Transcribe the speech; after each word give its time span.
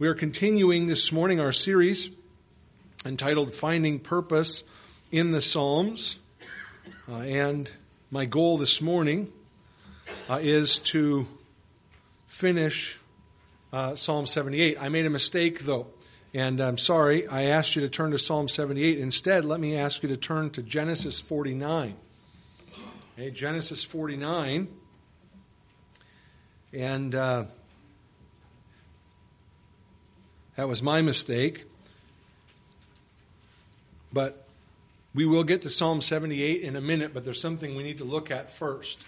We 0.00 0.06
are 0.06 0.14
continuing 0.14 0.86
this 0.86 1.10
morning 1.10 1.40
our 1.40 1.50
series 1.50 2.10
entitled 3.04 3.52
Finding 3.52 3.98
Purpose 3.98 4.62
in 5.10 5.32
the 5.32 5.40
Psalms. 5.40 6.18
Uh, 7.08 7.16
and 7.16 7.72
my 8.08 8.24
goal 8.24 8.58
this 8.58 8.80
morning 8.80 9.32
uh, 10.30 10.38
is 10.40 10.78
to 10.78 11.26
finish 12.28 13.00
uh, 13.72 13.96
Psalm 13.96 14.26
78. 14.26 14.80
I 14.80 14.88
made 14.88 15.04
a 15.04 15.10
mistake 15.10 15.62
though, 15.62 15.88
and 16.32 16.60
I'm 16.60 16.78
sorry. 16.78 17.26
I 17.26 17.46
asked 17.46 17.74
you 17.74 17.82
to 17.82 17.88
turn 17.88 18.12
to 18.12 18.20
Psalm 18.20 18.46
78. 18.46 19.00
Instead, 19.00 19.44
let 19.44 19.58
me 19.58 19.76
ask 19.76 20.04
you 20.04 20.08
to 20.10 20.16
turn 20.16 20.50
to 20.50 20.62
Genesis 20.62 21.18
49. 21.20 21.96
Okay, 23.18 23.32
Genesis 23.32 23.82
49. 23.82 24.68
And 26.72 27.14
uh, 27.16 27.46
that 30.58 30.66
was 30.66 30.82
my 30.82 31.02
mistake. 31.02 31.66
But 34.12 34.44
we 35.14 35.24
will 35.24 35.44
get 35.44 35.62
to 35.62 35.70
Psalm 35.70 36.00
78 36.00 36.62
in 36.62 36.74
a 36.74 36.80
minute, 36.80 37.14
but 37.14 37.24
there's 37.24 37.40
something 37.40 37.76
we 37.76 37.84
need 37.84 37.98
to 37.98 38.04
look 38.04 38.32
at 38.32 38.50
first. 38.50 39.04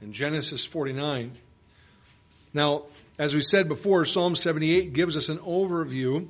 In 0.00 0.12
Genesis 0.12 0.64
49. 0.64 1.32
Now, 2.54 2.84
as 3.18 3.34
we 3.34 3.40
said 3.40 3.66
before, 3.66 4.04
Psalm 4.04 4.36
78 4.36 4.92
gives 4.92 5.16
us 5.16 5.28
an 5.28 5.38
overview 5.38 6.28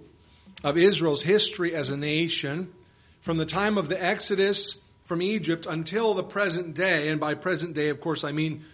of 0.64 0.78
Israel's 0.78 1.22
history 1.22 1.74
as 1.74 1.90
a 1.90 1.96
nation 1.98 2.72
from 3.20 3.36
the 3.36 3.44
time 3.44 3.76
of 3.76 3.90
the 3.90 4.02
Exodus 4.02 4.74
from 5.04 5.20
Egypt 5.20 5.66
until 5.66 6.14
the 6.14 6.24
present 6.24 6.74
day. 6.74 7.08
And 7.08 7.20
by 7.20 7.34
present 7.34 7.74
day, 7.74 7.90
of 7.90 8.00
course, 8.00 8.24
I 8.24 8.32
mean 8.32 8.64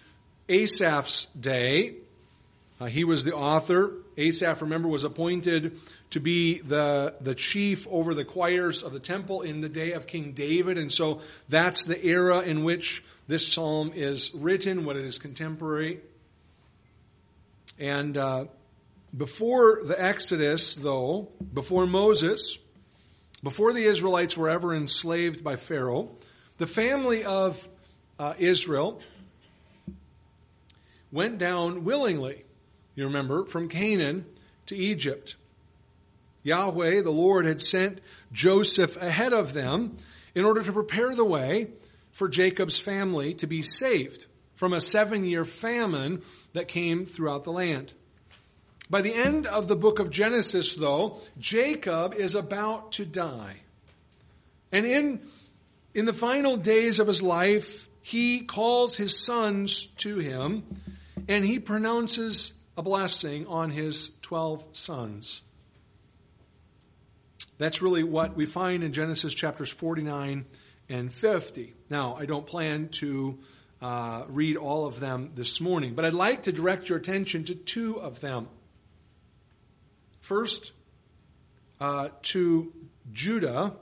Asaph's 0.48 1.24
day. 1.24 1.94
Uh, 2.80 2.84
he 2.84 3.02
was 3.02 3.24
the 3.24 3.34
author 3.34 3.92
Asaph, 4.16 4.62
remember, 4.62 4.88
was 4.88 5.04
appointed 5.04 5.78
to 6.10 6.20
be 6.20 6.60
the, 6.60 7.14
the 7.20 7.34
chief 7.34 7.86
over 7.90 8.14
the 8.14 8.24
choirs 8.24 8.82
of 8.82 8.92
the 8.92 9.00
temple 9.00 9.42
in 9.42 9.60
the 9.60 9.68
day 9.68 9.92
of 9.92 10.06
King 10.06 10.32
David. 10.32 10.78
And 10.78 10.90
so 10.90 11.20
that's 11.48 11.84
the 11.84 12.02
era 12.02 12.40
in 12.40 12.64
which 12.64 13.04
this 13.28 13.46
psalm 13.46 13.92
is 13.94 14.34
written, 14.34 14.84
what 14.86 14.96
it 14.96 15.04
is 15.04 15.18
contemporary. 15.18 16.00
And 17.78 18.16
uh, 18.16 18.46
before 19.14 19.80
the 19.84 20.02
Exodus, 20.02 20.74
though, 20.76 21.28
before 21.52 21.86
Moses, 21.86 22.58
before 23.42 23.74
the 23.74 23.84
Israelites 23.84 24.34
were 24.34 24.48
ever 24.48 24.74
enslaved 24.74 25.44
by 25.44 25.56
Pharaoh, 25.56 26.08
the 26.56 26.66
family 26.66 27.22
of 27.22 27.68
uh, 28.18 28.32
Israel 28.38 29.02
went 31.12 31.36
down 31.36 31.84
willingly 31.84 32.45
you 32.96 33.04
remember, 33.04 33.44
from 33.44 33.68
Canaan 33.68 34.26
to 34.66 34.74
Egypt. 34.74 35.36
Yahweh, 36.42 37.02
the 37.02 37.10
Lord, 37.10 37.46
had 37.46 37.60
sent 37.60 38.00
Joseph 38.32 39.00
ahead 39.00 39.32
of 39.32 39.52
them 39.52 39.96
in 40.34 40.44
order 40.44 40.62
to 40.62 40.72
prepare 40.72 41.14
the 41.14 41.24
way 41.24 41.68
for 42.10 42.28
Jacob's 42.28 42.80
family 42.80 43.34
to 43.34 43.46
be 43.46 43.62
saved 43.62 44.26
from 44.54 44.72
a 44.72 44.80
seven 44.80 45.24
year 45.24 45.44
famine 45.44 46.22
that 46.54 46.66
came 46.66 47.04
throughout 47.04 47.44
the 47.44 47.52
land. 47.52 47.92
By 48.88 49.02
the 49.02 49.14
end 49.14 49.46
of 49.46 49.68
the 49.68 49.76
book 49.76 49.98
of 49.98 50.10
Genesis, 50.10 50.74
though, 50.74 51.18
Jacob 51.38 52.14
is 52.14 52.34
about 52.34 52.92
to 52.92 53.04
die. 53.04 53.56
And 54.72 54.86
in, 54.86 55.20
in 55.94 56.06
the 56.06 56.12
final 56.12 56.56
days 56.56 57.00
of 57.00 57.08
his 57.08 57.22
life, 57.22 57.88
he 58.00 58.40
calls 58.40 58.96
his 58.96 59.18
sons 59.18 59.86
to 59.98 60.18
him 60.18 60.62
and 61.28 61.44
he 61.44 61.58
pronounces 61.58 62.52
a 62.76 62.82
blessing 62.82 63.46
on 63.46 63.70
his 63.70 64.12
12 64.22 64.66
sons. 64.72 65.42
That's 67.58 67.80
really 67.80 68.04
what 68.04 68.36
we 68.36 68.44
find 68.46 68.84
in 68.84 68.92
Genesis 68.92 69.34
chapters 69.34 69.70
49 69.70 70.44
and 70.88 71.12
50. 71.12 71.74
Now, 71.88 72.14
I 72.16 72.26
don't 72.26 72.46
plan 72.46 72.88
to 73.00 73.38
uh, 73.80 74.24
read 74.28 74.56
all 74.56 74.86
of 74.86 75.00
them 75.00 75.30
this 75.34 75.60
morning, 75.60 75.94
but 75.94 76.04
I'd 76.04 76.14
like 76.14 76.42
to 76.42 76.52
direct 76.52 76.88
your 76.88 76.98
attention 76.98 77.44
to 77.44 77.54
two 77.54 78.00
of 78.00 78.20
them. 78.20 78.48
First, 80.20 80.72
uh, 81.80 82.08
to 82.22 82.72
Judah, 83.12 83.74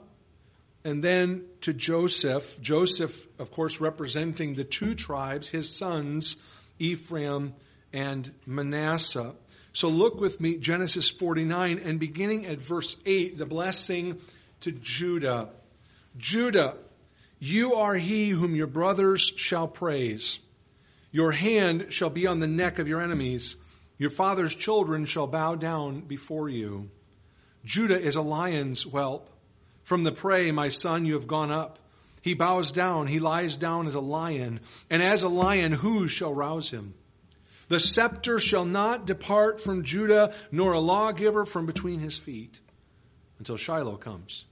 and 0.85 1.03
then 1.03 1.45
to 1.61 1.73
Joseph. 1.73 2.61
Joseph, 2.61 3.27
of 3.39 3.51
course, 3.51 3.81
representing 3.81 4.53
the 4.53 4.63
two 4.63 4.93
tribes, 4.93 5.49
his 5.49 5.75
sons, 5.75 6.37
Ephraim 6.77 7.55
and 7.95 8.31
Manasseh. 8.45 9.33
So 9.71 9.87
look 9.87 10.19
with 10.19 10.39
me, 10.41 10.57
Genesis 10.57 11.09
49, 11.09 11.79
and 11.83 11.99
beginning 11.99 12.45
at 12.45 12.59
verse 12.59 12.97
8, 13.05 13.37
the 13.37 13.45
blessing 13.45 14.19
to 14.59 14.71
Judah. 14.71 15.49
Judah, 16.17 16.75
you 17.39 17.73
are 17.73 17.95
he 17.95 18.29
whom 18.29 18.53
your 18.55 18.67
brothers 18.67 19.33
shall 19.35 19.67
praise. 19.67 20.39
Your 21.11 21.31
hand 21.31 21.87
shall 21.89 22.09
be 22.09 22.27
on 22.27 22.39
the 22.39 22.47
neck 22.47 22.79
of 22.79 22.87
your 22.87 23.01
enemies. 23.01 23.55
Your 23.97 24.09
father's 24.09 24.55
children 24.55 25.05
shall 25.05 25.27
bow 25.27 25.55
down 25.55 26.01
before 26.01 26.49
you. 26.49 26.89
Judah 27.63 27.99
is 27.99 28.17
a 28.17 28.21
lion's 28.21 28.83
whelp. 28.83 29.29
From 29.83 30.03
the 30.03 30.11
prey, 30.11 30.51
my 30.51 30.67
son, 30.67 31.05
you 31.05 31.13
have 31.13 31.27
gone 31.27 31.51
up. 31.51 31.79
He 32.21 32.33
bows 32.33 32.71
down, 32.71 33.07
he 33.07 33.19
lies 33.19 33.55
down 33.55 33.87
as 33.87 33.95
a 33.95 34.01
lion, 34.01 34.59
and 34.89 35.01
as 35.03 35.21
a 35.21 35.29
lion, 35.29 35.71
who 35.71 36.07
shall 36.07 36.33
rouse 36.33 36.71
him? 36.71 36.95
The 37.67 37.79
scepter 37.79 38.39
shall 38.39 38.65
not 38.65 39.07
depart 39.07 39.59
from 39.59 39.83
Judah, 39.83 40.33
nor 40.51 40.73
a 40.73 40.79
lawgiver 40.79 41.45
from 41.45 41.65
between 41.65 41.99
his 41.99 42.17
feet, 42.17 42.59
until 43.39 43.57
Shiloh 43.57 43.97
comes. 43.97 44.45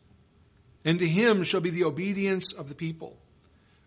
And 0.84 1.00
to 1.00 1.08
him 1.08 1.44
shall 1.44 1.62
be 1.62 1.70
the 1.70 1.84
obedience 1.84 2.52
of 2.52 2.70
the 2.70 2.76
people. 2.76 3.18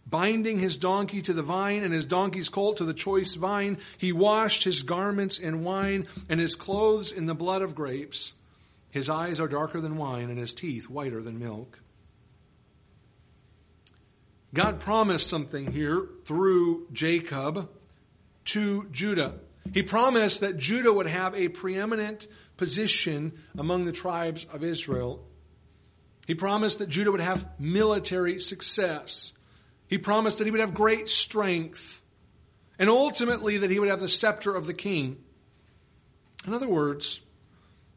Binding 0.09 0.60
his 0.60 0.76
donkey 0.76 1.20
to 1.22 1.32
the 1.32 1.42
vine 1.42 1.82
and 1.82 1.92
his 1.92 2.06
donkey's 2.06 2.48
colt 2.48 2.76
to 2.76 2.84
the 2.84 2.94
choice 2.94 3.34
vine, 3.34 3.78
he 3.98 4.12
washed 4.12 4.62
his 4.62 4.82
garments 4.82 5.38
in 5.38 5.64
wine 5.64 6.06
and 6.28 6.38
his 6.38 6.54
clothes 6.54 7.10
in 7.10 7.26
the 7.26 7.34
blood 7.34 7.60
of 7.60 7.75
grapes. 7.75 8.32
His 8.93 9.10
eyes 9.10 9.41
are 9.41 9.48
darker 9.48 9.81
than 9.81 9.97
wine 9.97 10.31
and 10.31 10.38
his 10.38 10.54
teeth 10.54 10.88
whiter 10.88 11.22
than 11.22 11.41
milk. 11.41 11.81
God 14.54 14.78
promised 14.78 15.28
something 15.28 15.72
here 15.72 16.08
through 16.25 16.87
Jacob 16.93 17.69
to 18.47 18.89
Judah. 18.91 19.34
He 19.73 19.83
promised 19.83 20.41
that 20.41 20.57
Judah 20.57 20.93
would 20.93 21.07
have 21.07 21.34
a 21.34 21.49
preeminent 21.49 22.29
position 22.57 23.33
among 23.59 23.84
the 23.84 23.93
tribes 23.93 24.47
of 24.47 24.62
Israel. 24.62 25.25
He 26.27 26.34
promised 26.34 26.79
that 26.79 26.89
Judah 26.89 27.12
would 27.12 27.21
have 27.21 27.49
military 27.59 28.39
success. 28.39 29.33
He 29.89 29.99
promised 29.99 30.39
that 30.39 30.45
he 30.45 30.51
would 30.51 30.61
have 30.61 30.75
great 30.75 31.09
strength. 31.09 32.03
And 32.79 32.91
ultimately, 32.91 33.59
that 33.59 33.71
he 33.71 33.79
would 33.79 33.89
have 33.89 34.01
the 34.01 34.09
scepter 34.09 34.55
of 34.55 34.67
the 34.67 34.75
king. 34.75 35.19
In 36.47 36.53
other 36.53 36.69
words, 36.69 37.21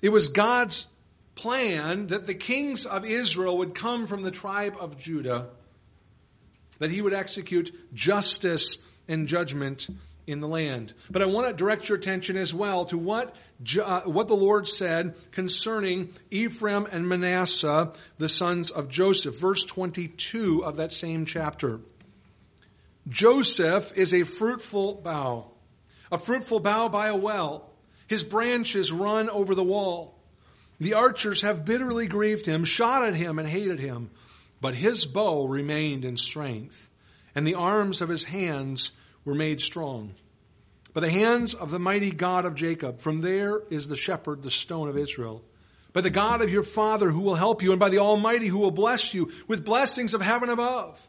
it 0.02 0.10
was 0.10 0.30
God's 0.30 0.88
plan 1.36 2.08
that 2.08 2.28
the 2.28 2.34
kings 2.34 2.86
of 2.86 3.06
Israel 3.06 3.58
would 3.58 3.76
come 3.76 4.08
from 4.08 4.24
the 4.24 4.32
tribe 4.32 4.76
of 4.80 4.98
Judah, 4.98 5.50
that 6.80 6.92
he 6.92 7.02
would 7.02 7.14
execute 7.14 7.94
justice 7.94 8.78
and 9.08 9.28
judgment 9.28 9.90
in 10.30 10.40
the 10.40 10.48
land. 10.48 10.94
But 11.10 11.22
I 11.22 11.26
want 11.26 11.48
to 11.48 11.54
direct 11.54 11.90
your 11.90 11.98
attention 11.98 12.38
as 12.38 12.54
well 12.54 12.86
to 12.86 12.98
what, 12.98 13.36
uh, 13.84 14.02
what 14.02 14.28
the 14.28 14.36
Lord 14.36 14.68
said 14.68 15.16
concerning 15.32 16.14
Ephraim 16.30 16.88
and 16.92 17.10
Manasseh, 17.10 17.92
the 18.18 18.30
sons 18.30 18.70
of 18.70 18.90
Joseph. 18.90 19.40
Verse 19.40 19.64
22 19.64 20.64
of 20.64 20.78
that 20.78 20.94
same 20.94 21.26
chapter. 21.26 21.82
Joseph 23.08 23.98
is 23.98 24.14
a 24.14 24.24
fruitful 24.24 24.96
bough, 24.96 25.52
a 26.12 26.20
fruitful 26.20 26.60
bough 26.60 26.90
by 26.90 27.08
a 27.08 27.16
well. 27.16 27.72
His 28.08 28.24
branches 28.24 28.92
run 28.92 29.30
over 29.30 29.56
the 29.56 29.64
wall. 29.64 30.16
The 30.80 30.94
archers 30.94 31.42
have 31.42 31.66
bitterly 31.66 32.08
grieved 32.08 32.46
him, 32.46 32.64
shot 32.64 33.04
at 33.04 33.16
him, 33.16 33.40
and 33.40 33.48
hated 33.48 33.80
him. 33.80 34.12
But 34.62 34.76
his 34.76 35.06
bow 35.06 35.46
remained 35.46 36.06
in 36.06 36.18
strength, 36.18 36.90
and 37.34 37.46
the 37.46 37.56
arms 37.56 38.02
of 38.02 38.10
his 38.10 38.26
hands 38.26 38.92
were 39.26 39.36
made 39.36 39.62
strong. 39.62 40.16
By 40.94 41.02
the 41.02 41.12
hands 41.12 41.54
of 41.54 41.72
the 41.72 41.80
mighty 41.80 42.12
God 42.12 42.46
of 42.46 42.56
Jacob, 42.56 43.00
from 43.00 43.22
there 43.22 43.62
is 43.70 43.88
the 43.88 43.96
shepherd, 43.96 44.44
the 44.44 44.52
stone 44.52 44.90
of 44.90 44.98
Israel. 44.98 45.44
By 45.94 46.02
the 46.02 46.10
God 46.10 46.42
of 46.42 46.52
your 46.52 46.64
father 46.64 47.10
who 47.10 47.22
will 47.22 47.36
help 47.36 47.62
you, 47.62 47.72
and 47.72 47.80
by 47.80 47.90
the 47.90 48.00
Almighty 48.00 48.48
who 48.48 48.60
will 48.60 48.72
bless 48.72 49.14
you 49.14 49.32
with 49.48 49.66
blessings 49.66 50.14
of 50.14 50.22
heaven 50.22 50.50
above, 50.50 51.08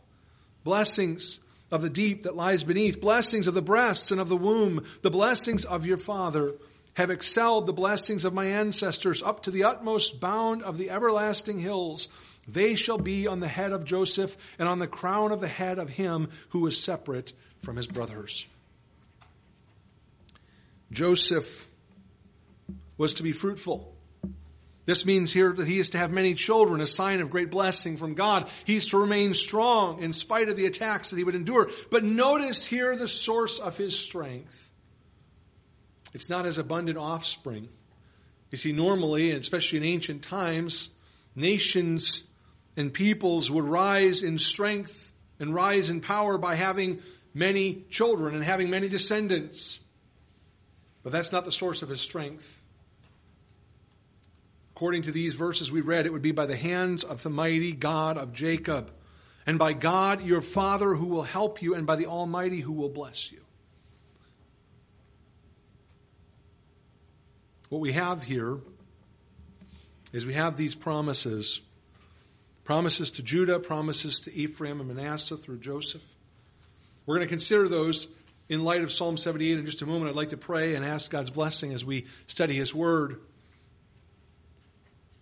blessings 0.65 1.41
of 1.71 1.83
the 1.83 1.91
deep 1.91 2.25
that 2.25 2.37
lies 2.37 2.65
beneath, 2.65 3.01
blessings 3.01 3.47
of 3.47 3.55
the 3.55 3.63
breasts 3.63 4.11
and 4.11 4.21
of 4.21 4.29
the 4.29 4.37
womb, 4.37 4.85
the 5.03 5.11
blessings 5.11 5.65
of 5.65 5.87
your 5.87 5.99
father 5.99 6.55
have 6.95 7.11
excelled 7.11 7.67
the 7.67 7.73
blessings 7.73 8.25
of 8.25 8.35
my 8.35 8.47
ancestors 8.47 9.23
up 9.23 9.43
to 9.43 9.51
the 9.51 9.65
utmost 9.65 10.21
bound 10.21 10.63
of 10.63 10.77
the 10.77 10.91
everlasting 10.91 11.61
hills. 11.61 12.09
They 12.49 12.75
shall 12.75 12.99
be 12.99 13.27
on 13.27 13.41
the 13.41 13.49
head 13.49 13.73
of 13.73 13.85
Joseph 13.85 14.37
and 14.59 14.69
on 14.69 14.81
the 14.81 14.87
crown 14.87 15.31
of 15.31 15.41
the 15.41 15.49
head 15.49 15.79
of 15.79 15.91
him 15.91 16.29
who 16.51 16.67
is 16.67 16.83
separate 16.83 17.33
from 17.61 17.77
his 17.77 17.87
brothers. 17.87 18.47
Joseph 20.91 21.69
was 22.99 23.15
to 23.15 23.23
be 23.23 23.33
fruitful. 23.33 23.95
This 24.87 25.07
means 25.07 25.33
here 25.33 25.53
that 25.53 25.69
he 25.69 25.79
is 25.79 25.91
to 25.91 25.99
have 25.99 26.11
many 26.11 26.35
children, 26.35 26.81
a 26.81 26.87
sign 26.87 27.21
of 27.21 27.31
great 27.31 27.51
blessing 27.51 27.97
from 27.97 28.15
God. 28.15 28.49
He's 28.65 28.87
to 28.89 28.99
remain 28.99 29.35
strong 29.35 30.03
in 30.03 30.13
spite 30.13 30.49
of 30.49 30.57
the 30.57 30.67
attacks 30.67 31.11
that 31.11 31.17
he 31.17 31.25
would 31.25 31.35
endure. 31.35 31.71
But 31.91 32.03
notice 32.03 32.67
here 32.67 32.97
the 32.97 33.07
source 33.07 33.59
of 33.59 33.77
his 33.77 33.97
strength. 33.97 34.73
It's 36.13 36.29
not 36.29 36.45
his 36.45 36.59
abundant 36.59 36.99
offspring. 36.99 37.69
You 38.51 38.59
see, 38.59 38.73
normally, 38.73 39.31
and 39.31 39.41
especially 39.41 39.79
in 39.79 39.85
ancient 39.85 40.23
times, 40.23 40.91
nations 41.37 42.25
and 42.77 42.93
peoples 42.93 43.51
would 43.51 43.65
rise 43.65 44.23
in 44.23 44.39
strength 44.39 45.13
and 45.39 45.55
rise 45.55 45.89
in 45.89 46.01
power 46.01 46.37
by 46.37 46.57
having 46.57 47.01
many 47.35 47.85
children 47.91 48.35
and 48.35 48.45
having 48.45 48.71
many 48.71 48.89
descendants. 48.89 49.81
But 51.03 51.13
that's 51.13 51.33
not 51.33 51.45
the 51.45 51.53
source 51.53 51.83
of 51.83 51.89
his 51.89 52.01
strength. 52.01 52.61
According 54.75 55.03
to 55.03 55.13
these 55.13 55.35
verses 55.35 55.71
we 55.71 55.81
read, 55.81 56.07
it 56.07 56.13
would 56.13 56.23
be 56.23 56.33
by 56.33 56.47
the 56.47 56.57
hands 56.57 57.05
of 57.05 57.23
the 57.23 57.31
mighty 57.31 57.73
God 57.73 58.17
of 58.17 58.33
Jacob, 58.33 58.91
and 59.47 59.59
by 59.59 59.73
God 59.73 60.23
your 60.23 60.41
Father 60.41 60.95
who 60.95 61.09
will 61.09 61.23
help 61.23 61.61
you, 61.61 61.75
and 61.75 61.87
by 61.87 61.97
the 61.97 62.07
Almighty 62.07 62.61
who 62.61 62.73
will 62.73 62.89
bless 62.89 63.31
you. 63.31 63.41
What 67.69 67.81
we 67.81 67.93
have 67.93 68.25
here 68.25 68.59
is 70.13 70.27
we 70.27 70.35
have 70.35 70.57
these 70.57 70.75
promises 70.75 71.61
promises 72.65 73.11
to 73.11 73.23
Judah, 73.23 73.59
promises 73.59 74.21
to 74.21 74.33
Ephraim 74.33 74.81
and 74.81 74.89
Manasseh 74.95 75.37
through 75.37 75.59
Joseph. 75.59 76.15
We're 77.11 77.17
going 77.17 77.27
to 77.27 77.33
consider 77.33 77.67
those 77.67 78.07
in 78.49 78.63
light 78.63 78.83
of 78.83 78.93
Psalm 78.93 79.17
78 79.17 79.59
in 79.59 79.67
just 79.67 79.83
a 79.83 79.87
moment. 79.87 80.11
I'd 80.11 80.17
like 80.17 80.29
to 80.29 80.37
pray 80.37 80.77
and 80.77 80.85
ask 80.85 81.11
God's 81.11 81.31
blessing 81.31 81.73
as 81.73 81.85
we 81.85 82.07
study 82.27 82.55
His 82.55 82.73
Word. 82.73 83.17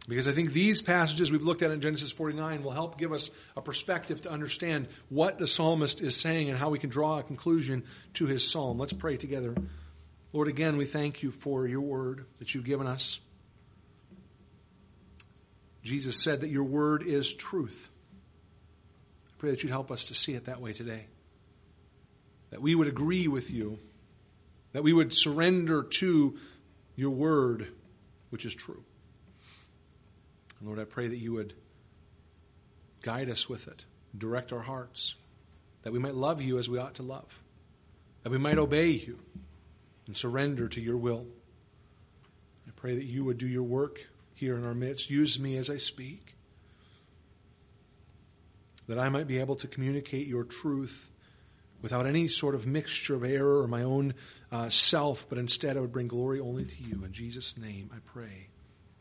Because 0.06 0.28
I 0.28 0.32
think 0.32 0.52
these 0.52 0.82
passages 0.82 1.32
we've 1.32 1.42
looked 1.42 1.62
at 1.62 1.70
in 1.70 1.80
Genesis 1.80 2.12
49 2.12 2.62
will 2.62 2.72
help 2.72 2.98
give 2.98 3.10
us 3.10 3.30
a 3.56 3.62
perspective 3.62 4.20
to 4.20 4.30
understand 4.30 4.88
what 5.08 5.38
the 5.38 5.46
psalmist 5.46 6.02
is 6.02 6.14
saying 6.14 6.50
and 6.50 6.58
how 6.58 6.68
we 6.68 6.78
can 6.78 6.90
draw 6.90 7.20
a 7.20 7.22
conclusion 7.22 7.84
to 8.12 8.26
his 8.26 8.46
psalm. 8.46 8.78
Let's 8.78 8.92
pray 8.92 9.16
together. 9.16 9.54
Lord, 10.34 10.48
again, 10.48 10.76
we 10.76 10.84
thank 10.84 11.22
you 11.22 11.30
for 11.30 11.66
your 11.66 11.80
word 11.80 12.26
that 12.38 12.54
you've 12.54 12.66
given 12.66 12.86
us. 12.86 13.18
Jesus 15.82 16.22
said 16.22 16.42
that 16.42 16.50
your 16.50 16.64
word 16.64 17.02
is 17.02 17.32
truth. 17.32 17.88
I 19.30 19.32
pray 19.38 19.50
that 19.52 19.62
you'd 19.62 19.72
help 19.72 19.90
us 19.90 20.04
to 20.04 20.14
see 20.14 20.34
it 20.34 20.44
that 20.44 20.60
way 20.60 20.74
today. 20.74 21.06
That 22.50 22.62
we 22.62 22.74
would 22.74 22.88
agree 22.88 23.28
with 23.28 23.50
you, 23.50 23.78
that 24.72 24.82
we 24.82 24.92
would 24.92 25.12
surrender 25.12 25.82
to 25.82 26.38
your 26.96 27.10
word, 27.10 27.68
which 28.30 28.44
is 28.44 28.54
true. 28.54 28.84
Lord, 30.60 30.78
I 30.78 30.84
pray 30.84 31.08
that 31.08 31.18
you 31.18 31.32
would 31.34 31.54
guide 33.02 33.30
us 33.30 33.48
with 33.48 33.68
it, 33.68 33.84
direct 34.16 34.52
our 34.52 34.62
hearts, 34.62 35.14
that 35.82 35.92
we 35.92 35.98
might 35.98 36.14
love 36.14 36.42
you 36.42 36.58
as 36.58 36.68
we 36.68 36.78
ought 36.78 36.94
to 36.94 37.02
love, 37.02 37.42
that 38.22 38.30
we 38.30 38.38
might 38.38 38.58
obey 38.58 38.88
you 38.88 39.20
and 40.06 40.16
surrender 40.16 40.68
to 40.68 40.80
your 40.80 40.96
will. 40.96 41.26
I 42.66 42.72
pray 42.74 42.94
that 42.96 43.04
you 43.04 43.24
would 43.24 43.38
do 43.38 43.46
your 43.46 43.62
work 43.62 44.08
here 44.34 44.56
in 44.56 44.64
our 44.64 44.74
midst. 44.74 45.10
Use 45.10 45.38
me 45.38 45.56
as 45.56 45.70
I 45.70 45.76
speak, 45.76 46.34
that 48.88 48.98
I 48.98 49.08
might 49.08 49.26
be 49.26 49.38
able 49.38 49.56
to 49.56 49.68
communicate 49.68 50.26
your 50.26 50.44
truth 50.44 51.12
without 51.82 52.06
any 52.06 52.28
sort 52.28 52.54
of 52.54 52.66
mixture 52.66 53.14
of 53.14 53.24
error 53.24 53.62
or 53.62 53.68
my 53.68 53.82
own 53.82 54.14
uh, 54.50 54.68
self, 54.68 55.28
but 55.28 55.38
instead 55.38 55.76
I 55.76 55.80
would 55.80 55.92
bring 55.92 56.08
glory 56.08 56.40
only 56.40 56.64
to 56.64 56.82
you. 56.82 57.04
In 57.04 57.12
Jesus' 57.12 57.56
name 57.56 57.90
I 57.94 57.98
pray. 58.04 58.48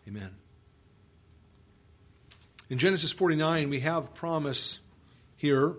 Amen. 0.08 0.30
In 2.70 2.78
Genesis 2.78 3.12
49, 3.12 3.70
we 3.70 3.80
have 3.82 4.14
promise 4.14 4.80
here. 5.38 5.76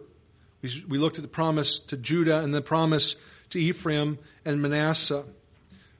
We, 0.62 0.70
we 0.88 0.98
looked 0.98 1.16
at 1.16 1.22
the 1.22 1.28
promise 1.28 1.78
to 1.80 1.96
Judah 1.96 2.40
and 2.40 2.54
the 2.54 2.62
promise 2.62 3.16
to 3.50 3.60
Ephraim 3.60 4.18
and 4.44 4.60
Manasseh. 4.62 5.24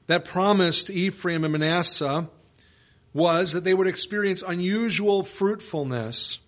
That 0.07 0.25
promise 0.25 0.83
to 0.85 0.93
Ephraim 0.93 1.43
and 1.43 1.51
Manasseh 1.51 2.27
was 3.13 3.53
that 3.53 3.63
they 3.63 3.73
would 3.73 3.87
experience 3.87 4.41
unusual 4.41 5.23
fruitfulness, 5.23 6.39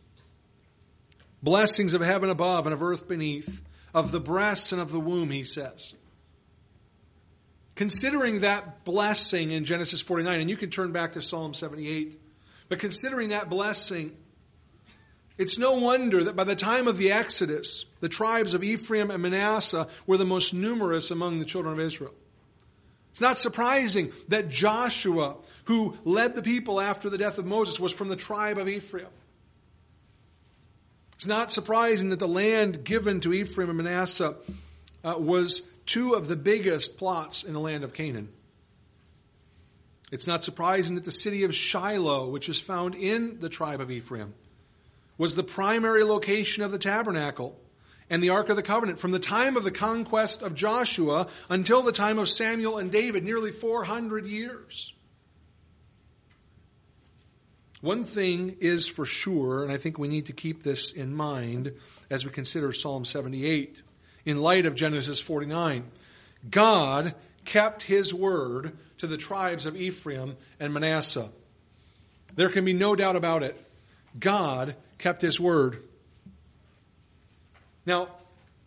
blessings 1.41 1.93
of 1.93 2.01
heaven 2.01 2.29
above 2.29 2.65
and 2.65 2.73
of 2.73 2.81
earth 2.81 3.07
beneath, 3.07 3.61
of 3.93 4.11
the 4.11 4.19
breasts 4.19 4.71
and 4.71 4.81
of 4.81 4.91
the 4.91 4.99
womb, 4.99 5.29
he 5.29 5.43
says. 5.43 5.93
Considering 7.75 8.41
that 8.41 8.83
blessing 8.83 9.51
in 9.51 9.65
Genesis 9.65 10.01
49, 10.01 10.41
and 10.41 10.49
you 10.49 10.57
can 10.57 10.69
turn 10.69 10.91
back 10.91 11.13
to 11.13 11.21
Psalm 11.21 11.53
78, 11.53 12.19
but 12.69 12.79
considering 12.79 13.29
that 13.29 13.49
blessing, 13.49 14.15
it's 15.37 15.57
no 15.57 15.73
wonder 15.73 16.23
that 16.25 16.35
by 16.35 16.43
the 16.43 16.55
time 16.55 16.87
of 16.87 16.97
the 16.97 17.11
Exodus, 17.11 17.85
the 17.99 18.09
tribes 18.09 18.53
of 18.53 18.63
Ephraim 18.63 19.09
and 19.09 19.23
Manasseh 19.23 19.87
were 20.05 20.17
the 20.17 20.25
most 20.25 20.53
numerous 20.53 21.11
among 21.11 21.39
the 21.39 21.45
children 21.45 21.73
of 21.73 21.79
Israel. 21.79 22.13
It's 23.11 23.21
not 23.21 23.37
surprising 23.37 24.11
that 24.27 24.49
Joshua, 24.49 25.37
who 25.65 25.97
led 26.05 26.35
the 26.35 26.41
people 26.41 26.79
after 26.79 27.09
the 27.09 27.17
death 27.17 27.37
of 27.37 27.45
Moses, 27.45 27.79
was 27.79 27.91
from 27.91 28.09
the 28.09 28.15
tribe 28.15 28.57
of 28.57 28.69
Ephraim. 28.69 29.07
It's 31.21 31.27
not 31.27 31.51
surprising 31.51 32.09
that 32.09 32.17
the 32.17 32.27
land 32.27 32.83
given 32.83 33.19
to 33.19 33.31
Ephraim 33.31 33.69
and 33.69 33.77
Manasseh 33.77 34.33
uh, 35.03 35.13
was 35.19 35.61
two 35.85 36.13
of 36.13 36.27
the 36.27 36.35
biggest 36.35 36.97
plots 36.97 37.43
in 37.43 37.53
the 37.53 37.59
land 37.59 37.83
of 37.83 37.93
Canaan. 37.93 38.29
It's 40.11 40.25
not 40.25 40.43
surprising 40.43 40.95
that 40.95 41.03
the 41.03 41.11
city 41.11 41.43
of 41.43 41.53
Shiloh, 41.53 42.27
which 42.27 42.49
is 42.49 42.59
found 42.59 42.95
in 42.95 43.39
the 43.39 43.49
tribe 43.49 43.81
of 43.81 43.91
Ephraim, 43.91 44.33
was 45.19 45.35
the 45.35 45.43
primary 45.43 46.03
location 46.03 46.63
of 46.63 46.71
the 46.71 46.79
tabernacle 46.79 47.55
and 48.09 48.23
the 48.23 48.31
Ark 48.31 48.49
of 48.49 48.55
the 48.55 48.63
Covenant 48.63 48.97
from 48.97 49.11
the 49.11 49.19
time 49.19 49.55
of 49.55 49.63
the 49.63 49.69
conquest 49.69 50.41
of 50.41 50.55
Joshua 50.55 51.27
until 51.51 51.83
the 51.83 51.91
time 51.91 52.17
of 52.17 52.29
Samuel 52.29 52.79
and 52.79 52.91
David, 52.91 53.23
nearly 53.23 53.51
400 53.51 54.25
years. 54.25 54.91
One 57.81 58.03
thing 58.03 58.57
is 58.59 58.87
for 58.87 59.05
sure, 59.05 59.63
and 59.63 59.71
I 59.71 59.77
think 59.77 59.97
we 59.97 60.07
need 60.07 60.27
to 60.27 60.33
keep 60.33 60.61
this 60.61 60.91
in 60.91 61.15
mind 61.15 61.73
as 62.11 62.23
we 62.23 62.31
consider 62.31 62.71
Psalm 62.71 63.05
78 63.05 63.81
in 64.23 64.41
light 64.41 64.67
of 64.67 64.75
Genesis 64.75 65.19
49. 65.19 65.85
God 66.49 67.15
kept 67.43 67.83
his 67.83 68.13
word 68.13 68.77
to 68.97 69.07
the 69.07 69.17
tribes 69.17 69.65
of 69.65 69.75
Ephraim 69.75 70.37
and 70.59 70.73
Manasseh. 70.73 71.29
There 72.35 72.49
can 72.49 72.65
be 72.65 72.73
no 72.73 72.95
doubt 72.95 73.15
about 73.15 73.41
it. 73.41 73.59
God 74.19 74.75
kept 74.99 75.21
his 75.21 75.39
word. 75.39 75.81
Now, 77.85 78.09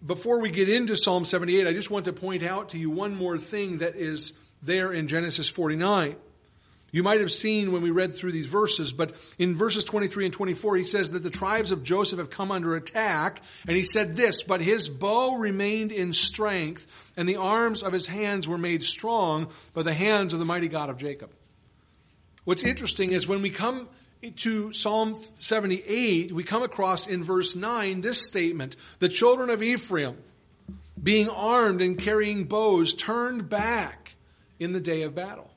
before 0.05 0.41
we 0.41 0.51
get 0.51 0.69
into 0.69 0.97
Psalm 0.97 1.25
78, 1.25 1.69
I 1.69 1.73
just 1.73 1.91
want 1.91 2.07
to 2.07 2.13
point 2.13 2.43
out 2.43 2.71
to 2.71 2.79
you 2.79 2.91
one 2.91 3.15
more 3.15 3.39
thing 3.39 3.79
that 3.79 3.95
is 3.95 4.33
there 4.61 4.93
in 4.93 5.07
Genesis 5.07 5.49
49. 5.49 6.17
You 6.95 7.03
might 7.03 7.19
have 7.19 7.33
seen 7.33 7.73
when 7.73 7.83
we 7.83 7.91
read 7.91 8.15
through 8.15 8.31
these 8.31 8.47
verses, 8.47 8.93
but 8.93 9.17
in 9.37 9.57
verses 9.57 9.83
23 9.83 10.27
and 10.27 10.33
24, 10.33 10.77
he 10.77 10.85
says 10.85 11.11
that 11.11 11.25
the 11.25 11.29
tribes 11.29 11.73
of 11.73 11.83
Joseph 11.83 12.21
have 12.21 12.31
come 12.31 12.53
under 12.53 12.77
attack, 12.77 13.43
and 13.67 13.77
he 13.77 13.83
said 13.83 14.15
this, 14.15 14.45
but 14.45 14.61
his 14.61 14.89
bow 14.89 15.35
remained 15.35 15.91
in 15.91 16.13
strength, 16.13 16.87
and 17.17 17.29
the 17.29 17.35
arms 17.35 17.83
of 17.83 17.93
his 17.93 18.07
hands 18.07 18.47
were 18.47 18.59
made 18.59 18.85
strong 18.85 19.49
by 19.73 19.83
the 19.83 19.93
hands 19.93 20.35
of 20.35 20.39
the 20.39 20.45
mighty 20.45 20.69
God 20.69 20.89
of 20.89 20.97
Jacob. 20.97 21.33
What's 22.45 22.63
interesting 22.63 23.11
is 23.11 23.27
when 23.27 23.43
we 23.43 23.51
come 23.51 23.89
to 24.37 24.73
Psalm 24.73 25.17
78, 25.17 26.31
we 26.31 26.45
come 26.45 26.63
across 26.63 27.09
in 27.09 27.25
verse 27.25 27.57
9 27.57 28.03
this 28.03 28.25
statement 28.25 28.77
The 29.01 29.09
children 29.09 29.51
of 29.51 29.65
Ephraim, 29.65 30.17
being 31.03 31.29
armed 31.29 31.81
and 31.81 31.99
carrying 31.99 32.45
bows, 32.45 32.95
turned 32.95 33.49
back 33.49 34.15
in 34.61 34.73
the 34.73 34.81
day 34.81 35.03
of 35.03 35.17
battle. 35.17 35.51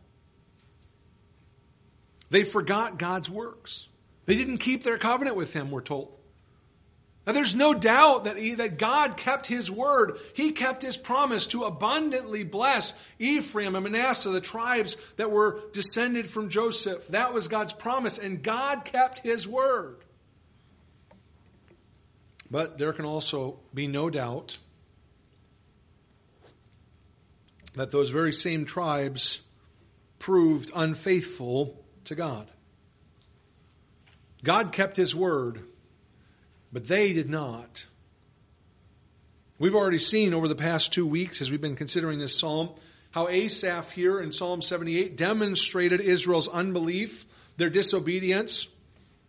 They 2.29 2.43
forgot 2.43 3.00
God's 3.00 3.29
works. 3.29 3.88
They 4.25 4.36
didn't 4.36 4.57
keep 4.57 4.84
their 4.84 4.98
covenant 4.98 5.36
with 5.36 5.53
Him, 5.53 5.72
we're 5.72 5.81
told. 5.81 6.17
Now, 7.27 7.34
there's 7.34 7.55
no 7.55 7.74
doubt 7.74 8.24
that, 8.24 8.38
he, 8.38 8.55
that 8.55 8.77
God 8.77 9.17
kept 9.17 9.48
his 9.48 9.69
word. 9.69 10.17
He 10.34 10.53
kept 10.53 10.81
his 10.81 10.96
promise 10.96 11.46
to 11.48 11.65
abundantly 11.65 12.46
bless 12.46 12.93
Ephraim 13.19 13.75
and 13.75 13.84
Manasseh, 13.84 14.29
the 14.29 14.39
tribes 14.39 14.96
that 15.17 15.29
were 15.29 15.60
descended 15.74 16.27
from 16.27 16.48
Joseph. 16.48 17.10
That 17.10 17.34
was 17.34 17.50
God's 17.50 17.74
promise, 17.74 18.17
and 18.17 18.41
God 18.41 18.86
kept 18.86 19.19
his 19.19 19.46
word. 19.46 19.98
But 22.50 22.77
there 22.77 22.93
can 22.93 23.03
also 23.03 23.60
be 23.74 23.88
no 23.88 24.10
doubt 24.10 24.57
that 27.75 27.91
those 27.91 28.10
very 28.10 28.31
same 28.31 28.63
tribes 28.63 29.41
proved 30.17 30.72
unfaithful 30.74 31.84
to 32.07 32.15
God. 32.15 32.47
God 34.43 34.71
kept 34.71 34.97
his 34.97 35.15
word 35.15 35.61
but 36.71 36.87
they 36.87 37.13
did 37.13 37.29
not. 37.29 37.85
We've 39.59 39.75
already 39.75 39.97
seen 39.97 40.33
over 40.33 40.47
the 40.47 40.55
past 40.55 40.93
two 40.93 41.07
weeks, 41.07 41.41
as 41.41 41.49
we've 41.49 41.61
been 41.61 41.75
considering 41.75 42.19
this 42.19 42.37
psalm, 42.37 42.69
how 43.11 43.27
Asaph 43.27 43.91
here 43.91 44.21
in 44.21 44.31
Psalm 44.31 44.61
78 44.61 45.17
demonstrated 45.17 46.01
Israel's 46.01 46.47
unbelief, 46.47 47.25
their 47.57 47.69
disobedience. 47.69 48.67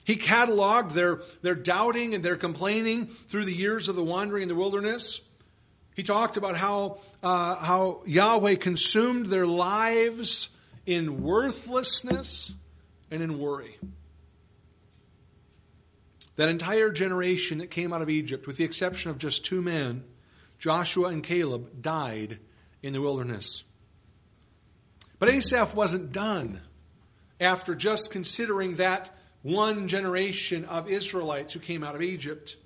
He 0.05 0.17
cataloged 0.17 0.93
their, 0.93 1.23
their 1.43 1.55
doubting 1.55 2.15
and 2.15 2.23
their 2.23 2.37
complaining 2.37 3.07
through 3.07 3.47
the 3.47 3.55
years 3.55 3.89
of 3.89 3.97
the 3.97 4.05
wandering 4.05 4.43
in 4.43 4.49
the 4.49 4.55
wilderness. 4.55 5.21
He 5.95 6.03
talked 6.03 6.37
about 6.37 6.57
how, 6.57 6.99
uh, 7.23 7.55
how 7.57 8.03
Yahweh 8.05 8.57
consumed 8.57 9.27
their 9.27 9.47
lives 9.47 10.51
in 10.85 11.23
worthlessness 11.23 12.55
and 13.11 13.23
in 13.23 13.39
worry. 13.39 13.79
That 16.37 16.49
entire 16.49 16.91
generation 16.91 17.59
that 17.59 17.71
came 17.71 17.93
out 17.93 18.03
of 18.03 18.11
Egypt, 18.11 18.47
with 18.47 18.57
the 18.57 18.65
exception 18.65 19.11
of 19.11 19.19
just 19.19 19.45
two 19.45 19.61
men, 19.61 20.05
Joshua 20.59 21.09
and 21.09 21.23
Caleb, 21.23 21.83
died 21.83 22.39
in 22.83 22.93
the 22.93 23.03
wilderness. 23.03 23.65
But 25.19 25.31
Asaph 25.31 25.75
wasn't 25.75 26.13
done 26.13 26.61
after 27.41 27.75
just 27.75 28.13
considering 28.13 28.77
that 28.77 29.11
one 29.43 29.89
generation 29.89 30.65
of 30.65 30.89
Israelites 30.89 31.53
who 31.53 31.61
came 31.61 31.85
out 31.85 31.95
of 31.95 32.03
Egypt. 32.03 32.57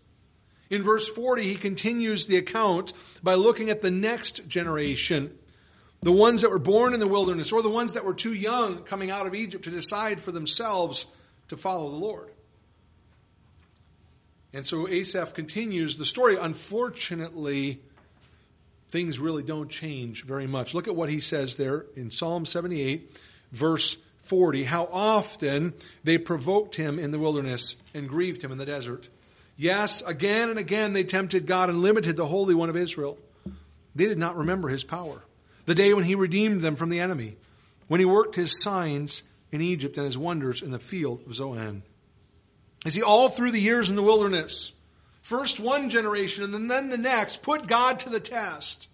In 0.70 0.82
verse 0.82 1.08
40, 1.08 1.44
he 1.44 1.54
continues 1.56 2.26
the 2.26 2.36
account 2.36 2.92
by 3.22 3.34
looking 3.34 3.70
at 3.70 3.82
the 3.82 3.90
next 3.90 4.48
generation, 4.48 5.36
the 6.02 6.12
ones 6.12 6.42
that 6.42 6.50
were 6.50 6.58
born 6.58 6.94
in 6.94 7.00
the 7.00 7.06
wilderness, 7.06 7.52
or 7.52 7.62
the 7.62 7.70
ones 7.70 7.94
that 7.94 8.04
were 8.04 8.14
too 8.14 8.34
young 8.34 8.82
coming 8.82 9.10
out 9.10 9.26
of 9.26 9.34
Egypt 9.34 9.64
to 9.64 9.70
decide 9.70 10.20
for 10.20 10.32
themselves 10.32 11.06
to 11.48 11.56
follow 11.56 11.90
the 11.90 11.96
Lord. 11.96 12.30
And 14.52 14.66
so 14.66 14.88
Asaph 14.88 15.32
continues 15.32 15.96
the 15.96 16.04
story. 16.04 16.36
Unfortunately, 16.38 17.80
things 18.88 19.18
really 19.18 19.42
don't 19.42 19.70
change 19.70 20.24
very 20.24 20.46
much. 20.46 20.74
Look 20.74 20.88
at 20.88 20.96
what 20.96 21.08
he 21.08 21.20
says 21.20 21.56
there 21.56 21.86
in 21.96 22.10
Psalm 22.10 22.44
78, 22.44 23.22
verse 23.52 23.96
40. 24.18 24.64
How 24.64 24.88
often 24.92 25.72
they 26.04 26.18
provoked 26.18 26.74
him 26.74 26.98
in 26.98 27.12
the 27.12 27.18
wilderness 27.18 27.76
and 27.94 28.08
grieved 28.08 28.42
him 28.42 28.52
in 28.52 28.58
the 28.58 28.66
desert. 28.66 29.08
Yes, 29.56 30.02
again 30.02 30.50
and 30.50 30.58
again 30.58 30.92
they 30.92 31.04
tempted 31.04 31.46
God 31.46 31.70
and 31.70 31.80
limited 31.80 32.16
the 32.16 32.26
Holy 32.26 32.54
One 32.54 32.68
of 32.68 32.76
Israel. 32.76 33.18
They 33.94 34.06
did 34.06 34.18
not 34.18 34.36
remember 34.36 34.68
his 34.68 34.84
power. 34.84 35.22
The 35.72 35.82
day 35.82 35.94
when 35.94 36.04
he 36.04 36.14
redeemed 36.14 36.60
them 36.60 36.76
from 36.76 36.90
the 36.90 37.00
enemy, 37.00 37.34
when 37.88 37.98
he 37.98 38.04
worked 38.04 38.34
his 38.34 38.60
signs 38.60 39.22
in 39.50 39.62
Egypt 39.62 39.96
and 39.96 40.04
his 40.04 40.18
wonders 40.18 40.60
in 40.60 40.70
the 40.70 40.78
field 40.78 41.22
of 41.24 41.34
Zoan. 41.34 41.82
You 42.84 42.90
see, 42.90 43.00
all 43.00 43.30
through 43.30 43.52
the 43.52 43.58
years 43.58 43.88
in 43.88 43.96
the 43.96 44.02
wilderness, 44.02 44.72
first 45.22 45.58
one 45.58 45.88
generation 45.88 46.44
and 46.44 46.70
then 46.70 46.90
the 46.90 46.98
next, 46.98 47.42
put 47.42 47.68
God 47.68 48.00
to 48.00 48.10
the 48.10 48.20
test. 48.20 48.88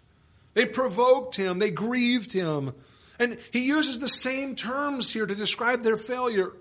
They 0.55 0.67
provoked 0.67 1.35
him, 1.35 1.59
they 1.59 1.73
grieved 1.73 2.33
him. 2.33 2.75
And 3.19 3.39
he 3.51 3.67
uses 3.67 3.99
the 3.99 4.07
same 4.07 4.55
terms 4.55 5.13
here 5.13 5.27
to 5.27 5.35
describe 5.35 5.83
their 5.83 5.97
failure. 5.97 6.53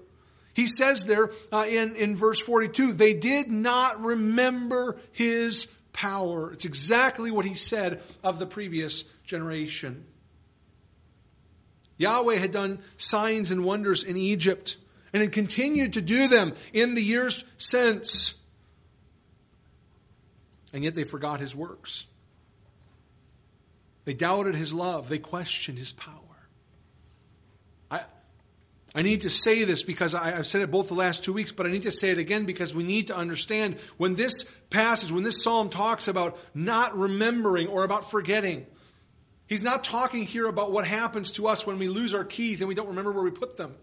He 0.55 0.65
says 0.65 1.05
there 1.05 1.29
uh, 1.51 1.67
in, 1.69 1.95
in 1.95 2.15
verse 2.15 2.39
42, 2.39 2.93
they 2.93 3.13
did 3.13 3.51
not 3.51 4.01
remember 4.01 4.97
his 5.12 5.67
power. 5.93 6.53
It's 6.53 6.65
exactly 6.65 7.29
what 7.29 7.45
he 7.45 7.53
said 7.53 8.01
of 8.24 8.39
the 8.39 8.47
previous 8.47 9.03
generation. 9.27 10.05
Yahweh 11.98 12.36
had 12.36 12.51
done 12.51 12.79
signs 12.98 13.51
and 13.51 13.63
wonders 13.63 14.03
in 14.03 14.17
Egypt 14.17 14.77
and 15.13 15.22
had 15.22 15.31
continued 15.31 15.93
to 15.93 16.01
do 16.01 16.27
them 16.27 16.53
in 16.74 16.96
the 16.96 17.03
years 17.03 17.43
since. 17.57 18.36
And 20.74 20.84
yet 20.84 20.96
they 20.96 21.03
forgot 21.03 21.39
his 21.39 21.55
works. 21.55 22.05
They 24.05 24.13
doubted 24.13 24.55
his 24.55 24.74
love. 24.74 25.10
They 25.10 25.17
questioned 25.17 25.77
his 25.77 25.91
power. 25.91 26.13
I, 27.89 28.01
I 28.93 29.01
need 29.01 29.22
to 29.22 29.29
say 29.29 29.63
this 29.63 29.84
because 29.84 30.13
I, 30.13 30.31
have 30.31 30.46
said 30.46 30.62
it 30.62 30.72
both 30.72 30.88
the 30.88 30.93
last 30.93 31.24
two 31.24 31.34
weeks, 31.34 31.51
but 31.51 31.65
I 31.65 31.72
need 31.72 31.81
to 31.84 31.91
say 31.91 32.12
it 32.12 32.17
again 32.17 32.46
because 32.46 32.75
we 32.75 32.84
need 32.84 33.07
to 33.07 33.17
understand 33.17 33.77
when 33.98 34.13
this 34.13 34.43
passage, 34.69 35.12
when 35.12 35.24
this 35.24 35.43
psalm 35.43 35.69
talks 35.69 36.07
about 36.07 36.38
not 36.53 36.96
remembering 36.96 37.67
or 37.67 37.84
about 37.84 38.10
forgetting, 38.10 38.67
he's 39.48 39.63
not 39.63 39.84
talking 39.84 40.24
here 40.24 40.48
about 40.48 40.72
what 40.72 40.86
happens 40.86 41.32
to 41.34 41.48
us 41.48 41.66
when 41.66 41.80
we 41.80 41.88
lose 41.88 42.13
our 42.13 42.24
keys 42.24 42.62
and 42.62 42.70
we 42.70 42.75
don't 42.75 42.88
remember 42.88 43.12
where 43.12 43.24
we 43.24 43.32
put 43.32 43.58
them 43.58 43.75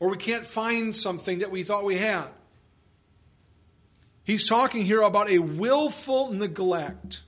or 0.00 0.10
we 0.10 0.16
can't 0.16 0.44
find 0.44 0.94
something 0.94 1.40
that 1.40 1.50
we 1.50 1.62
thought 1.62 1.84
we 1.84 1.96
had. 1.96 2.28
He's 4.24 4.48
talking 4.48 4.84
here 4.84 5.00
about 5.00 5.30
a 5.30 5.38
willful 5.38 6.32
neglect, 6.32 7.22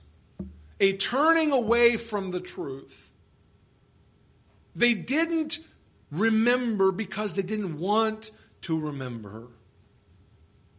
a 0.79 0.93
turning 0.93 1.51
away 1.51 1.97
from 1.97 2.31
the 2.31 2.39
truth. 2.39 3.11
They 4.75 4.93
didn't 4.93 5.59
remember 6.11 6.91
because 6.91 7.33
they 7.33 7.41
didn't 7.41 7.79
want 7.79 8.31
to 8.63 8.79
remember. 8.79 9.47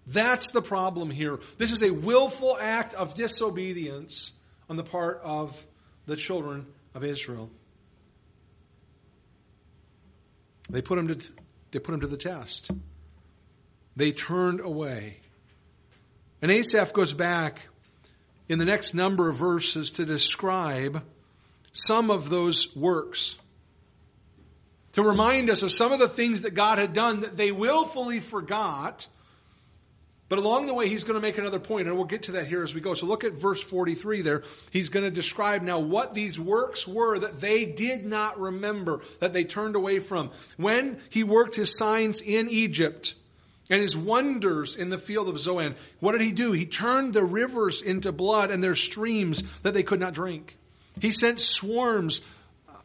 That's 0.06 0.50
the 0.50 0.62
problem 0.62 1.10
here. 1.10 1.40
This 1.58 1.72
is 1.72 1.82
a 1.82 1.90
willful 1.90 2.56
act 2.60 2.94
of 2.94 3.14
disobedience 3.14 4.32
on 4.72 4.76
the 4.76 4.82
part 4.82 5.20
of 5.22 5.66
the 6.06 6.16
children 6.16 6.64
of 6.94 7.04
Israel. 7.04 7.50
They 10.70 10.80
put 10.80 10.98
him 10.98 11.08
to, 11.08 11.32
they 11.72 11.78
put 11.78 11.92
him 11.92 12.00
to 12.00 12.06
the 12.06 12.16
test. 12.16 12.70
They 13.96 14.12
turned 14.12 14.62
away. 14.62 15.18
And 16.40 16.50
Asaph 16.50 16.94
goes 16.94 17.12
back 17.12 17.68
in 18.48 18.58
the 18.58 18.64
next 18.64 18.94
number 18.94 19.28
of 19.28 19.36
verses 19.36 19.90
to 19.90 20.06
describe 20.06 21.02
some 21.74 22.10
of 22.10 22.30
those 22.30 22.74
works. 22.74 23.36
To 24.92 25.02
remind 25.02 25.50
us 25.50 25.62
of 25.62 25.70
some 25.70 25.92
of 25.92 25.98
the 25.98 26.08
things 26.08 26.40
that 26.42 26.54
God 26.54 26.78
had 26.78 26.94
done 26.94 27.20
that 27.20 27.36
they 27.36 27.52
willfully 27.52 28.20
forgot 28.20 29.06
but 30.32 30.38
along 30.38 30.64
the 30.64 30.72
way, 30.72 30.88
he's 30.88 31.04
going 31.04 31.16
to 31.16 31.20
make 31.20 31.36
another 31.36 31.58
point, 31.58 31.86
and 31.86 31.94
we'll 31.94 32.06
get 32.06 32.22
to 32.22 32.32
that 32.32 32.46
here 32.46 32.62
as 32.62 32.74
we 32.74 32.80
go. 32.80 32.94
So 32.94 33.04
look 33.04 33.22
at 33.22 33.34
verse 33.34 33.62
43 33.62 34.22
there. 34.22 34.42
He's 34.70 34.88
going 34.88 35.04
to 35.04 35.10
describe 35.10 35.60
now 35.60 35.78
what 35.78 36.14
these 36.14 36.40
works 36.40 36.88
were 36.88 37.18
that 37.18 37.42
they 37.42 37.66
did 37.66 38.06
not 38.06 38.40
remember, 38.40 39.02
that 39.20 39.34
they 39.34 39.44
turned 39.44 39.76
away 39.76 39.98
from. 39.98 40.30
When 40.56 40.96
he 41.10 41.22
worked 41.22 41.56
his 41.56 41.76
signs 41.76 42.22
in 42.22 42.48
Egypt, 42.48 43.14
and 43.68 43.82
his 43.82 43.94
wonders 43.94 44.74
in 44.74 44.88
the 44.88 44.96
field 44.96 45.28
of 45.28 45.38
Zoan. 45.38 45.74
What 46.00 46.12
did 46.12 46.22
he 46.22 46.32
do? 46.32 46.52
He 46.52 46.64
turned 46.64 47.12
the 47.12 47.24
rivers 47.24 47.82
into 47.82 48.10
blood 48.10 48.50
and 48.50 48.64
their 48.64 48.74
streams 48.74 49.42
that 49.60 49.74
they 49.74 49.82
could 49.82 50.00
not 50.00 50.14
drink. 50.14 50.56
He 50.98 51.10
sent 51.10 51.40
swarms 51.40 52.22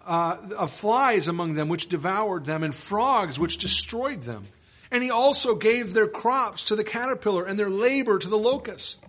uh, 0.06 0.36
of 0.58 0.70
flies 0.70 1.30
among 1.30 1.54
them, 1.54 1.70
which 1.70 1.88
devoured 1.88 2.44
them, 2.44 2.64
and 2.64 2.76
frogs, 2.76 3.40
which 3.40 3.58
destroyed 3.58 4.24
them. 4.24 4.44
And 4.92 5.04
he 5.04 5.12
also 5.12 5.56
gave 5.56 5.94
their 5.94 6.08
crops 6.08 6.66
to 6.66 6.76
the 6.76 6.84
caterpillar 6.84 7.46
and 7.46 7.60
their 7.60 7.70
labor 7.70 8.18
to 8.18 8.30
the 8.30 8.38
locust. 8.38 9.04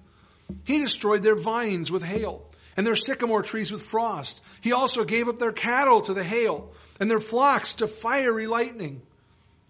He 0.64 0.78
destroyed 0.78 1.22
their 1.22 1.38
vines 1.38 1.92
with 1.92 2.04
hail 2.04 2.46
and 2.76 2.86
their 2.86 2.96
sycamore 2.96 3.42
trees 3.42 3.72
with 3.72 3.82
frost. 3.82 4.42
He 4.60 4.72
also 4.72 5.04
gave 5.04 5.28
up 5.28 5.38
their 5.38 5.52
cattle 5.52 6.00
to 6.02 6.14
the 6.14 6.24
hail 6.24 6.72
and 7.00 7.10
their 7.10 7.20
flocks 7.20 7.76
to 7.76 7.88
fiery 7.88 8.46
lightning. 8.46 9.02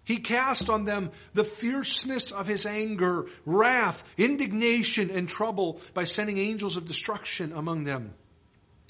He 0.03 0.17
cast 0.17 0.69
on 0.69 0.85
them 0.85 1.11
the 1.35 1.43
fierceness 1.43 2.31
of 2.31 2.47
his 2.47 2.65
anger, 2.65 3.27
wrath, 3.45 4.03
indignation, 4.17 5.11
and 5.11 5.29
trouble 5.29 5.79
by 5.93 6.05
sending 6.05 6.39
angels 6.39 6.77
of 6.77 6.85
destruction 6.85 7.53
among 7.53 7.83
them. 7.83 8.13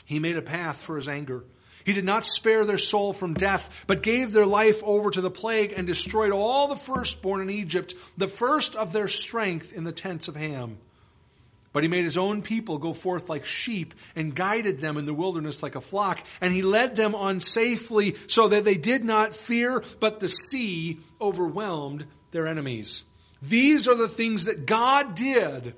He 0.06 0.20
made 0.20 0.38
a 0.38 0.42
path 0.42 0.82
for 0.82 0.96
his 0.96 1.10
anger 1.10 1.44
he 1.90 1.94
did 1.96 2.06
not 2.06 2.24
spare 2.24 2.66
their 2.66 2.78
soul 2.78 3.14
from 3.14 3.34
death, 3.34 3.84
but 3.88 4.04
gave 4.04 4.32
their 4.32 4.46
life 4.46 4.84
over 4.84 5.10
to 5.10 5.22
the 5.22 5.32
plague 5.32 5.74
and 5.76 5.88
destroyed 5.88 6.32
all 6.32 6.68
the 6.68 6.76
firstborn 6.76 7.42
in 7.42 7.50
Egypt, 7.50 7.96
the 8.16 8.28
first 8.28 8.76
of 8.76 8.94
their 8.94 9.08
strength 9.08 9.74
in 9.74 9.86
the 9.86 9.92
tents 9.92 10.28
of 10.28 10.36
Ham. 10.36 10.78
But 11.74 11.82
he 11.82 11.90
made 11.90 12.04
his 12.04 12.16
own 12.16 12.44
people 12.44 12.78
go 12.78 12.94
forth 12.94 13.28
like 13.28 13.48
sheep 13.48 13.96
and 14.16 14.36
guided 14.36 14.78
them 14.78 14.98
in 14.98 15.06
the 15.06 15.16
wilderness 15.16 15.64
like 15.64 15.74
a 15.74 15.82
flock. 15.82 16.24
And 16.42 16.54
he 16.54 16.62
led 16.62 16.96
them 16.96 17.16
on 17.16 17.40
safely 17.40 18.16
so 18.28 18.50
that 18.50 18.66
they 18.66 18.76
did 18.76 19.04
not 19.04 19.34
fear, 19.34 19.84
but 20.00 20.20
the 20.20 20.30
sea 20.30 21.00
overwhelmed 21.20 22.06
their 22.30 22.46
enemies. 22.46 23.04
These 23.42 23.88
are 23.88 23.96
the 23.96 24.08
things 24.08 24.46
that 24.46 24.68
God 24.68 25.16
did 25.16 25.74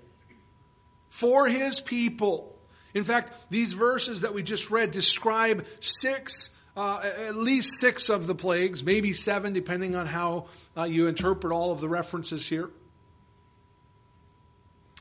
for 1.10 1.48
his 1.48 1.80
people 1.80 2.50
in 2.93 3.03
fact, 3.03 3.31
these 3.50 3.74
verses 3.74 4.21
that 4.21 4.33
we 4.33 4.43
just 4.43 4.69
read 4.69 4.91
describe 4.91 5.65
six, 5.79 6.50
uh, 6.75 7.01
at 7.27 7.36
least 7.36 7.79
six 7.79 8.10
of 8.10 8.27
the 8.27 8.36
plagues, 8.36 8.83
maybe 8.83 9.13
seven, 9.13 9.53
depending 9.53 9.95
on 9.95 10.07
how 10.07 10.48
uh, 10.75 10.83
you 10.83 11.07
interpret 11.07 11.53
all 11.53 11.71
of 11.71 11.79
the 11.79 11.89
references 11.89 12.48
here. 12.48 12.69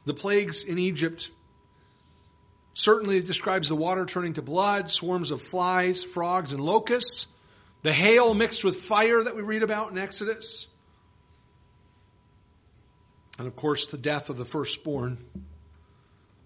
The 0.05 0.15
plagues 0.15 0.63
in 0.63 0.79
Egypt 0.79 1.31
certainly 2.73 3.21
describes 3.21 3.69
the 3.69 3.77
water 3.77 4.07
turning 4.07 4.35
to 4.35 4.43
blood, 4.43 4.91
swarms 4.91 5.31
of 5.31 5.43
flies, 5.43 6.03
frogs, 6.03 6.53
and 6.53 6.63
locusts, 6.63 7.27
the 7.83 7.93
hail 7.93 8.35
mixed 8.35 8.65
with 8.65 8.77
fire 8.77 9.23
that 9.23 9.37
we 9.37 9.43
read 9.43 9.63
about 9.63 9.91
in 9.91 9.99
Exodus, 9.99 10.69
and 13.39 13.47
of 13.47 13.57
course 13.57 13.87
the 13.87 13.99
death 13.99 14.31
of 14.31 14.37
the 14.37 14.45
firstborn. 14.45 15.19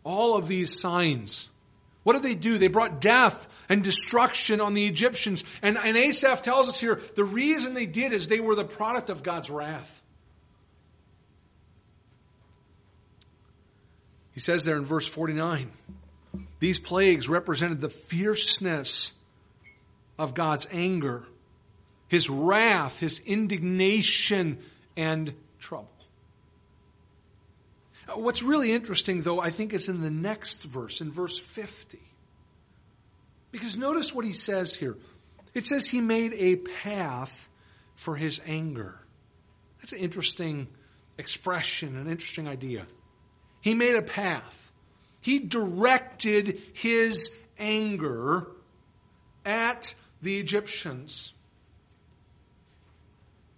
All 0.04 0.36
of 0.36 0.46
these 0.46 0.78
signs 0.78 1.50
What 2.04 2.12
did 2.12 2.22
they 2.22 2.34
do? 2.34 2.58
They 2.58 2.68
brought 2.68 3.00
death 3.00 3.48
and 3.68 3.82
destruction 3.82 4.60
on 4.60 4.74
the 4.74 4.86
Egyptians. 4.86 5.42
And, 5.62 5.78
and 5.78 5.96
Asaph 5.96 6.42
tells 6.42 6.68
us 6.68 6.78
here 6.78 7.00
the 7.16 7.24
reason 7.24 7.72
they 7.74 7.86
did 7.86 8.12
is 8.12 8.28
they 8.28 8.40
were 8.40 8.54
the 8.54 8.64
product 8.64 9.08
of 9.08 9.22
God's 9.22 9.50
wrath. 9.50 10.02
He 14.32 14.40
says 14.40 14.64
there 14.64 14.76
in 14.76 14.84
verse 14.84 15.08
49 15.08 15.70
these 16.58 16.78
plagues 16.78 17.28
represented 17.28 17.80
the 17.80 17.90
fierceness 17.90 19.12
of 20.18 20.34
God's 20.34 20.66
anger, 20.72 21.26
his 22.08 22.28
wrath, 22.30 23.00
his 23.00 23.20
indignation, 23.20 24.58
and 24.96 25.34
trouble. 25.58 25.93
Uh, 28.08 28.18
what's 28.18 28.42
really 28.42 28.72
interesting, 28.72 29.22
though, 29.22 29.40
I 29.40 29.50
think 29.50 29.72
is 29.72 29.88
in 29.88 30.00
the 30.00 30.10
next 30.10 30.62
verse, 30.64 31.00
in 31.00 31.10
verse 31.10 31.38
50. 31.38 31.98
Because 33.50 33.78
notice 33.78 34.14
what 34.14 34.24
he 34.24 34.32
says 34.32 34.76
here. 34.76 34.96
It 35.54 35.66
says 35.66 35.86
he 35.86 36.00
made 36.00 36.32
a 36.34 36.56
path 36.56 37.48
for 37.94 38.16
his 38.16 38.40
anger. 38.46 39.00
That's 39.78 39.92
an 39.92 40.00
interesting 40.00 40.66
expression, 41.18 41.96
an 41.96 42.08
interesting 42.08 42.48
idea. 42.48 42.86
He 43.60 43.74
made 43.74 43.94
a 43.94 44.02
path. 44.02 44.72
He 45.20 45.38
directed 45.38 46.60
his 46.72 47.30
anger 47.58 48.48
at 49.44 49.94
the 50.20 50.38
Egyptians. 50.38 51.32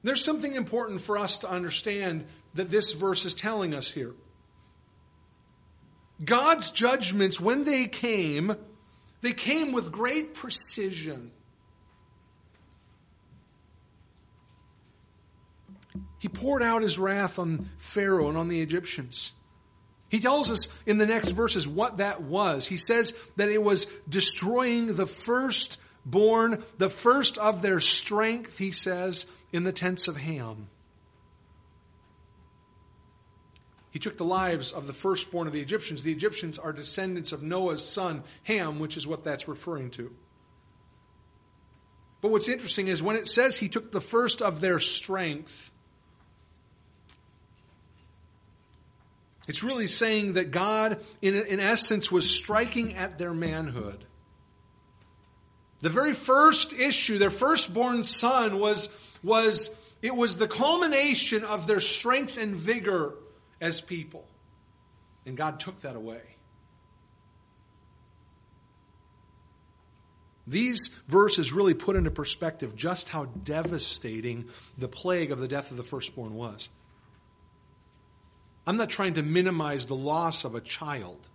There's 0.03 0.25
something 0.25 0.55
important 0.55 1.01
for 1.01 1.19
us 1.19 1.39
to 1.39 1.51
understand 1.51 2.27
that 2.55 2.71
this 2.71 2.93
verse 2.93 3.25
is 3.25 3.35
telling 3.35 3.75
us 3.75 3.91
here. 3.93 4.13
God's 6.25 6.71
judgments, 6.71 7.41
when 7.41 7.65
they 7.65 7.87
came, 7.87 8.57
they 9.21 9.33
came 9.33 9.73
with 9.73 9.93
great 9.93 10.35
precision. 10.35 11.31
He 16.19 16.29
poured 16.29 16.63
out 16.63 16.83
his 16.83 16.99
wrath 16.99 17.39
on 17.39 17.69
Pharaoh 17.77 18.29
and 18.29 18.39
on 18.39 18.49
the 18.49 18.63
Egyptians. 18.63 19.33
He 20.09 20.21
tells 20.21 20.51
us 20.51 20.69
in 20.87 20.99
the 20.99 21.07
next 21.07 21.31
verses 21.31 21.69
what 21.69 21.99
that 21.99 22.23
was. 22.23 22.69
He 22.69 22.77
says 22.77 23.15
that 23.37 23.49
it 23.49 23.63
was 23.63 23.87
destroying 24.09 24.95
the 24.95 25.07
firstborn, 25.07 26.65
the 26.79 26.89
first 26.89 27.37
of 27.39 27.61
their 27.61 27.81
strength, 27.81 28.59
he 28.59 28.71
says, 28.71 29.27
in 29.53 29.65
the 29.65 29.73
tents 29.73 30.09
of 30.09 30.17
Ham. 30.17 30.69
He 33.97 33.99
took 33.99 34.19
the 34.19 34.27
lives 34.27 34.73
of 34.73 34.87
the 34.87 34.93
firstborn 34.93 35.47
of 35.47 35.55
the 35.55 35.61
Egyptians. 35.63 36.03
The 36.03 36.13
Egyptians 36.13 36.59
are 36.59 36.71
descendants 36.71 37.33
of 37.33 37.43
Noah's 37.43 37.83
son, 37.83 38.25
Ham, 38.43 38.79
which 38.79 38.95
is 38.99 39.07
what 39.07 39.25
that's 39.25 39.49
referring 39.49 39.91
to. 39.93 40.15
But 42.21 42.31
what's 42.31 42.51
interesting 42.51 42.89
is 42.89 43.03
when 43.03 43.17
it 43.17 43.27
says 43.27 43.57
he 43.57 43.71
took 43.71 43.93
the 43.93 44.03
first 44.03 44.43
of 44.43 44.61
their 44.61 44.81
strength, 44.81 45.71
it's 49.49 49.63
really 49.65 49.87
saying 49.87 50.35
that 50.35 50.51
God, 50.51 51.01
in, 51.23 51.35
in 51.35 51.59
essence, 51.59 52.13
was 52.13 52.29
striking 52.29 52.93
at 52.97 53.17
their 53.17 53.33
manhood. 53.33 54.05
The 55.81 55.89
very 55.89 56.13
first 56.13 56.75
issue, 56.75 57.17
their 57.17 57.31
firstborn 57.31 58.05
son, 58.05 58.59
was, 58.59 58.91
was 59.23 59.75
it 60.03 60.15
was 60.15 60.37
the 60.37 60.49
culmination 60.49 61.45
of 61.45 61.67
their 61.67 61.81
strength 61.81 62.37
and 62.37 62.55
vigor 62.55 63.15
as 63.61 63.81
people. 63.81 64.27
And 65.25 65.37
God 65.37 65.61
took 65.61 65.81
that 65.81 65.97
away. 65.97 66.21
These 70.47 70.89
verses 71.09 71.53
really 71.53 71.75
put 71.75 71.97
into 71.97 72.11
perspective 72.11 72.77
just 72.77 73.09
how 73.09 73.25
devastating 73.25 74.45
the 74.79 74.89
plague 74.89 75.33
of 75.33 75.41
the 75.41 75.49
death 75.49 75.73
of 75.73 75.77
the 75.77 75.83
firstborn 75.83 76.35
was. 76.35 76.69
I'm 78.67 78.77
not 78.77 78.91
trying 78.91 79.15
to 79.15 79.23
minimize 79.23 79.87
the 79.87 79.97
loss 79.97 80.45
of 80.45 80.55
a 80.55 80.61
child. 80.61 81.29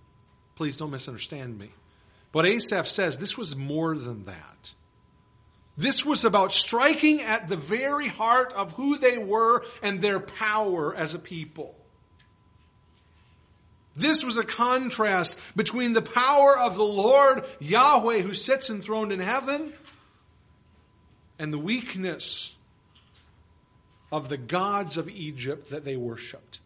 Please 0.56 0.78
don't 0.78 0.92
misunderstand 0.92 1.58
me. 1.58 1.70
But 2.32 2.46
Asaph 2.46 2.88
says 2.88 3.18
this 3.18 3.38
was 3.38 3.56
more 3.56 3.96
than 3.96 4.26
that. 4.26 4.74
This 5.76 6.06
was 6.06 6.24
about 6.24 6.54
striking 6.54 7.22
at 7.22 7.48
the 7.48 7.58
very 7.58 8.08
heart 8.08 8.54
of 8.54 8.74
who 8.74 8.98
they 8.98 9.18
were 9.18 9.64
and 9.82 10.02
their 10.02 10.20
power 10.20 10.96
as 10.96 11.16
a 11.16 11.20
people. 11.20 11.76
This 13.96 14.24
was 14.24 14.38
a 14.38 14.44
contrast 14.44 15.40
between 15.56 15.94
the 15.94 16.02
power 16.02 16.58
of 16.58 16.76
the 16.76 16.84
Lord 16.84 17.44
Yahweh 17.60 18.22
who 18.22 18.34
sits 18.34 18.70
enthroned 18.70 19.12
in 19.12 19.20
heaven 19.20 19.74
and 21.38 21.52
the 21.52 21.58
weakness 21.58 22.56
of 24.12 24.30
the 24.30 24.38
gods 24.38 24.98
of 24.98 25.10
Egypt 25.10 25.70
that 25.70 25.86
they 25.86 25.98
worshiped. 25.98 26.60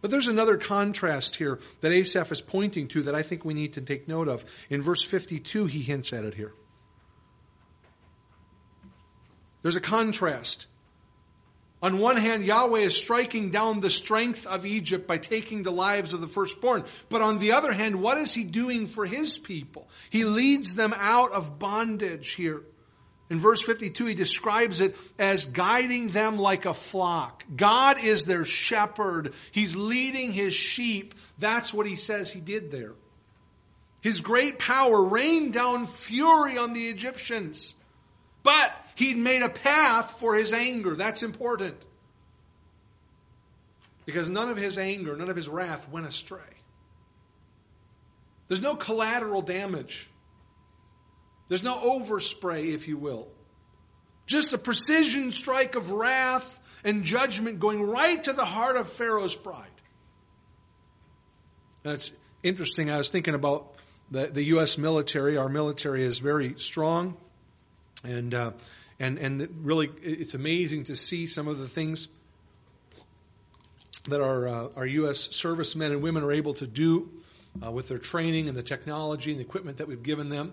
But 0.00 0.10
there's 0.10 0.28
another 0.28 0.56
contrast 0.56 1.36
here 1.36 1.58
that 1.80 1.92
Asaph 1.92 2.30
is 2.30 2.40
pointing 2.40 2.86
to 2.88 3.02
that 3.02 3.14
I 3.14 3.22
think 3.22 3.44
we 3.44 3.54
need 3.54 3.72
to 3.74 3.80
take 3.80 4.06
note 4.06 4.28
of. 4.28 4.44
In 4.70 4.80
verse 4.80 5.02
52, 5.02 5.66
he 5.66 5.82
hints 5.82 6.12
at 6.12 6.24
it 6.24 6.34
here. 6.34 6.52
There's 9.62 9.76
a 9.76 9.80
contrast. 9.80 10.66
On 11.80 11.98
one 11.98 12.16
hand, 12.16 12.44
Yahweh 12.44 12.80
is 12.80 13.00
striking 13.00 13.50
down 13.50 13.80
the 13.80 13.90
strength 13.90 14.46
of 14.46 14.66
Egypt 14.66 15.06
by 15.06 15.18
taking 15.18 15.62
the 15.62 15.70
lives 15.70 16.12
of 16.12 16.20
the 16.20 16.26
firstborn. 16.26 16.84
But 17.08 17.22
on 17.22 17.38
the 17.38 17.52
other 17.52 17.72
hand, 17.72 18.02
what 18.02 18.18
is 18.18 18.34
he 18.34 18.42
doing 18.42 18.86
for 18.88 19.06
his 19.06 19.38
people? 19.38 19.88
He 20.10 20.24
leads 20.24 20.74
them 20.74 20.92
out 20.96 21.30
of 21.30 21.58
bondage 21.58 22.34
here. 22.34 22.62
In 23.30 23.38
verse 23.38 23.60
52, 23.62 24.06
he 24.06 24.14
describes 24.14 24.80
it 24.80 24.96
as 25.18 25.46
guiding 25.46 26.08
them 26.08 26.38
like 26.38 26.64
a 26.64 26.74
flock. 26.74 27.44
God 27.54 28.02
is 28.02 28.24
their 28.24 28.44
shepherd. 28.44 29.34
He's 29.52 29.76
leading 29.76 30.32
his 30.32 30.54
sheep. 30.54 31.14
That's 31.38 31.72
what 31.72 31.86
he 31.86 31.94
says 31.94 32.32
he 32.32 32.40
did 32.40 32.70
there. 32.70 32.94
His 34.00 34.20
great 34.20 34.58
power 34.58 35.02
rained 35.02 35.52
down 35.52 35.86
fury 35.86 36.56
on 36.56 36.72
the 36.72 36.88
Egyptians. 36.88 37.74
But 38.42 38.72
He'd 38.98 39.16
made 39.16 39.42
a 39.42 39.48
path 39.48 40.18
for 40.18 40.34
his 40.34 40.52
anger. 40.52 40.96
That's 40.96 41.22
important. 41.22 41.76
Because 44.04 44.28
none 44.28 44.48
of 44.48 44.56
his 44.56 44.76
anger, 44.76 45.16
none 45.16 45.30
of 45.30 45.36
his 45.36 45.48
wrath 45.48 45.88
went 45.88 46.08
astray. 46.08 46.40
There's 48.48 48.60
no 48.60 48.74
collateral 48.74 49.40
damage. 49.40 50.10
There's 51.46 51.62
no 51.62 51.78
overspray, 51.78 52.74
if 52.74 52.88
you 52.88 52.96
will. 52.96 53.28
Just 54.26 54.52
a 54.52 54.58
precision 54.58 55.30
strike 55.30 55.76
of 55.76 55.92
wrath 55.92 56.58
and 56.82 57.04
judgment 57.04 57.60
going 57.60 57.80
right 57.80 58.24
to 58.24 58.32
the 58.32 58.44
heart 58.44 58.76
of 58.76 58.88
Pharaoh's 58.88 59.36
pride. 59.36 59.68
It's 61.84 62.10
interesting. 62.42 62.90
I 62.90 62.98
was 62.98 63.10
thinking 63.10 63.34
about 63.34 63.74
the, 64.10 64.26
the 64.26 64.42
U.S. 64.46 64.76
military. 64.76 65.36
Our 65.36 65.48
military 65.48 66.02
is 66.02 66.18
very 66.18 66.58
strong. 66.58 67.16
And 68.02 68.34
uh, 68.34 68.52
and 69.00 69.18
and 69.18 69.48
really 69.62 69.90
it's 70.02 70.34
amazing 70.34 70.84
to 70.84 70.96
see 70.96 71.26
some 71.26 71.48
of 71.48 71.58
the 71.58 71.68
things 71.68 72.08
that 74.08 74.20
our 74.20 74.48
uh, 74.48 74.68
our 74.76 74.86
U.S. 74.86 75.34
servicemen 75.34 75.92
and 75.92 76.02
women 76.02 76.22
are 76.22 76.32
able 76.32 76.54
to 76.54 76.66
do 76.66 77.10
uh, 77.64 77.70
with 77.70 77.88
their 77.88 77.98
training 77.98 78.48
and 78.48 78.56
the 78.56 78.62
technology 78.62 79.30
and 79.30 79.40
the 79.40 79.44
equipment 79.44 79.78
that 79.78 79.88
we've 79.88 80.02
given 80.02 80.28
them. 80.28 80.52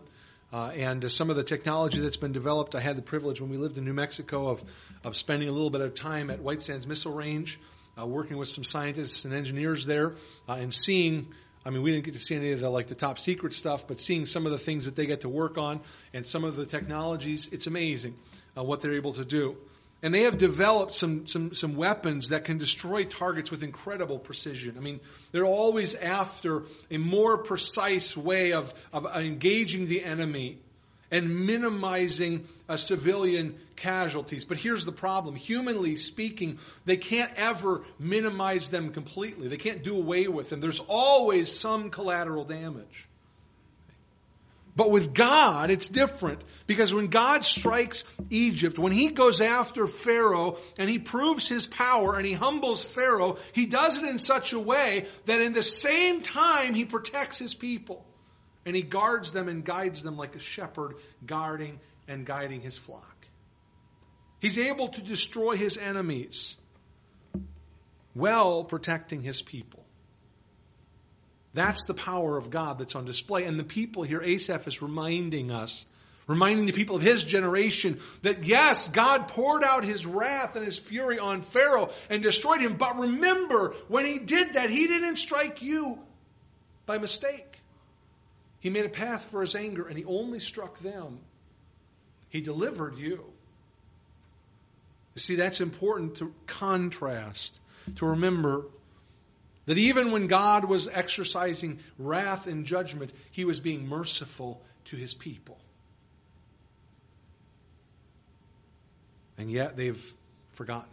Uh, 0.53 0.71
and 0.75 1.03
uh, 1.03 1.09
some 1.09 1.29
of 1.29 1.35
the 1.35 1.43
technology 1.43 1.99
that's 1.99 2.17
been 2.17 2.31
developed, 2.31 2.75
I 2.75 2.79
had 2.79 2.95
the 2.95 3.01
privilege 3.01 3.41
when 3.41 3.49
we 3.49 3.57
lived 3.57 3.77
in 3.77 3.83
New 3.83 3.93
Mexico 3.93 4.47
of, 4.47 4.63
of 5.03 5.17
spending 5.17 5.49
a 5.49 5.51
little 5.51 5.71
bit 5.71 5.81
of 5.81 5.95
time 5.95 6.29
at 6.29 6.39
White 6.39 6.61
Sands 6.61 6.87
Missile 6.87 7.13
Range, 7.13 7.59
uh, 7.99 8.05
working 8.05 8.37
with 8.37 8.47
some 8.47 8.63
scientists 8.63 9.25
and 9.25 9.33
engineers 9.33 9.85
there, 9.85 10.13
uh, 10.47 10.53
and 10.53 10.73
seeing 10.73 11.27
I 11.67 11.71
mean, 11.71 11.81
we 11.81 11.91
didn't 11.91 12.05
get 12.05 12.13
to 12.13 12.19
see 12.19 12.35
any 12.35 12.51
of 12.51 12.59
the 12.59 12.69
like 12.69 12.87
the 12.87 12.95
top 12.95 13.17
secret 13.17 13.51
stuff, 13.53 13.87
but 13.87 13.99
seeing 13.99 14.27
some 14.27 14.45
of 14.45 14.51
the 14.51 14.59
things 14.59 14.85
that 14.85 14.95
they 14.95 15.07
get 15.07 15.21
to 15.21 15.29
work 15.29 15.57
on 15.57 15.81
and 16.13 16.23
some 16.23 16.43
of 16.43 16.55
the 16.55 16.65
technologies, 16.67 17.49
it's 17.51 17.65
amazing 17.65 18.15
uh, 18.57 18.63
what 18.63 18.81
they're 18.81 18.93
able 18.93 19.13
to 19.13 19.25
do. 19.25 19.57
And 20.01 20.13
they 20.13 20.23
have 20.23 20.37
developed 20.37 20.93
some, 20.93 21.25
some, 21.25 21.53
some 21.53 21.75
weapons 21.75 22.29
that 22.29 22.45
can 22.45 22.57
destroy 22.57 23.05
targets 23.05 23.49
with 23.49 23.63
incredible 23.63 24.19
precision. 24.19 24.75
I 24.77 24.81
mean, 24.81 24.99
they're 25.31 25.45
always 25.45 25.95
after 25.95 26.63
a 26.91 26.97
more 26.97 27.37
precise 27.39 28.15
way 28.15 28.53
of, 28.53 28.73
of 28.93 29.07
engaging 29.15 29.87
the 29.87 30.03
enemy 30.03 30.59
and 31.11 31.47
minimizing 31.47 32.45
uh, 32.67 32.77
civilian 32.77 33.55
casualties. 33.75 34.45
But 34.45 34.57
here's 34.57 34.85
the 34.85 34.91
problem 34.91 35.35
humanly 35.35 35.95
speaking, 35.95 36.59
they 36.85 36.97
can't 36.97 37.31
ever 37.35 37.81
minimize 37.97 38.69
them 38.69 38.91
completely, 38.91 39.47
they 39.47 39.57
can't 39.57 39.83
do 39.83 39.95
away 39.95 40.27
with 40.27 40.49
them. 40.49 40.59
There's 40.59 40.81
always 40.81 41.51
some 41.51 41.89
collateral 41.89 42.43
damage. 42.43 43.07
But 44.75 44.91
with 44.91 45.13
God, 45.13 45.71
it's 45.71 45.87
different 45.87 46.41
because 46.67 46.93
when 46.93 47.07
God 47.07 47.45
strikes 47.45 48.03
Egypt, 48.29 48.77
when 48.77 48.91
he 48.91 49.09
goes 49.09 49.39
after 49.39 49.87
Pharaoh 49.87 50.57
and 50.77 50.89
he 50.89 50.99
proves 50.99 51.47
his 51.47 51.65
power 51.65 52.17
and 52.17 52.25
he 52.25 52.33
humbles 52.33 52.83
Pharaoh, 52.83 53.37
he 53.53 53.65
does 53.67 53.97
it 53.97 54.05
in 54.05 54.19
such 54.19 54.51
a 54.51 54.59
way 54.59 55.05
that 55.25 55.39
in 55.39 55.53
the 55.53 55.63
same 55.63 56.21
time 56.21 56.73
he 56.73 56.83
protects 56.83 57.39
his 57.39 57.55
people 57.55 58.05
and 58.65 58.75
he 58.75 58.81
guards 58.81 59.31
them 59.31 59.47
and 59.47 59.63
guides 59.63 60.03
them 60.03 60.17
like 60.17 60.35
a 60.35 60.39
shepherd 60.39 60.95
guarding 61.25 61.79
and 62.09 62.25
guiding 62.25 62.59
his 62.59 62.77
flock. 62.77 63.27
He's 64.41 64.57
able 64.57 64.89
to 64.89 65.01
destroy 65.01 65.55
his 65.55 65.77
enemies 65.77 66.57
while 68.13 68.65
protecting 68.65 69.21
his 69.21 69.41
people. 69.41 69.84
That's 71.55 71.85
the 71.85 71.93
power 71.93 72.37
of 72.37 72.49
God 72.49 72.77
that's 72.77 72.95
on 72.95 73.05
display. 73.05 73.45
And 73.45 73.57
the 73.57 73.63
people 73.63 74.03
here, 74.03 74.21
Asaph 74.21 74.67
is 74.67 74.81
reminding 74.81 75.51
us, 75.51 75.85
reminding 76.27 76.65
the 76.65 76.73
people 76.73 76.97
of 76.97 77.01
his 77.01 77.23
generation 77.23 77.99
that 78.23 78.43
yes, 78.43 78.89
God 78.89 79.29
poured 79.29 79.63
out 79.63 79.85
his 79.85 80.05
wrath 80.05 80.57
and 80.57 80.65
his 80.65 80.77
fury 80.77 81.17
on 81.17 81.41
Pharaoh 81.41 81.91
and 82.09 82.21
destroyed 82.21 82.59
him. 82.59 82.75
But 82.75 82.99
remember, 82.99 83.73
when 83.87 84.05
he 84.05 84.19
did 84.19 84.53
that, 84.53 84.69
he 84.69 84.85
didn't 84.85 85.15
strike 85.15 85.61
you 85.61 85.99
by 86.85 86.97
mistake. 86.97 87.61
He 88.59 88.69
made 88.69 88.85
a 88.85 88.89
path 88.89 89.23
for 89.31 89.39
his 89.39 89.55
anger 89.55 89.87
and 89.87 89.97
he 89.97 90.03
only 90.03 90.41
struck 90.41 90.79
them. 90.79 91.19
He 92.27 92.41
delivered 92.41 92.97
you. 92.97 93.23
You 95.13 95.21
see, 95.21 95.35
that's 95.35 95.61
important 95.61 96.15
to 96.15 96.33
contrast, 96.47 97.61
to 97.95 98.07
remember 98.07 98.65
that 99.65 99.77
even 99.77 100.11
when 100.11 100.27
God 100.27 100.65
was 100.65 100.87
exercising 100.87 101.79
wrath 101.97 102.47
and 102.47 102.65
judgment, 102.65 103.11
he 103.31 103.45
was 103.45 103.59
being 103.59 103.87
merciful 103.87 104.61
to 104.85 104.95
his 104.95 105.13
people. 105.13 105.57
And 109.37 109.51
yet 109.51 109.75
they've 109.75 110.13
forgotten. 110.51 110.89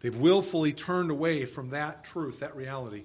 They've 0.00 0.14
willfully 0.14 0.72
turned 0.72 1.10
away 1.10 1.44
from 1.44 1.70
that 1.70 2.04
truth, 2.04 2.40
that 2.40 2.56
reality. 2.56 3.04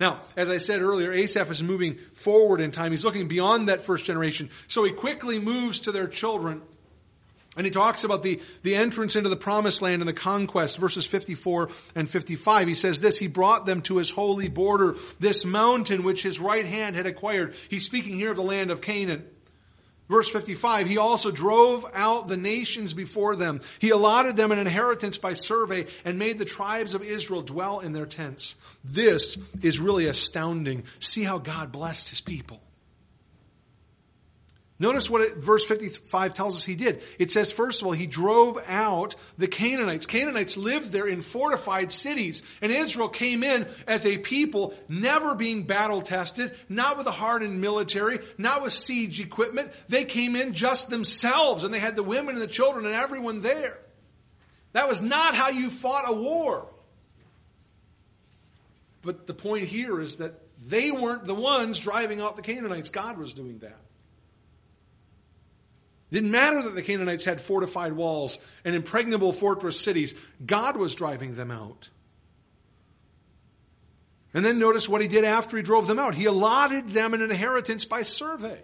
Now, 0.00 0.20
as 0.36 0.48
I 0.48 0.58
said 0.58 0.80
earlier, 0.80 1.12
Asaph 1.12 1.50
is 1.50 1.62
moving 1.62 1.96
forward 2.14 2.60
in 2.60 2.70
time. 2.70 2.92
He's 2.92 3.04
looking 3.04 3.26
beyond 3.26 3.68
that 3.68 3.80
first 3.80 4.04
generation. 4.04 4.48
So 4.68 4.84
he 4.84 4.92
quickly 4.92 5.40
moves 5.40 5.80
to 5.80 5.92
their 5.92 6.06
children 6.06 6.62
and 7.58 7.66
he 7.66 7.72
talks 7.72 8.04
about 8.04 8.22
the, 8.22 8.40
the 8.62 8.76
entrance 8.76 9.16
into 9.16 9.28
the 9.28 9.36
promised 9.36 9.82
land 9.82 10.00
and 10.00 10.08
the 10.08 10.12
conquest, 10.12 10.78
verses 10.78 11.04
54 11.04 11.68
and 11.96 12.08
55. 12.08 12.68
He 12.68 12.74
says 12.74 13.00
this, 13.00 13.18
He 13.18 13.26
brought 13.26 13.66
them 13.66 13.82
to 13.82 13.98
his 13.98 14.12
holy 14.12 14.48
border, 14.48 14.94
this 15.18 15.44
mountain 15.44 16.04
which 16.04 16.22
his 16.22 16.38
right 16.38 16.64
hand 16.64 16.94
had 16.94 17.06
acquired. 17.06 17.56
He's 17.68 17.84
speaking 17.84 18.14
here 18.14 18.30
of 18.30 18.36
the 18.36 18.42
land 18.42 18.70
of 18.70 18.80
Canaan. 18.80 19.26
Verse 20.08 20.30
55, 20.30 20.88
he 20.88 20.98
also 20.98 21.32
drove 21.32 21.84
out 21.92 22.28
the 22.28 22.36
nations 22.36 22.94
before 22.94 23.34
them. 23.34 23.60
He 23.80 23.90
allotted 23.90 24.36
them 24.36 24.52
an 24.52 24.60
inheritance 24.60 25.18
by 25.18 25.32
survey 25.32 25.86
and 26.04 26.16
made 26.16 26.38
the 26.38 26.46
tribes 26.46 26.94
of 26.94 27.02
Israel 27.02 27.42
dwell 27.42 27.80
in 27.80 27.92
their 27.92 28.06
tents. 28.06 28.54
This 28.84 29.36
is 29.60 29.80
really 29.80 30.06
astounding. 30.06 30.84
See 31.00 31.24
how 31.24 31.38
God 31.38 31.72
blessed 31.72 32.08
his 32.08 32.20
people. 32.20 32.62
Notice 34.80 35.10
what 35.10 35.22
it, 35.22 35.38
verse 35.38 35.64
55 35.64 36.34
tells 36.34 36.56
us 36.56 36.64
he 36.64 36.76
did. 36.76 37.02
It 37.18 37.32
says, 37.32 37.50
first 37.50 37.82
of 37.82 37.86
all, 37.88 37.92
he 37.92 38.06
drove 38.06 38.62
out 38.68 39.16
the 39.36 39.48
Canaanites. 39.48 40.06
Canaanites 40.06 40.56
lived 40.56 40.92
there 40.92 41.08
in 41.08 41.20
fortified 41.20 41.90
cities, 41.90 42.42
and 42.62 42.70
Israel 42.70 43.08
came 43.08 43.42
in 43.42 43.66
as 43.88 44.06
a 44.06 44.18
people 44.18 44.74
never 44.88 45.34
being 45.34 45.64
battle 45.64 46.00
tested, 46.00 46.54
not 46.68 46.96
with 46.96 47.08
a 47.08 47.12
hardened 47.12 47.60
military, 47.60 48.20
not 48.38 48.62
with 48.62 48.72
siege 48.72 49.20
equipment. 49.20 49.72
They 49.88 50.04
came 50.04 50.36
in 50.36 50.52
just 50.52 50.90
themselves, 50.90 51.64
and 51.64 51.74
they 51.74 51.80
had 51.80 51.96
the 51.96 52.04
women 52.04 52.36
and 52.36 52.42
the 52.42 52.46
children 52.46 52.86
and 52.86 52.94
everyone 52.94 53.40
there. 53.40 53.78
That 54.74 54.88
was 54.88 55.02
not 55.02 55.34
how 55.34 55.48
you 55.48 55.70
fought 55.70 56.04
a 56.06 56.14
war. 56.14 56.68
But 59.02 59.26
the 59.26 59.34
point 59.34 59.64
here 59.64 60.00
is 60.00 60.18
that 60.18 60.34
they 60.64 60.92
weren't 60.92 61.24
the 61.24 61.34
ones 61.34 61.80
driving 61.80 62.20
out 62.20 62.36
the 62.36 62.42
Canaanites, 62.42 62.90
God 62.90 63.18
was 63.18 63.32
doing 63.32 63.58
that. 63.58 63.80
Didn't 66.10 66.30
matter 66.30 66.62
that 66.62 66.74
the 66.74 66.82
Canaanites 66.82 67.24
had 67.24 67.40
fortified 67.40 67.92
walls 67.92 68.38
and 68.64 68.74
impregnable 68.74 69.32
fortress 69.32 69.78
cities. 69.78 70.14
God 70.44 70.76
was 70.76 70.94
driving 70.94 71.34
them 71.34 71.50
out. 71.50 71.90
And 74.32 74.44
then 74.44 74.58
notice 74.58 74.88
what 74.88 75.00
he 75.00 75.08
did 75.08 75.24
after 75.24 75.56
he 75.56 75.62
drove 75.62 75.86
them 75.86 75.98
out. 75.98 76.14
He 76.14 76.26
allotted 76.26 76.88
them 76.90 77.14
an 77.14 77.22
inheritance 77.22 77.84
by 77.84 78.02
survey. 78.02 78.60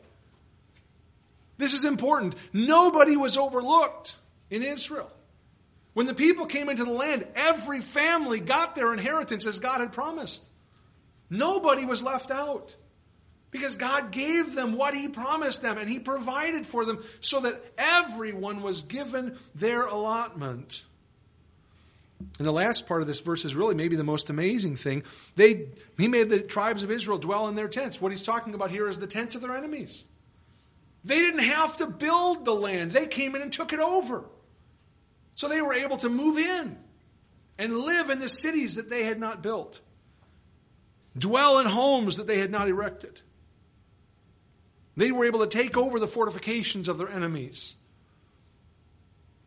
This 1.58 1.74
is 1.74 1.84
important. 1.84 2.34
Nobody 2.52 3.16
was 3.16 3.36
overlooked 3.36 4.16
in 4.50 4.62
Israel. 4.62 5.10
When 5.92 6.06
the 6.06 6.14
people 6.14 6.46
came 6.46 6.68
into 6.68 6.84
the 6.84 6.90
land, 6.90 7.26
every 7.34 7.80
family 7.80 8.40
got 8.40 8.74
their 8.74 8.92
inheritance 8.92 9.46
as 9.46 9.58
God 9.58 9.80
had 9.80 9.92
promised. 9.92 10.44
Nobody 11.30 11.84
was 11.84 12.02
left 12.02 12.30
out. 12.30 12.74
Because 13.54 13.76
God 13.76 14.10
gave 14.10 14.56
them 14.56 14.76
what 14.76 14.96
He 14.96 15.06
promised 15.06 15.62
them 15.62 15.78
and 15.78 15.88
He 15.88 16.00
provided 16.00 16.66
for 16.66 16.84
them 16.84 17.04
so 17.20 17.38
that 17.38 17.64
everyone 17.78 18.62
was 18.62 18.82
given 18.82 19.38
their 19.54 19.86
allotment. 19.86 20.82
And 22.38 22.44
the 22.44 22.52
last 22.52 22.88
part 22.88 23.00
of 23.00 23.06
this 23.06 23.20
verse 23.20 23.44
is 23.44 23.54
really 23.54 23.76
maybe 23.76 23.94
the 23.94 24.02
most 24.02 24.28
amazing 24.28 24.74
thing. 24.74 25.04
They, 25.36 25.68
he 25.96 26.08
made 26.08 26.30
the 26.30 26.40
tribes 26.40 26.82
of 26.82 26.90
Israel 26.90 27.16
dwell 27.16 27.46
in 27.46 27.54
their 27.54 27.68
tents. 27.68 28.00
What 28.00 28.10
he's 28.10 28.24
talking 28.24 28.54
about 28.54 28.72
here 28.72 28.88
is 28.88 28.98
the 28.98 29.06
tents 29.06 29.36
of 29.36 29.40
their 29.40 29.54
enemies. 29.54 30.04
They 31.04 31.20
didn't 31.20 31.44
have 31.44 31.76
to 31.76 31.86
build 31.86 32.44
the 32.44 32.54
land, 32.54 32.90
they 32.90 33.06
came 33.06 33.36
in 33.36 33.42
and 33.42 33.52
took 33.52 33.72
it 33.72 33.78
over. 33.78 34.24
So 35.36 35.48
they 35.48 35.62
were 35.62 35.74
able 35.74 35.98
to 35.98 36.08
move 36.08 36.38
in 36.38 36.76
and 37.56 37.78
live 37.78 38.10
in 38.10 38.18
the 38.18 38.28
cities 38.28 38.74
that 38.74 38.90
they 38.90 39.04
had 39.04 39.20
not 39.20 39.44
built, 39.44 39.80
dwell 41.16 41.60
in 41.60 41.66
homes 41.66 42.16
that 42.16 42.26
they 42.26 42.40
had 42.40 42.50
not 42.50 42.66
erected. 42.66 43.20
They 44.96 45.10
were 45.10 45.24
able 45.24 45.40
to 45.40 45.46
take 45.46 45.76
over 45.76 45.98
the 45.98 46.06
fortifications 46.06 46.88
of 46.88 46.98
their 46.98 47.08
enemies. 47.08 47.76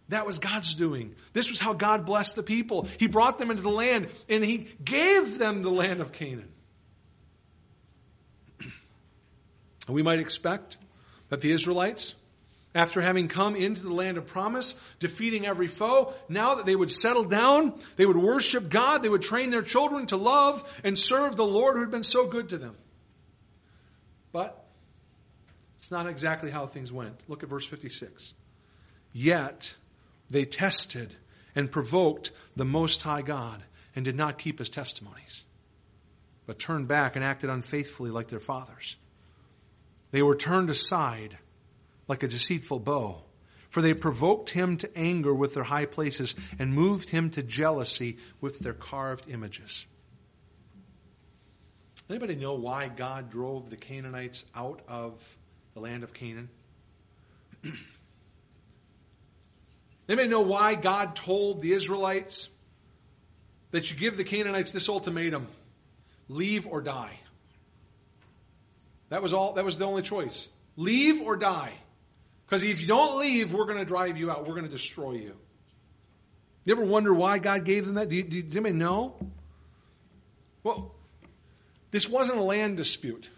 That 0.09 0.25
was 0.25 0.39
God's 0.39 0.73
doing. 0.73 1.15
This 1.33 1.49
was 1.49 1.59
how 1.59 1.73
God 1.73 2.05
blessed 2.05 2.35
the 2.35 2.43
people. 2.43 2.87
He 2.97 3.07
brought 3.07 3.39
them 3.39 3.51
into 3.51 3.63
the 3.63 3.69
land 3.69 4.07
and 4.29 4.43
He 4.43 4.67
gave 4.83 5.37
them 5.37 5.61
the 5.61 5.69
land 5.69 5.99
of 5.99 6.13
Canaan. 6.13 6.49
we 9.89 10.03
might 10.03 10.19
expect 10.19 10.77
that 11.29 11.41
the 11.41 11.51
Israelites, 11.51 12.15
after 12.73 13.01
having 13.01 13.27
come 13.27 13.55
into 13.55 13.83
the 13.83 13.93
land 13.93 14.17
of 14.17 14.25
promise, 14.25 14.79
defeating 14.99 15.45
every 15.45 15.67
foe, 15.67 16.13
now 16.29 16.55
that 16.55 16.65
they 16.65 16.75
would 16.75 16.91
settle 16.91 17.25
down, 17.25 17.73
they 17.97 18.05
would 18.05 18.17
worship 18.17 18.69
God, 18.69 19.03
they 19.03 19.09
would 19.09 19.21
train 19.21 19.49
their 19.49 19.61
children 19.61 20.05
to 20.07 20.15
love 20.15 20.81
and 20.85 20.97
serve 20.97 21.35
the 21.35 21.45
Lord 21.45 21.75
who 21.75 21.81
had 21.81 21.91
been 21.91 22.03
so 22.03 22.27
good 22.27 22.47
to 22.49 22.57
them. 22.57 22.77
But 24.31 24.66
it's 25.87 25.91
not 25.93 26.05
exactly 26.05 26.51
how 26.51 26.65
things 26.65 26.91
went. 26.91 27.21
Look 27.29 27.43
at 27.43 27.49
verse 27.49 27.65
56. 27.65 28.33
Yet 29.13 29.77
they 30.29 30.43
tested 30.43 31.15
and 31.55 31.71
provoked 31.71 32.33
the 32.57 32.65
Most 32.65 33.03
High 33.03 33.21
God 33.21 33.63
and 33.95 34.03
did 34.03 34.17
not 34.17 34.37
keep 34.37 34.59
his 34.59 34.69
testimonies, 34.69 35.45
but 36.45 36.59
turned 36.59 36.89
back 36.89 37.15
and 37.15 37.23
acted 37.23 37.49
unfaithfully 37.49 38.11
like 38.11 38.27
their 38.27 38.41
fathers. 38.41 38.97
They 40.11 40.21
were 40.21 40.35
turned 40.35 40.69
aside 40.69 41.37
like 42.09 42.21
a 42.21 42.27
deceitful 42.27 42.81
bow, 42.81 43.23
for 43.69 43.81
they 43.81 43.93
provoked 43.93 44.49
him 44.49 44.75
to 44.75 44.89
anger 44.93 45.33
with 45.33 45.53
their 45.53 45.63
high 45.63 45.85
places 45.85 46.35
and 46.59 46.73
moved 46.73 47.11
him 47.11 47.29
to 47.29 47.41
jealousy 47.41 48.17
with 48.41 48.59
their 48.59 48.73
carved 48.73 49.29
images. 49.29 49.85
Anybody 52.09 52.35
know 52.35 52.55
why 52.55 52.89
God 52.89 53.29
drove 53.29 53.69
the 53.69 53.77
Canaanites 53.77 54.43
out 54.53 54.81
of 54.89 55.37
the 55.77 55.83
land 55.83 56.03
of 56.03 56.11
Canaan. 56.11 56.49
they 60.07 60.15
may 60.15 60.27
know 60.27 60.41
why 60.41 60.73
God 60.73 61.15
told 61.15 61.61
the 61.61 61.71
Israelites 61.71 62.49
that 63.69 63.91
you 63.91 63.97
give 63.97 64.17
the 64.17 64.23
Canaanites 64.23 64.71
this 64.71 64.89
ultimatum 64.89 65.47
leave 66.29 66.65
or 66.65 66.81
die? 66.81 67.19
That 69.09 69.21
was 69.21 69.33
all 69.33 69.53
that 69.53 69.65
was 69.65 69.77
the 69.77 69.85
only 69.85 70.01
choice. 70.01 70.49
Leave 70.77 71.21
or 71.21 71.37
die. 71.37 71.73
Because 72.45 72.63
if 72.63 72.81
you 72.81 72.87
don't 72.87 73.19
leave, 73.19 73.53
we're 73.53 73.65
going 73.65 73.77
to 73.77 73.85
drive 73.85 74.17
you 74.17 74.31
out. 74.31 74.47
We're 74.47 74.55
going 74.55 74.65
to 74.65 74.71
destroy 74.71 75.11
you. 75.11 75.35
You 76.65 76.73
ever 76.73 76.85
wonder 76.85 77.13
why 77.13 77.37
God 77.37 77.65
gave 77.65 77.85
them 77.85 77.95
that? 77.95 78.09
Do 78.09 78.15
you, 78.15 78.23
do, 78.23 78.41
does 78.41 78.57
anybody 78.57 78.75
know? 78.75 79.15
Well, 80.63 80.95
this 81.91 82.09
wasn't 82.09 82.39
a 82.39 82.43
land 82.43 82.77
dispute. 82.77 83.29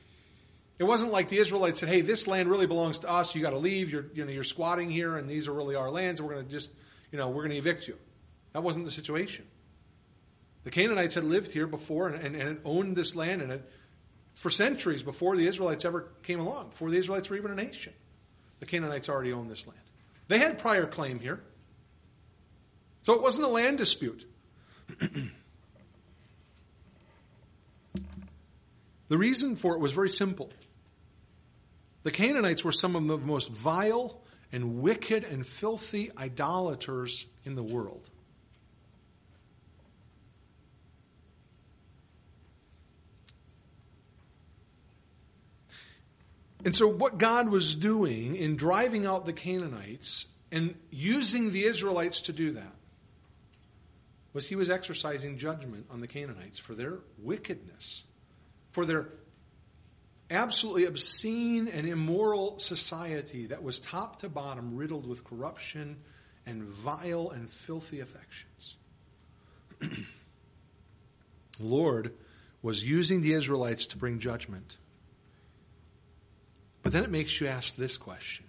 It 0.79 0.85
wasn't 0.85 1.11
like 1.11 1.27
the 1.27 1.37
Israelites 1.37 1.81
said, 1.81 1.89
"Hey, 1.89 2.01
this 2.01 2.25
land 2.25 2.49
really 2.49 2.65
belongs 2.65 2.99
to 2.99 3.09
us. 3.09 3.35
You 3.35 3.41
got 3.41 3.51
to 3.51 3.57
leave. 3.57 3.91
You're, 3.91 4.05
you 4.13 4.25
know, 4.25 4.31
you're 4.31 4.43
squatting 4.43 4.89
here, 4.89 5.17
and 5.17 5.29
these 5.29 5.47
are 5.47 5.53
really 5.53 5.75
our 5.75 5.91
lands. 5.91 6.21
We're 6.21 6.33
going 6.33 6.45
to 6.45 6.51
just, 6.51 6.71
you 7.11 7.17
know, 7.17 7.29
we're 7.29 7.43
going 7.43 7.51
to 7.51 7.57
evict 7.57 7.87
you." 7.87 7.97
That 8.53 8.63
wasn't 8.63 8.85
the 8.85 8.91
situation. 8.91 9.45
The 10.63 10.71
Canaanites 10.71 11.15
had 11.15 11.23
lived 11.25 11.51
here 11.51 11.67
before 11.67 12.09
and, 12.09 12.25
and, 12.25 12.35
and 12.35 12.59
owned 12.65 12.95
this 12.95 13.15
land 13.15 13.41
and 13.41 13.51
had 13.51 13.63
for 14.33 14.49
centuries 14.49 15.03
before 15.03 15.35
the 15.35 15.47
Israelites 15.47 15.83
ever 15.83 16.07
came 16.23 16.39
along, 16.39 16.69
before 16.69 16.89
the 16.89 16.97
Israelites 16.97 17.29
were 17.29 17.35
even 17.35 17.51
a 17.51 17.55
nation. 17.55 17.91
The 18.61 18.65
Canaanites 18.65 19.09
already 19.09 19.33
owned 19.33 19.51
this 19.51 19.67
land. 19.67 19.81
They 20.29 20.39
had 20.39 20.57
prior 20.57 20.85
claim 20.85 21.19
here. 21.19 21.41
So 23.03 23.13
it 23.13 23.21
wasn't 23.21 23.47
a 23.47 23.49
land 23.49 23.77
dispute. 23.77 24.25
the 29.09 29.17
reason 29.17 29.55
for 29.57 29.73
it 29.73 29.79
was 29.79 29.91
very 29.91 30.09
simple. 30.09 30.51
The 32.03 32.11
Canaanites 32.11 32.63
were 32.63 32.71
some 32.71 32.95
of 32.95 33.07
the 33.07 33.17
most 33.17 33.51
vile 33.51 34.21
and 34.51 34.81
wicked 34.81 35.23
and 35.23 35.45
filthy 35.45 36.11
idolaters 36.17 37.27
in 37.43 37.55
the 37.55 37.63
world. 37.63 38.09
And 46.65 46.75
so, 46.75 46.87
what 46.87 47.17
God 47.17 47.49
was 47.49 47.75
doing 47.75 48.35
in 48.35 48.57
driving 48.57 49.05
out 49.05 49.25
the 49.25 49.33
Canaanites 49.33 50.27
and 50.51 50.75
using 50.89 51.51
the 51.51 51.63
Israelites 51.63 52.21
to 52.21 52.33
do 52.33 52.51
that 52.51 52.75
was 54.33 54.49
He 54.49 54.55
was 54.55 54.69
exercising 54.69 55.37
judgment 55.37 55.85
on 55.89 56.01
the 56.01 56.07
Canaanites 56.07 56.57
for 56.57 56.73
their 56.73 56.99
wickedness, 57.17 58.03
for 58.71 58.85
their 58.85 59.07
absolutely 60.29 60.85
obscene 60.85 61.67
and 61.67 61.87
immoral 61.87 62.59
society 62.59 63.47
that 63.47 63.63
was 63.63 63.79
top 63.79 64.19
to 64.19 64.29
bottom 64.29 64.75
riddled 64.75 65.07
with 65.07 65.23
corruption 65.23 65.97
and 66.45 66.63
vile 66.63 67.29
and 67.29 67.49
filthy 67.49 67.99
affections. 67.99 68.75
the 69.79 70.05
Lord 71.59 72.13
was 72.61 72.89
using 72.89 73.21
the 73.21 73.33
Israelites 73.33 73.87
to 73.87 73.97
bring 73.97 74.19
judgment. 74.19 74.77
But 76.81 76.91
then 76.91 77.03
it 77.03 77.09
makes 77.09 77.39
you 77.39 77.47
ask 77.47 77.75
this 77.75 77.97
question 77.97 78.45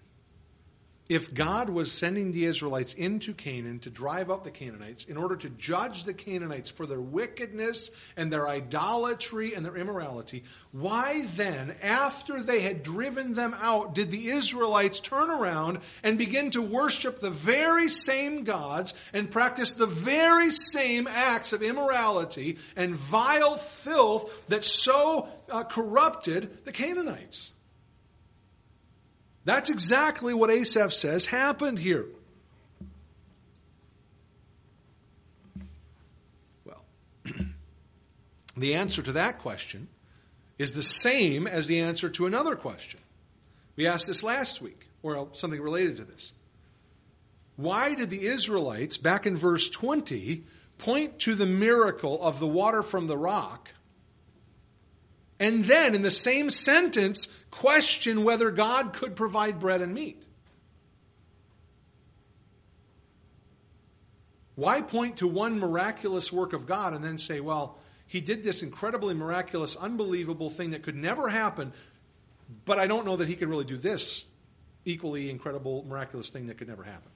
if 1.11 1.35
God 1.35 1.68
was 1.68 1.90
sending 1.90 2.31
the 2.31 2.44
Israelites 2.44 2.94
into 2.94 3.35
Canaan 3.35 3.81
to 3.81 3.90
drive 3.90 4.31
out 4.31 4.44
the 4.44 4.51
Canaanites 4.53 5.07
in 5.07 5.16
order 5.16 5.35
to 5.35 5.51
judge 5.51 6.05
the 6.05 6.14
Canaanites 6.14 6.70
for 6.70 6.87
their 6.87 7.01
wickedness 7.01 7.90
and 8.16 8.33
their 8.33 8.46
idolatry 8.46 9.53
and 9.53 9.66
their 9.66 9.77
immorality, 9.77 10.44
why 10.70 11.27
then, 11.35 11.75
after 11.83 12.40
they 12.40 12.61
had 12.61 12.85
driven 12.85 13.35
them 13.35 13.57
out, 13.61 13.92
did 13.92 14.12
the 14.12 14.29
Israelites 14.29 15.01
turn 15.01 15.31
around 15.31 15.81
and 16.05 16.16
begin 16.16 16.49
to 16.53 16.62
worship 16.62 17.18
the 17.18 17.29
very 17.29 17.88
same 17.88 18.44
gods 18.44 18.94
and 19.12 19.33
practice 19.33 19.73
the 19.73 19.87
very 19.87 20.53
same 20.53 21.09
acts 21.09 21.53
of 21.53 21.61
immorality 21.61 22.57
and 22.77 22.94
vile 22.94 23.57
filth 23.57 24.46
that 24.46 24.62
so 24.62 25.29
uh, 25.49 25.64
corrupted 25.64 26.64
the 26.64 26.73
Canaanites? 26.73 27.51
That's 29.44 29.70
exactly 29.70 30.35
what 30.35 30.50
Asaph 30.50 30.92
says 30.92 31.26
happened 31.26 31.79
here. 31.79 32.07
Well, 36.64 36.85
the 38.57 38.74
answer 38.74 39.03
to 39.03 39.12
that 39.12 39.38
question 39.38 39.88
is 40.59 40.74
the 40.74 40.83
same 40.83 41.46
as 41.46 41.66
the 41.66 41.81
answer 41.81 42.11
to 42.11 42.26
another 42.26 42.55
question. 42.55 43.00
We 43.76 43.87
asked 43.87 44.07
this 44.07 44.22
last 44.22 44.61
week, 44.61 44.88
or 45.03 45.29
something 45.33 45.61
related 45.61 45.96
to 45.96 46.05
this. 46.05 46.33
Why 47.57 47.94
did 47.94 48.11
the 48.11 48.26
Israelites, 48.26 48.98
back 48.98 49.26
in 49.26 49.37
verse 49.37 49.70
20, 49.70 50.44
point 50.76 51.18
to 51.20 51.35
the 51.35 51.46
miracle 51.46 52.22
of 52.22 52.40
the 52.40 52.46
water 52.46 52.83
from 52.83 53.07
the 53.07 53.16
rock 53.16 53.70
and 55.40 55.64
then 55.64 55.94
in 55.94 56.03
the 56.03 56.11
same 56.11 56.50
sentence 56.50 57.26
question 57.50 58.22
whether 58.22 58.50
God 58.50 58.92
could 58.92 59.16
provide 59.16 59.59
bread 59.59 59.81
and 59.81 59.94
meat. 59.94 60.22
Why 64.55 64.83
point 64.83 65.16
to 65.16 65.26
one 65.26 65.59
miraculous 65.59 66.31
work 66.31 66.53
of 66.53 66.66
God 66.66 66.92
and 66.92 67.03
then 67.03 67.16
say, 67.16 67.40
well, 67.40 67.79
he 68.07 68.20
did 68.20 68.42
this 68.42 68.62
incredibly 68.62 69.14
miraculous, 69.14 69.74
unbelievable 69.74 70.50
thing 70.50 70.70
that 70.70 70.83
could 70.83 70.96
never 70.96 71.31
happen, 71.31 71.72
but 72.66 72.79
I 72.79 72.87
don't 72.87 73.07
know 73.07 73.16
that 73.16 73.26
he 73.26 73.37
could 73.37 73.48
really 73.48 73.64
do 73.64 73.79
this 73.79 74.26
equally 74.85 75.31
incredible, 75.31 75.85
miraculous 75.88 76.31
thing 76.31 76.48
that 76.48 76.59
could 76.59 76.68
never 76.68 76.83
happen? 76.83 77.11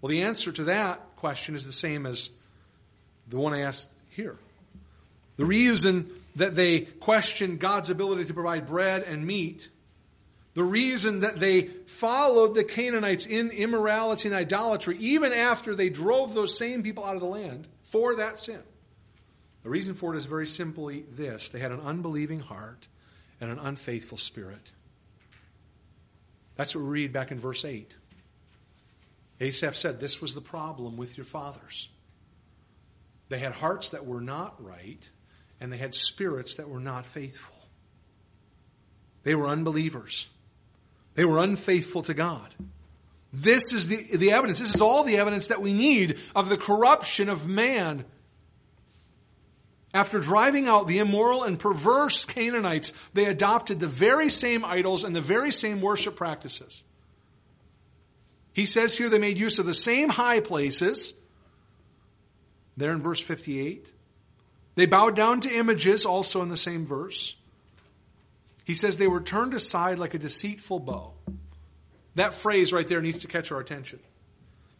Well, 0.00 0.10
the 0.10 0.22
answer 0.22 0.52
to 0.52 0.64
that 0.64 1.16
question 1.16 1.54
is 1.54 1.66
the 1.66 1.72
same 1.72 2.06
as 2.06 2.30
the 3.26 3.36
one 3.36 3.52
I 3.52 3.60
asked 3.60 3.90
here. 4.10 4.38
The 5.38 5.46
reason 5.46 6.10
that 6.36 6.54
they 6.54 6.80
questioned 6.80 7.60
God's 7.60 7.88
ability 7.88 8.26
to 8.26 8.34
provide 8.34 8.66
bread 8.66 9.02
and 9.02 9.26
meat, 9.26 9.70
the 10.54 10.64
reason 10.64 11.20
that 11.20 11.38
they 11.38 11.62
followed 11.62 12.54
the 12.54 12.64
Canaanites 12.64 13.24
in 13.24 13.50
immorality 13.50 14.28
and 14.28 14.36
idolatry, 14.36 14.96
even 14.98 15.32
after 15.32 15.74
they 15.74 15.88
drove 15.88 16.34
those 16.34 16.58
same 16.58 16.82
people 16.82 17.04
out 17.04 17.14
of 17.14 17.20
the 17.20 17.26
land 17.26 17.68
for 17.84 18.16
that 18.16 18.38
sin, 18.38 18.60
the 19.62 19.70
reason 19.70 19.94
for 19.94 20.12
it 20.12 20.18
is 20.18 20.26
very 20.26 20.46
simply 20.46 21.02
this 21.02 21.50
they 21.50 21.58
had 21.60 21.72
an 21.72 21.80
unbelieving 21.80 22.40
heart 22.40 22.88
and 23.40 23.50
an 23.50 23.58
unfaithful 23.58 24.18
spirit. 24.18 24.72
That's 26.56 26.74
what 26.74 26.82
we 26.82 26.90
read 26.90 27.12
back 27.12 27.30
in 27.30 27.38
verse 27.38 27.64
8. 27.64 27.94
Asaph 29.40 29.76
said, 29.76 30.00
This 30.00 30.20
was 30.20 30.34
the 30.34 30.40
problem 30.40 30.96
with 30.96 31.16
your 31.16 31.24
fathers. 31.24 31.88
They 33.28 33.38
had 33.38 33.52
hearts 33.52 33.90
that 33.90 34.06
were 34.06 34.20
not 34.20 34.62
right, 34.64 35.08
and 35.60 35.72
they 35.72 35.76
had 35.76 35.94
spirits 35.94 36.56
that 36.56 36.68
were 36.68 36.80
not 36.80 37.06
faithful. 37.06 37.54
They 39.24 39.34
were 39.34 39.46
unbelievers. 39.46 40.28
They 41.14 41.24
were 41.24 41.38
unfaithful 41.38 42.02
to 42.02 42.14
God. 42.14 42.54
This 43.32 43.72
is 43.72 43.88
the, 43.88 44.16
the 44.16 44.32
evidence. 44.32 44.60
This 44.60 44.74
is 44.74 44.80
all 44.80 45.04
the 45.04 45.18
evidence 45.18 45.48
that 45.48 45.60
we 45.60 45.72
need 45.72 46.18
of 46.34 46.48
the 46.48 46.56
corruption 46.56 47.28
of 47.28 47.46
man. 47.46 48.04
After 49.92 50.18
driving 50.18 50.68
out 50.68 50.86
the 50.86 50.98
immoral 50.98 51.42
and 51.42 51.58
perverse 51.58 52.24
Canaanites, 52.24 52.92
they 53.14 53.24
adopted 53.24 53.80
the 53.80 53.88
very 53.88 54.30
same 54.30 54.64
idols 54.64 55.02
and 55.02 55.14
the 55.14 55.20
very 55.20 55.50
same 55.50 55.80
worship 55.80 56.14
practices. 56.14 56.84
He 58.52 58.66
says 58.66 58.96
here 58.96 59.08
they 59.08 59.18
made 59.18 59.38
use 59.38 59.58
of 59.58 59.66
the 59.66 59.74
same 59.74 60.08
high 60.08 60.40
places. 60.40 61.14
There 62.76 62.92
in 62.92 63.02
verse 63.02 63.20
58. 63.20 63.92
They 64.78 64.86
bowed 64.86 65.16
down 65.16 65.40
to 65.40 65.50
images, 65.50 66.06
also 66.06 66.40
in 66.40 66.50
the 66.50 66.56
same 66.56 66.86
verse. 66.86 67.34
He 68.64 68.74
says 68.74 68.96
they 68.96 69.08
were 69.08 69.20
turned 69.20 69.52
aside 69.52 69.98
like 69.98 70.14
a 70.14 70.18
deceitful 70.18 70.78
bow. 70.78 71.14
That 72.14 72.32
phrase 72.32 72.72
right 72.72 72.86
there 72.86 73.02
needs 73.02 73.18
to 73.18 73.26
catch 73.26 73.50
our 73.50 73.58
attention. 73.58 73.98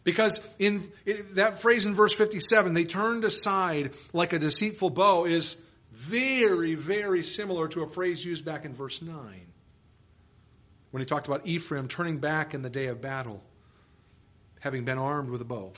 Because 0.05 0.39
in 0.57 0.89
that 1.33 1.61
phrase 1.61 1.85
in 1.85 1.95
verse 1.95 2.13
57, 2.13 2.73
they 2.73 2.85
turned 2.85 3.25
aside 3.25 3.91
like 4.13 4.31
a 4.31 4.39
deceitful 4.39 4.91
bow, 4.91 5.25
is 5.25 5.57
very, 5.91 6.75
very 6.75 7.21
similar 7.21 7.67
to 7.67 7.83
a 7.83 7.87
phrase 7.89 8.23
used 8.23 8.45
back 8.45 8.63
in 8.63 8.73
verse 8.73 9.01
9 9.01 9.17
when 10.91 11.01
he 11.01 11.05
talked 11.05 11.27
about 11.27 11.45
Ephraim 11.45 11.89
turning 11.89 12.19
back 12.19 12.53
in 12.53 12.61
the 12.61 12.69
day 12.69 12.85
of 12.85 13.01
battle, 13.01 13.43
having 14.61 14.85
been 14.85 14.97
armed 14.97 15.29
with 15.29 15.41
a 15.41 15.45
bow. 15.45 15.73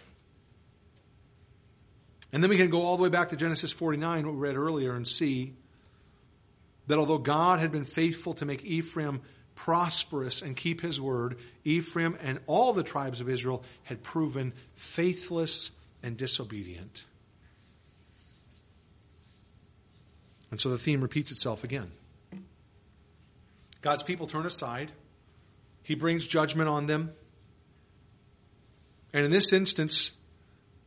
And 2.34 2.42
then 2.42 2.50
we 2.50 2.58
can 2.58 2.70
go 2.70 2.84
all 2.84 2.98
the 2.98 3.04
way 3.04 3.10
back 3.10 3.30
to 3.30 3.36
Genesis 3.36 3.72
49, 3.72 4.26
what 4.26 4.36
we 4.36 4.40
read 4.40 4.56
earlier, 4.56 4.94
and 4.94 5.08
see 5.08 5.54
that 6.88 6.98
although 6.98 7.18
God 7.18 7.60
had 7.60 7.72
been 7.72 7.84
faithful 7.84 8.34
to 8.36 8.46
make 8.46 8.64
Ephraim 8.64 9.22
prosperous 9.56 10.42
and 10.42 10.56
keep 10.56 10.82
his 10.82 11.00
word, 11.00 11.38
Ephraim 11.64 12.18
and 12.22 12.40
all 12.48 12.74
the 12.74 12.84
tribes 12.84 13.22
of 13.22 13.30
Israel 13.30 13.64
had 13.84 14.02
proven 14.02 14.54
faithless 14.76 15.72
and 16.02 16.18
disobedient. 16.18 17.06
And 20.50 20.60
so 20.60 20.70
the 20.70 20.78
theme 20.78 21.02
repeats 21.02 21.32
itself 21.32 21.64
again. 21.64 21.92
God's 23.82 24.04
people 24.04 24.28
turn 24.28 24.46
aside. 24.46 24.92
He 25.84 25.96
brings 25.96 26.28
judgment 26.28 26.70
on 26.70 26.88
them. 26.88 27.14
And 29.14 29.26
in 29.26 29.32
this 29.32 29.52
instance, 29.54 30.12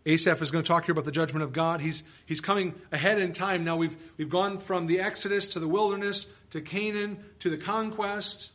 Asaph 0.06 0.42
is 0.42 0.50
going 0.50 0.62
to 0.62 0.68
talk 0.68 0.84
here 0.84 0.92
about 0.92 1.06
the 1.06 1.12
judgment 1.12 1.42
of 1.42 1.52
God. 1.52 1.80
He's, 1.80 2.02
he's 2.26 2.40
coming 2.40 2.74
ahead 2.92 3.18
in 3.18 3.32
time. 3.32 3.64
Now 3.64 3.76
we've, 3.76 3.96
we've 4.18 4.28
gone 4.28 4.58
from 4.58 4.86
the 4.86 5.00
Exodus 5.00 5.48
to 5.48 5.60
the 5.60 5.68
wilderness 5.68 6.26
to 6.50 6.60
Canaan 6.60 7.24
to 7.38 7.48
the 7.48 7.56
conquest. 7.56 8.52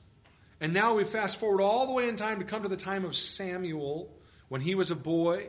And 0.61 0.73
now 0.73 0.95
we 0.95 1.05
fast 1.05 1.37
forward 1.37 1.61
all 1.61 1.87
the 1.87 1.93
way 1.93 2.07
in 2.07 2.17
time 2.17 2.39
to 2.39 2.45
come 2.45 2.63
to 2.63 2.69
the 2.69 2.77
time 2.77 3.03
of 3.03 3.15
Samuel 3.15 4.13
when 4.49 4.61
he 4.61 4.75
was 4.75 4.91
a 4.91 4.95
boy. 4.95 5.47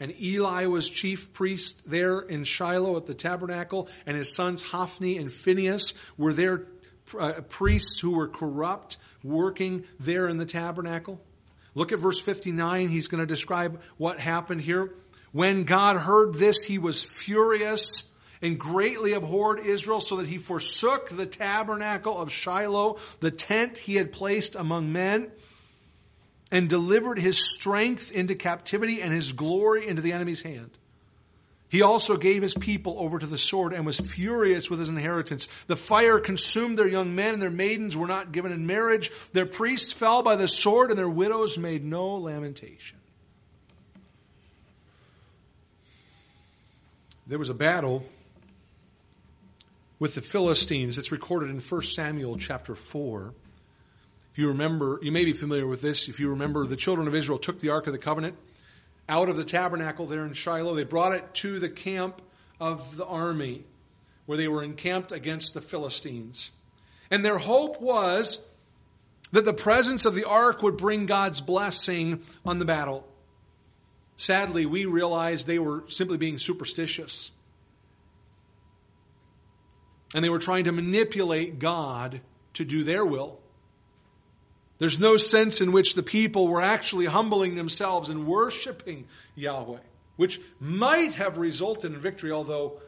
And 0.00 0.18
Eli 0.18 0.66
was 0.66 0.88
chief 0.88 1.34
priest 1.34 1.90
there 1.90 2.20
in 2.20 2.44
Shiloh 2.44 2.96
at 2.96 3.06
the 3.06 3.14
tabernacle. 3.14 3.88
And 4.06 4.16
his 4.16 4.34
sons 4.34 4.62
Hophni 4.62 5.18
and 5.18 5.30
Phinehas 5.30 5.92
were 6.16 6.32
there 6.32 6.66
uh, 7.18 7.40
priests 7.48 8.00
who 8.00 8.16
were 8.16 8.28
corrupt 8.28 8.96
working 9.22 9.84
there 9.98 10.28
in 10.28 10.38
the 10.38 10.46
tabernacle. 10.46 11.20
Look 11.74 11.92
at 11.92 11.98
verse 11.98 12.20
59. 12.20 12.88
He's 12.88 13.08
going 13.08 13.20
to 13.20 13.26
describe 13.26 13.80
what 13.98 14.18
happened 14.18 14.62
here. 14.62 14.94
When 15.32 15.64
God 15.64 15.96
heard 15.96 16.34
this, 16.34 16.64
he 16.64 16.78
was 16.78 17.04
furious 17.04 18.10
and 18.40 18.58
greatly 18.58 19.12
abhorred 19.12 19.58
Israel, 19.60 20.00
so 20.00 20.16
that 20.16 20.28
he 20.28 20.38
forsook 20.38 21.08
the 21.08 21.26
tabernacle 21.26 22.20
of 22.20 22.32
Shiloh, 22.32 22.98
the 23.20 23.32
tent 23.32 23.78
he 23.78 23.96
had 23.96 24.12
placed 24.12 24.54
among 24.54 24.92
men, 24.92 25.30
and 26.50 26.68
delivered 26.68 27.18
his 27.18 27.52
strength 27.52 28.12
into 28.12 28.34
captivity 28.34 29.02
and 29.02 29.12
his 29.12 29.32
glory 29.32 29.86
into 29.86 30.02
the 30.02 30.12
enemy's 30.12 30.42
hand. 30.42 30.70
He 31.68 31.82
also 31.82 32.16
gave 32.16 32.40
his 32.40 32.54
people 32.54 32.96
over 32.98 33.18
to 33.18 33.26
the 33.26 33.36
sword 33.36 33.74
and 33.74 33.84
was 33.84 33.98
furious 33.98 34.70
with 34.70 34.78
his 34.78 34.88
inheritance. 34.88 35.46
The 35.66 35.76
fire 35.76 36.18
consumed 36.18 36.78
their 36.78 36.88
young 36.88 37.14
men, 37.14 37.34
and 37.34 37.42
their 37.42 37.50
maidens 37.50 37.96
were 37.96 38.06
not 38.06 38.32
given 38.32 38.52
in 38.52 38.66
marriage. 38.66 39.10
Their 39.32 39.44
priests 39.44 39.92
fell 39.92 40.22
by 40.22 40.36
the 40.36 40.48
sword, 40.48 40.90
and 40.90 40.98
their 40.98 41.08
widows 41.08 41.58
made 41.58 41.84
no 41.84 42.14
lamentation. 42.14 42.98
There 47.28 47.38
was 47.38 47.50
a 47.50 47.54
battle 47.54 48.06
with 49.98 50.14
the 50.14 50.22
Philistines 50.22 50.96
that's 50.96 51.12
recorded 51.12 51.50
in 51.50 51.60
1 51.60 51.82
Samuel 51.82 52.38
chapter 52.38 52.74
4. 52.74 53.34
If 54.32 54.38
you 54.38 54.48
remember, 54.48 54.98
you 55.02 55.12
may 55.12 55.26
be 55.26 55.34
familiar 55.34 55.66
with 55.66 55.82
this. 55.82 56.08
If 56.08 56.18
you 56.18 56.30
remember, 56.30 56.66
the 56.66 56.74
children 56.74 57.06
of 57.06 57.14
Israel 57.14 57.38
took 57.38 57.60
the 57.60 57.68
Ark 57.68 57.86
of 57.86 57.92
the 57.92 57.98
Covenant 57.98 58.34
out 59.10 59.28
of 59.28 59.36
the 59.36 59.44
tabernacle 59.44 60.06
there 60.06 60.24
in 60.24 60.32
Shiloh. 60.32 60.74
They 60.74 60.84
brought 60.84 61.12
it 61.12 61.34
to 61.34 61.60
the 61.60 61.68
camp 61.68 62.22
of 62.58 62.96
the 62.96 63.04
army 63.04 63.64
where 64.24 64.38
they 64.38 64.48
were 64.48 64.62
encamped 64.62 65.12
against 65.12 65.52
the 65.52 65.60
Philistines. 65.60 66.50
And 67.10 67.22
their 67.22 67.36
hope 67.36 67.78
was 67.78 68.48
that 69.32 69.44
the 69.44 69.52
presence 69.52 70.06
of 70.06 70.14
the 70.14 70.24
ark 70.24 70.62
would 70.62 70.78
bring 70.78 71.04
God's 71.04 71.42
blessing 71.42 72.22
on 72.46 72.58
the 72.58 72.64
battle. 72.64 73.06
Sadly, 74.18 74.66
we 74.66 74.84
realized 74.84 75.46
they 75.46 75.60
were 75.60 75.84
simply 75.86 76.18
being 76.18 76.38
superstitious. 76.38 77.30
And 80.12 80.24
they 80.24 80.28
were 80.28 80.40
trying 80.40 80.64
to 80.64 80.72
manipulate 80.72 81.60
God 81.60 82.20
to 82.54 82.64
do 82.64 82.82
their 82.82 83.06
will. 83.06 83.38
There's 84.78 84.98
no 84.98 85.16
sense 85.16 85.60
in 85.60 85.70
which 85.70 85.94
the 85.94 86.02
people 86.02 86.48
were 86.48 86.60
actually 86.60 87.06
humbling 87.06 87.54
themselves 87.54 88.10
and 88.10 88.26
worshiping 88.26 89.06
Yahweh, 89.36 89.78
which 90.16 90.40
might 90.58 91.14
have 91.14 91.38
resulted 91.38 91.92
in 91.92 91.98
victory, 91.98 92.32
although, 92.32 92.80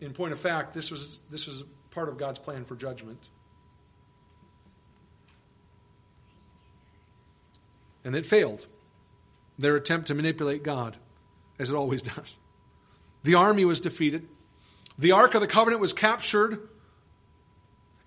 in 0.00 0.12
point 0.12 0.32
of 0.32 0.38
fact, 0.38 0.72
this 0.72 0.92
was, 0.92 1.18
this 1.30 1.48
was 1.48 1.64
part 1.90 2.08
of 2.08 2.16
God's 2.16 2.38
plan 2.38 2.64
for 2.64 2.76
judgment. 2.76 3.28
And 8.04 8.14
it 8.14 8.24
failed. 8.24 8.66
Their 9.60 9.76
attempt 9.76 10.08
to 10.08 10.14
manipulate 10.14 10.62
God, 10.62 10.96
as 11.58 11.70
it 11.70 11.76
always 11.76 12.02
does. 12.16 12.38
The 13.22 13.34
army 13.34 13.64
was 13.64 13.80
defeated. 13.80 14.26
The 14.98 15.12
Ark 15.12 15.34
of 15.34 15.40
the 15.40 15.46
Covenant 15.46 15.80
was 15.80 15.92
captured 15.92 16.68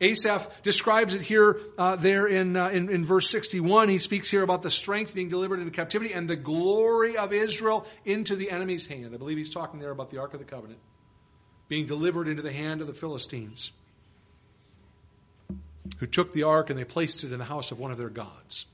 Asaph 0.04 0.50
describes 0.64 1.14
it 1.14 1.22
here, 1.22 1.60
uh, 1.78 1.96
there 1.96 2.28
in, 2.28 2.58
uh, 2.58 2.68
in, 2.70 2.90
in 2.90 3.06
verse 3.06 3.30
61. 3.30 3.88
He 3.88 3.98
speaks 4.00 4.30
here 4.30 4.44
about 4.44 4.62
the 4.62 4.70
strength 4.70 5.16
being 5.16 5.30
delivered 5.30 5.60
into 5.60 5.72
captivity 5.72 6.14
and 6.14 6.30
the 6.30 6.36
glory 6.36 7.16
of 7.16 7.32
Israel 7.32 7.88
into 8.04 8.36
the 8.36 8.52
enemy's 8.52 8.88
hand. 8.88 9.14
I 9.14 9.18
believe 9.18 9.38
he's 9.38 9.54
talking 9.54 9.80
there 9.80 9.92
about 9.92 10.10
the 10.10 10.18
Ark 10.18 10.34
of 10.34 10.40
the 10.40 10.46
Covenant 10.46 10.80
being 11.70 11.86
delivered 11.86 12.28
into 12.28 12.42
the 12.42 12.52
hand 12.52 12.82
of 12.82 12.88
the 12.88 12.94
Philistines, 12.94 13.72
who 16.00 16.06
took 16.06 16.34
the 16.34 16.44
ark 16.44 16.70
and 16.70 16.78
they 16.78 16.84
placed 16.84 17.24
it 17.24 17.32
in 17.32 17.40
the 17.40 17.46
house 17.46 17.72
of 17.72 17.80
one 17.80 17.90
of 17.90 17.98
their 17.98 18.10
gods. 18.10 18.66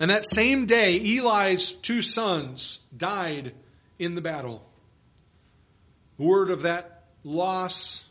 And 0.00 0.10
that 0.10 0.24
same 0.24 0.64
day, 0.64 0.96
Eli's 0.96 1.72
two 1.72 2.00
sons 2.00 2.80
died 2.96 3.52
in 3.98 4.14
the 4.14 4.22
battle. 4.22 4.66
Word 6.16 6.50
of 6.50 6.62
that 6.62 7.04
loss 7.22 8.06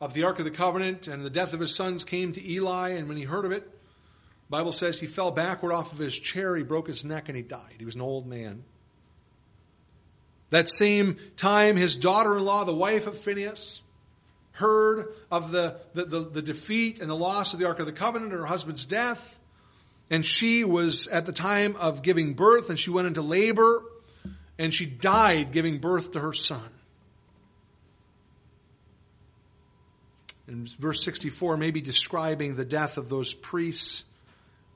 of 0.00 0.14
the 0.14 0.24
Ark 0.24 0.38
of 0.38 0.46
the 0.46 0.50
Covenant 0.50 1.08
and 1.08 1.24
the 1.24 1.30
death 1.30 1.52
of 1.52 1.60
his 1.60 1.74
sons 1.74 2.04
came 2.04 2.32
to 2.32 2.50
Eli, 2.50 2.90
and 2.90 3.06
when 3.06 3.18
he 3.18 3.24
heard 3.24 3.44
of 3.44 3.52
it, 3.52 3.68
Bible 4.48 4.72
says 4.72 4.98
he 4.98 5.06
fell 5.06 5.30
backward 5.30 5.72
off 5.72 5.92
of 5.92 5.98
his 5.98 6.18
chair, 6.18 6.56
he 6.56 6.64
broke 6.64 6.86
his 6.86 7.04
neck, 7.04 7.28
and 7.28 7.36
he 7.36 7.42
died. 7.42 7.76
He 7.78 7.84
was 7.84 7.94
an 7.94 8.00
old 8.00 8.26
man. 8.26 8.64
That 10.48 10.68
same 10.68 11.16
time, 11.36 11.76
his 11.76 11.96
daughter 11.96 12.36
in 12.36 12.44
law, 12.44 12.64
the 12.64 12.74
wife 12.74 13.06
of 13.06 13.16
Phineas, 13.16 13.80
heard 14.52 15.14
of 15.30 15.52
the, 15.52 15.76
the, 15.94 16.04
the, 16.04 16.20
the, 16.20 16.42
defeat 16.42 16.98
and 16.98 17.08
the 17.08 17.14
loss 17.14 17.52
of 17.52 17.60
the 17.60 17.66
Ark 17.66 17.78
of 17.78 17.86
the 17.86 17.92
Covenant 17.92 18.32
and 18.32 18.40
her 18.40 18.46
husband's 18.46 18.84
death. 18.84 19.38
And 20.10 20.26
she 20.26 20.64
was 20.64 21.06
at 21.06 21.24
the 21.24 21.32
time 21.32 21.76
of 21.76 22.02
giving 22.02 22.34
birth, 22.34 22.68
and 22.68 22.78
she 22.78 22.90
went 22.90 23.06
into 23.06 23.22
labor, 23.22 23.82
and 24.58 24.74
she 24.74 24.84
died 24.84 25.52
giving 25.52 25.78
birth 25.78 26.12
to 26.12 26.20
her 26.20 26.32
son. 26.32 26.68
And 30.50 30.68
verse 30.68 31.04
64 31.04 31.56
may 31.56 31.70
be 31.70 31.80
describing 31.80 32.56
the 32.56 32.64
death 32.64 32.98
of 32.98 33.08
those 33.08 33.32
priests 33.34 34.04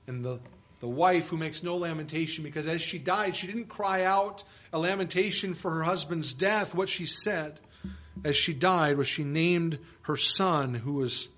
and 0.06 0.24
the, 0.24 0.38
the 0.78 0.86
wife 0.86 1.28
who 1.28 1.36
makes 1.36 1.64
no 1.64 1.76
lamentation 1.76 2.44
because 2.44 2.68
as 2.68 2.80
she 2.80 2.98
died, 2.98 3.34
she 3.34 3.48
didn't 3.48 3.68
cry 3.68 4.04
out 4.04 4.44
a 4.72 4.78
lamentation 4.78 5.52
for 5.54 5.72
her 5.72 5.82
husband's 5.82 6.32
death. 6.32 6.76
What 6.76 6.88
she 6.88 7.06
said 7.06 7.58
as 8.24 8.36
she 8.36 8.54
died 8.54 8.96
was 8.96 9.08
she 9.08 9.24
named 9.24 9.80
her 10.02 10.16
son 10.16 10.74
who 10.74 10.94
was 10.94 11.28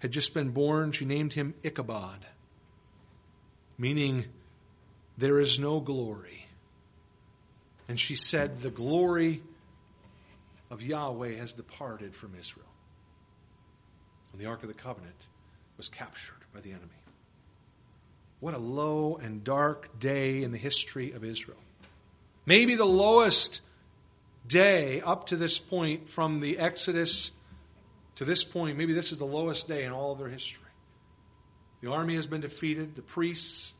had 0.00 0.12
just 0.12 0.34
been 0.34 0.50
born, 0.50 0.92
she 0.92 1.04
named 1.04 1.32
him 1.32 1.54
Ichabod, 1.62 2.24
meaning 3.78 4.26
there 5.16 5.40
is 5.40 5.58
no 5.58 5.80
glory. 5.80 6.46
And 7.88 7.98
she 7.98 8.14
said, 8.14 8.60
The 8.60 8.70
glory 8.70 9.42
of 10.70 10.82
Yahweh 10.82 11.36
has 11.36 11.52
departed 11.54 12.14
from 12.14 12.34
Israel 12.38 12.68
and 14.38 14.46
the 14.46 14.48
Ark 14.48 14.62
of 14.62 14.68
the 14.68 14.74
Covenant 14.74 15.26
was 15.76 15.88
captured 15.88 16.38
by 16.54 16.60
the 16.60 16.70
enemy. 16.70 16.86
What 18.40 18.54
a 18.54 18.58
low 18.58 19.16
and 19.16 19.42
dark 19.42 19.98
day 19.98 20.44
in 20.44 20.52
the 20.52 20.58
history 20.58 21.12
of 21.12 21.24
Israel. 21.24 21.58
Maybe 22.46 22.76
the 22.76 22.84
lowest 22.84 23.62
day 24.46 25.00
up 25.00 25.26
to 25.26 25.36
this 25.36 25.58
point 25.58 26.08
from 26.08 26.40
the 26.40 26.58
Exodus 26.58 27.32
to 28.14 28.24
this 28.24 28.44
point. 28.44 28.78
Maybe 28.78 28.92
this 28.92 29.10
is 29.10 29.18
the 29.18 29.24
lowest 29.24 29.66
day 29.66 29.84
in 29.84 29.92
all 29.92 30.12
of 30.12 30.18
their 30.18 30.28
history. 30.28 30.67
The 31.80 31.92
army 31.92 32.16
has 32.16 32.26
been 32.26 32.40
defeated. 32.40 32.96
The 32.96 33.02
priests, 33.02 33.74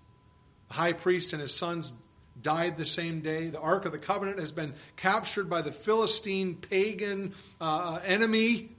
the 0.69 0.75
high 0.75 0.93
priest 0.93 1.33
and 1.33 1.43
his 1.43 1.55
sons 1.55 1.93
died 2.41 2.77
the 2.77 2.87
same 2.87 3.21
day. 3.21 3.49
The 3.49 3.61
Ark 3.61 3.85
of 3.85 3.93
the 3.93 3.99
Covenant 3.99 4.39
has 4.39 4.53
been 4.53 4.75
captured 4.97 5.51
by 5.51 5.63
the 5.63 5.73
Philistine 5.73 6.55
pagan 6.55 7.35
uh, 7.61 8.01
enemy 8.05 8.71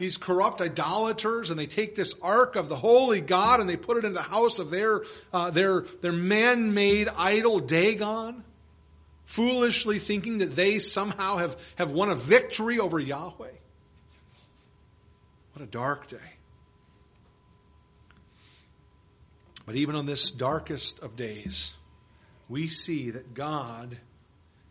these 0.00 0.16
corrupt 0.16 0.62
idolaters, 0.62 1.50
and 1.50 1.60
they 1.60 1.66
take 1.66 1.94
this 1.94 2.14
ark 2.22 2.56
of 2.56 2.70
the 2.70 2.74
holy 2.74 3.20
God 3.20 3.60
and 3.60 3.68
they 3.68 3.76
put 3.76 3.98
it 3.98 4.04
in 4.06 4.14
the 4.14 4.22
house 4.22 4.58
of 4.58 4.70
their, 4.70 5.02
uh, 5.30 5.50
their, 5.50 5.82
their 6.00 6.10
man 6.10 6.72
made 6.72 7.08
idol 7.18 7.60
Dagon, 7.60 8.42
foolishly 9.26 9.98
thinking 9.98 10.38
that 10.38 10.56
they 10.56 10.78
somehow 10.78 11.36
have, 11.36 11.54
have 11.76 11.90
won 11.90 12.08
a 12.08 12.14
victory 12.14 12.78
over 12.78 12.98
Yahweh. 12.98 13.52
What 15.52 15.62
a 15.62 15.66
dark 15.66 16.06
day. 16.06 16.16
But 19.70 19.76
even 19.76 19.94
on 19.94 20.04
this 20.04 20.32
darkest 20.32 20.98
of 20.98 21.14
days, 21.14 21.74
we 22.48 22.66
see 22.66 23.12
that 23.12 23.34
God 23.34 24.00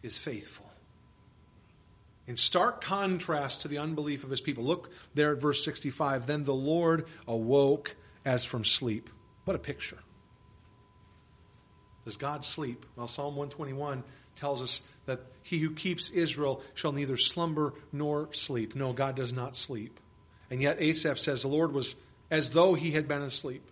is 0.04 0.18
faithful 0.18 0.70
in 2.28 2.36
stark 2.36 2.82
contrast 2.82 3.62
to 3.62 3.70
the 3.70 3.78
unbelief 3.78 4.26
of 4.26 4.30
his 4.30 4.42
people. 4.42 4.66
Look 4.66 4.92
there 5.14 5.32
at 5.32 5.42
verse 5.42 5.64
65. 5.64 6.28
Then 6.28 6.44
the 6.44 6.54
Lord 6.54 7.06
awoke 7.30 7.96
as 8.26 8.44
from 8.44 8.66
sleep. 8.66 9.10
What 9.46 9.56
a 9.56 9.60
picture. 9.60 10.00
Does 12.04 12.18
God 12.18 12.44
sleep? 12.44 12.86
Well, 12.98 13.08
Psalm 13.08 13.38
121 13.38 14.04
tells 14.36 14.62
us 14.62 14.82
that 15.06 15.22
he 15.44 15.60
who 15.60 15.72
keeps 15.72 16.10
Israel 16.10 16.62
shall 16.74 16.92
neither 16.92 17.16
slumber 17.16 17.74
nor 17.94 18.34
sleep. 18.34 18.76
No, 18.76 18.92
God 18.92 19.16
does 19.16 19.32
not 19.32 19.56
sleep. 19.56 19.98
And 20.52 20.62
yet 20.62 20.82
Asaph 20.82 21.20
says 21.20 21.44
the 21.44 21.48
Lord 21.48 21.72
was 21.72 21.96
as 22.30 22.52
though 22.52 22.74
he 22.74 22.92
had 22.92 23.08
been 23.08 23.22
asleep. 23.22 23.64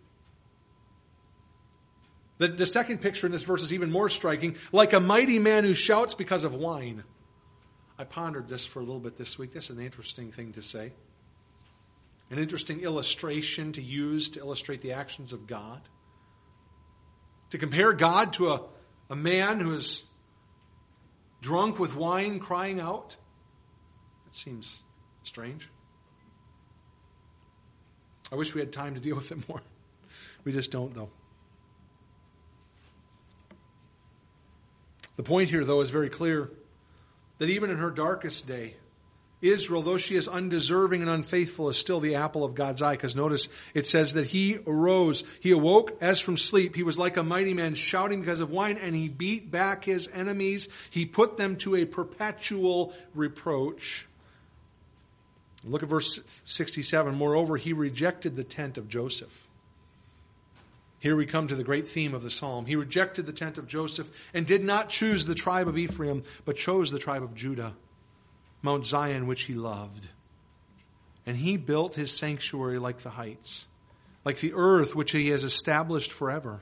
The, 2.37 2.47
the 2.47 2.65
second 2.65 3.01
picture 3.01 3.25
in 3.25 3.31
this 3.31 3.43
verse 3.43 3.63
is 3.63 3.73
even 3.73 3.91
more 3.91 4.09
striking 4.09 4.55
like 4.71 4.93
a 4.93 4.99
mighty 4.99 5.39
man 5.39 5.63
who 5.63 5.73
shouts 5.73 6.13
because 6.13 6.43
of 6.43 6.53
wine. 6.53 7.03
I 7.97 8.03
pondered 8.03 8.47
this 8.47 8.65
for 8.65 8.79
a 8.79 8.83
little 8.83 8.99
bit 8.99 9.17
this 9.17 9.39
week. 9.39 9.51
This 9.51 9.69
is 9.69 9.77
an 9.77 9.83
interesting 9.83 10.31
thing 10.31 10.51
to 10.53 10.61
say. 10.61 10.93
An 12.29 12.37
interesting 12.37 12.81
illustration 12.81 13.71
to 13.71 13.81
use 13.81 14.29
to 14.31 14.39
illustrate 14.39 14.81
the 14.81 14.91
actions 14.91 15.33
of 15.33 15.47
God. 15.47 15.81
To 17.51 17.57
compare 17.57 17.93
God 17.93 18.33
to 18.33 18.49
a, 18.49 18.61
a 19.09 19.15
man 19.15 19.59
who 19.59 19.73
is 19.73 20.05
drunk 21.41 21.79
with 21.79 21.95
wine 21.95 22.39
crying 22.39 22.79
out. 22.79 23.15
It 24.27 24.35
seems 24.35 24.83
strange. 25.23 25.69
I 28.31 28.35
wish 28.35 28.53
we 28.53 28.59
had 28.59 28.73
time 28.73 28.93
to 28.95 28.99
deal 28.99 29.15
with 29.15 29.31
it 29.31 29.47
more. 29.47 29.61
We 30.43 30.51
just 30.51 30.71
don't, 30.71 30.93
though. 30.93 31.09
The 35.17 35.23
point 35.23 35.49
here, 35.49 35.65
though, 35.65 35.81
is 35.81 35.89
very 35.89 36.09
clear. 36.09 36.51
that 37.39 37.49
even 37.49 37.69
in 37.69 37.77
her 37.77 37.91
darkest 37.91 38.47
day, 38.47 38.75
Israel, 39.41 39.83
though 39.83 39.97
she 39.97 40.15
is 40.15 40.27
undeserving 40.27 41.01
and 41.01 41.09
unfaithful, 41.09 41.69
is 41.69 41.77
still 41.77 41.99
the 41.99 42.15
apple 42.15 42.43
of 42.43 42.55
God's 42.55 42.81
eye. 42.81 42.93
Because 42.93 43.15
notice 43.15 43.49
it 43.75 43.85
says 43.85 44.13
that 44.13 44.27
he 44.27 44.57
arose, 44.65 45.23
he 45.39 45.51
awoke 45.51 45.95
as 46.01 46.19
from 46.19 46.37
sleep. 46.37 46.75
He 46.75 46.81
was 46.81 46.97
like 46.97 47.17
a 47.17 47.23
mighty 47.23 47.53
man 47.53 47.75
shouting 47.75 48.21
because 48.21 48.39
of 48.39 48.49
wine, 48.49 48.77
and 48.77 48.95
he 48.95 49.09
beat 49.09 49.51
back 49.51 49.83
his 49.83 50.09
enemies. 50.11 50.67
He 50.89 51.05
put 51.05 51.37
them 51.37 51.55
to 51.57 51.75
a 51.75 51.85
perpetual 51.85 52.93
reproach. 53.13 54.07
Look 55.63 55.83
at 55.83 55.89
verse 55.89 56.19
67. 56.45 57.13
Moreover, 57.13 57.57
he 57.57 57.73
rejected 57.73 58.35
the 58.35 58.43
tent 58.43 58.77
of 58.77 58.87
Joseph. 58.87 59.46
Here 60.99 61.15
we 61.15 61.25
come 61.25 61.47
to 61.47 61.55
the 61.55 61.63
great 61.63 61.87
theme 61.87 62.13
of 62.13 62.23
the 62.23 62.31
psalm. 62.31 62.65
He 62.65 62.75
rejected 62.75 63.25
the 63.25 63.33
tent 63.33 63.57
of 63.57 63.67
Joseph 63.67 64.09
and 64.33 64.47
did 64.47 64.63
not 64.63 64.89
choose 64.89 65.25
the 65.25 65.35
tribe 65.35 65.67
of 65.67 65.77
Ephraim, 65.77 66.23
but 66.43 66.55
chose 66.55 66.89
the 66.89 66.99
tribe 66.99 67.23
of 67.23 67.35
Judah. 67.35 67.73
Mount 68.63 68.85
Zion, 68.85 69.27
which 69.27 69.43
he 69.43 69.53
loved. 69.53 70.09
And 71.25 71.37
he 71.37 71.57
built 71.57 71.95
his 71.95 72.11
sanctuary 72.11 72.79
like 72.79 72.99
the 72.99 73.11
heights, 73.11 73.67
like 74.25 74.39
the 74.39 74.53
earth 74.55 74.95
which 74.95 75.11
he 75.11 75.29
has 75.29 75.43
established 75.43 76.11
forever. 76.11 76.61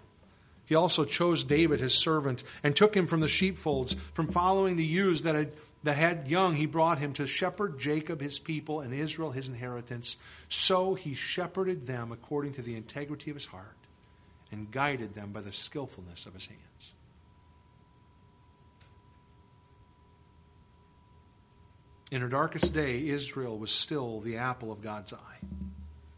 He 0.65 0.75
also 0.75 1.05
chose 1.05 1.43
David, 1.43 1.79
his 1.79 1.93
servant, 1.93 2.43
and 2.63 2.75
took 2.75 2.95
him 2.95 3.07
from 3.07 3.21
the 3.21 3.27
sheepfolds, 3.27 3.95
from 4.13 4.27
following 4.27 4.75
the 4.75 4.83
ewes 4.83 5.21
that 5.21 5.35
had, 5.35 5.53
that 5.83 5.95
had 5.95 6.27
young. 6.27 6.55
He 6.55 6.65
brought 6.65 6.97
him 6.97 7.13
to 7.13 7.27
shepherd 7.27 7.79
Jacob, 7.79 8.19
his 8.19 8.39
people, 8.39 8.81
and 8.81 8.93
Israel, 8.93 9.31
his 9.31 9.47
inheritance. 9.47 10.17
So 10.49 10.95
he 10.95 11.13
shepherded 11.13 11.83
them 11.83 12.11
according 12.11 12.53
to 12.53 12.63
the 12.63 12.75
integrity 12.75 13.29
of 13.29 13.35
his 13.35 13.45
heart 13.45 13.77
and 14.51 14.71
guided 14.71 15.13
them 15.13 15.31
by 15.31 15.41
the 15.41 15.51
skillfulness 15.51 16.25
of 16.25 16.33
his 16.33 16.47
hands. 16.47 16.93
In 22.11 22.21
her 22.21 22.29
darkest 22.29 22.73
day, 22.73 23.07
Israel 23.07 23.57
was 23.57 23.71
still 23.71 24.19
the 24.19 24.37
apple 24.37 24.71
of 24.71 24.81
God's 24.81 25.11
eye. 25.11 25.39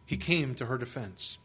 He 0.05 0.17
came 0.17 0.53
to 0.55 0.65
her 0.65 0.77
defense. 0.77 1.37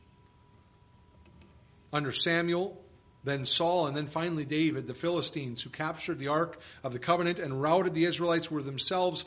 Under 1.93 2.13
Samuel, 2.13 2.83
then 3.25 3.47
Saul, 3.47 3.87
and 3.87 3.97
then 3.97 4.07
finally 4.07 4.45
David, 4.45 4.87
the 4.87 4.95
Philistines 4.95 5.63
who 5.63 5.71
captured 5.71 6.19
the 6.19 6.29
Ark 6.29 6.61
of 6.83 6.93
the 6.93 6.99
Covenant 6.99 7.39
and 7.39 7.63
routed 7.63 7.95
the 7.95 8.05
Israelites 8.05 8.51
were 8.51 8.63
themselves 8.63 9.25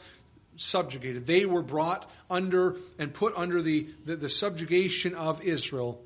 subjugated. 0.57 1.25
They 1.25 1.45
were 1.45 1.61
brought 1.61 2.09
under 2.29 2.77
and 2.99 3.13
put 3.13 3.33
under 3.37 3.61
the, 3.61 3.87
the, 4.05 4.15
the 4.15 4.29
subjugation 4.29 5.13
of 5.13 5.41
Israel. 5.43 6.01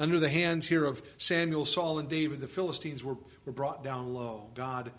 Under 0.00 0.18
the 0.18 0.30
hands 0.30 0.66
here 0.66 0.86
of 0.86 1.02
Samuel, 1.18 1.66
Saul, 1.66 1.98
and 1.98 2.08
David, 2.08 2.40
the 2.40 2.46
Philistines 2.46 3.04
were, 3.04 3.18
were 3.44 3.52
brought 3.52 3.84
down 3.84 4.14
low. 4.14 4.46
God 4.54 4.92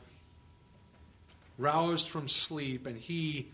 roused 1.57 2.07
from 2.07 2.27
sleep, 2.27 2.85
and 2.85 2.99
he 2.99 3.49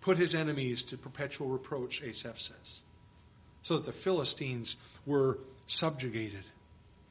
put 0.00 0.16
his 0.16 0.36
enemies 0.36 0.84
to 0.84 0.96
perpetual 0.96 1.48
reproach, 1.48 2.00
Asaph 2.00 2.38
says, 2.38 2.82
so 3.62 3.74
that 3.74 3.86
the 3.86 3.92
Philistines 3.92 4.76
were 5.04 5.40
subjugated, 5.66 6.44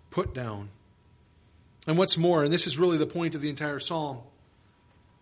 put 0.09 0.33
down. 0.33 0.69
And 1.88 1.97
what's 1.97 2.17
more, 2.17 2.45
and 2.45 2.53
this 2.53 2.67
is 2.67 2.79
really 2.79 2.97
the 2.97 3.05
point 3.05 3.35
of 3.35 3.41
the 3.41 3.49
entire 3.49 3.79
psalm, 3.79 4.19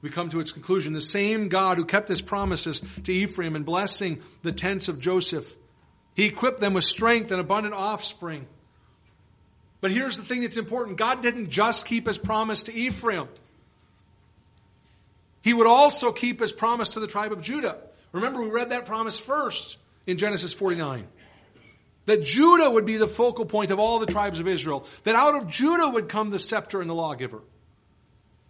we 0.03 0.11
come 0.11 0.30
to 0.30 0.39
its 0.39 0.51
conclusion. 0.51 0.93
The 0.93 1.01
same 1.01 1.49
God 1.49 1.80
who 1.80 1.86
kept 1.86 2.09
his 2.09 2.22
promises 2.22 2.80
to 3.05 3.11
Ephraim 3.11 3.55
and 3.55 3.66
blessing 3.66 4.22
the 4.43 4.51
tents 4.51 4.88
of 4.88 4.99
Joseph, 4.99 5.55
he 6.16 6.26
equipped 6.26 6.59
them 6.59 6.74
with 6.74 6.86
strength 6.86 7.32
and 7.32 7.39
abundant 7.39 7.76
offspring. 7.76 8.47
But 9.82 9.91
here's 9.91 10.18
the 10.18 10.24
thing 10.24 10.41
that's 10.41 10.57
important 10.57 10.97
God 10.97 11.22
didn't 11.22 11.49
just 11.49 11.86
keep 11.86 12.07
his 12.07 12.18
promise 12.18 12.63
to 12.63 12.74
Ephraim. 12.74 13.28
He 15.43 15.53
would 15.53 15.68
also 15.68 16.11
keep 16.11 16.39
his 16.39 16.51
promise 16.51 16.91
to 16.91 16.99
the 16.99 17.05
tribe 17.05 17.32
of 17.32 17.41
Judah. 17.41 17.78
Remember, 18.13 18.41
we 18.41 18.49
read 18.49 18.72
that 18.72 18.88
promise 18.88 19.20
first 19.20 19.78
in 20.07 20.18
Genesis 20.18 20.53
49. 20.53 21.07
That 22.07 22.24
Judah 22.24 22.72
would 22.72 22.86
be 22.86 22.97
the 22.97 23.07
focal 23.07 23.45
point 23.45 23.72
of 23.72 23.80
all 23.80 23.99
the 23.99 24.05
tribes 24.05 24.39
of 24.39 24.47
Israel. 24.47 24.88
That 25.03 25.16
out 25.16 25.36
of 25.36 25.47
Judah 25.47 25.89
would 25.89 26.07
come 26.07 26.30
the 26.30 26.39
scepter 26.39 26.82
and 26.82 26.89
the 26.89 26.95
lawgiver. 26.95 27.41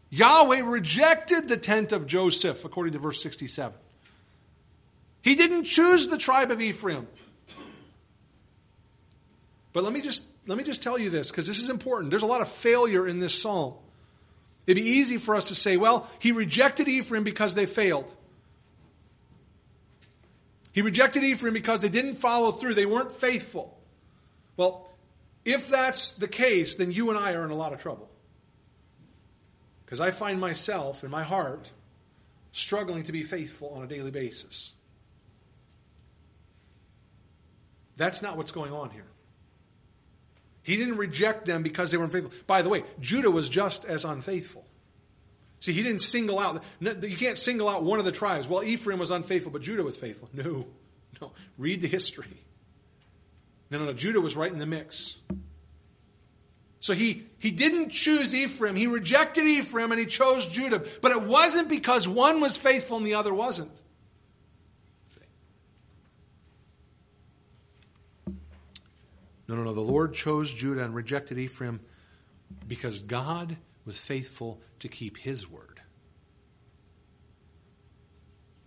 Yahweh 0.09 0.61
rejected 0.63 1.47
the 1.47 1.57
tent 1.57 1.91
of 1.91 2.05
Joseph, 2.05 2.63
according 2.63 2.93
to 2.93 2.99
verse 2.99 3.21
67. 3.21 3.77
He 5.21 5.35
didn't 5.35 5.63
choose 5.63 6.07
the 6.07 6.17
tribe 6.17 6.51
of 6.51 6.61
Ephraim. 6.61 7.07
But 9.75 9.83
let 9.83 9.91
me 9.91 9.99
just, 9.99 10.23
let 10.47 10.57
me 10.57 10.63
just 10.63 10.81
tell 10.81 10.97
you 10.97 11.09
this, 11.09 11.29
because 11.29 11.47
this 11.47 11.59
is 11.59 11.67
important. 11.67 12.09
There's 12.09 12.23
a 12.23 12.27
lot 12.27 12.39
of 12.39 12.47
failure 12.47 13.05
in 13.05 13.19
this 13.19 13.39
psalm. 13.39 13.73
It'd 14.65 14.81
be 14.81 14.89
easy 14.89 15.17
for 15.17 15.35
us 15.35 15.49
to 15.49 15.55
say, 15.55 15.75
well, 15.75 16.09
he 16.19 16.31
rejected 16.31 16.87
Ephraim 16.87 17.25
because 17.25 17.55
they 17.55 17.65
failed. 17.65 18.09
He 20.71 20.81
rejected 20.81 21.25
Ephraim 21.25 21.53
because 21.53 21.81
they 21.81 21.89
didn't 21.89 22.13
follow 22.13 22.51
through, 22.51 22.75
they 22.75 22.85
weren't 22.85 23.11
faithful. 23.11 23.77
Well, 24.55 24.89
if 25.43 25.67
that's 25.67 26.11
the 26.11 26.29
case, 26.29 26.77
then 26.77 26.93
you 26.93 27.09
and 27.09 27.19
I 27.19 27.33
are 27.33 27.43
in 27.43 27.51
a 27.51 27.55
lot 27.55 27.73
of 27.73 27.81
trouble. 27.81 28.09
Because 29.83 29.99
I 29.99 30.11
find 30.11 30.39
myself 30.39 31.03
in 31.03 31.11
my 31.11 31.23
heart 31.23 31.69
struggling 32.53 33.03
to 33.03 33.11
be 33.11 33.23
faithful 33.23 33.73
on 33.75 33.83
a 33.83 33.87
daily 33.87 34.11
basis. 34.11 34.71
That's 37.97 38.21
not 38.21 38.37
what's 38.37 38.53
going 38.53 38.71
on 38.71 38.91
here. 38.91 39.07
He 40.65 40.77
didn't 40.77 40.97
reject 40.97 41.45
them 41.45 41.61
because 41.61 41.91
they 41.91 41.97
were 41.97 42.05
unfaithful. 42.05 42.31
By 42.47 42.63
the 42.63 42.69
way, 42.69 42.85
Judah 42.99 43.29
was 43.29 43.49
just 43.49 43.85
as 43.85 44.03
unfaithful. 44.03 44.65
See, 45.59 45.73
he 45.73 45.83
didn't 45.83 46.01
single 46.01 46.39
out, 46.39 46.63
you 46.79 47.15
can't 47.17 47.37
single 47.37 47.69
out 47.69 47.83
one 47.83 47.99
of 47.99 48.05
the 48.05 48.11
tribes. 48.11 48.47
Well, 48.47 48.63
Ephraim 48.63 48.97
was 48.97 49.11
unfaithful, 49.11 49.51
but 49.51 49.61
Judah 49.61 49.83
was 49.83 49.95
faithful. 49.95 50.27
No, 50.33 50.65
no. 51.21 51.33
Read 51.59 51.81
the 51.81 51.87
history. 51.87 52.41
No, 53.69 53.77
no, 53.77 53.85
no. 53.85 53.93
Judah 53.93 54.19
was 54.19 54.35
right 54.35 54.51
in 54.51 54.57
the 54.57 54.65
mix. 54.65 55.19
So 56.79 56.93
he, 56.93 57.27
he 57.37 57.51
didn't 57.51 57.89
choose 57.89 58.33
Ephraim. 58.33 58.75
He 58.75 58.87
rejected 58.87 59.45
Ephraim 59.45 59.91
and 59.91 59.99
he 59.99 60.07
chose 60.07 60.47
Judah. 60.47 60.83
But 60.99 61.11
it 61.11 61.21
wasn't 61.21 61.69
because 61.69 62.07
one 62.07 62.41
was 62.41 62.57
faithful 62.57 62.97
and 62.97 63.05
the 63.05 63.13
other 63.13 63.35
wasn't. 63.35 63.83
No, 69.47 69.55
no, 69.55 69.63
no. 69.63 69.73
The 69.73 69.81
Lord 69.81 70.13
chose 70.13 70.53
Judah 70.53 70.83
and 70.83 70.95
rejected 70.95 71.37
Ephraim 71.37 71.79
because 72.67 73.03
God 73.03 73.57
was 73.85 73.97
faithful 73.97 74.61
to 74.79 74.87
keep 74.87 75.17
his 75.17 75.49
word. 75.49 75.81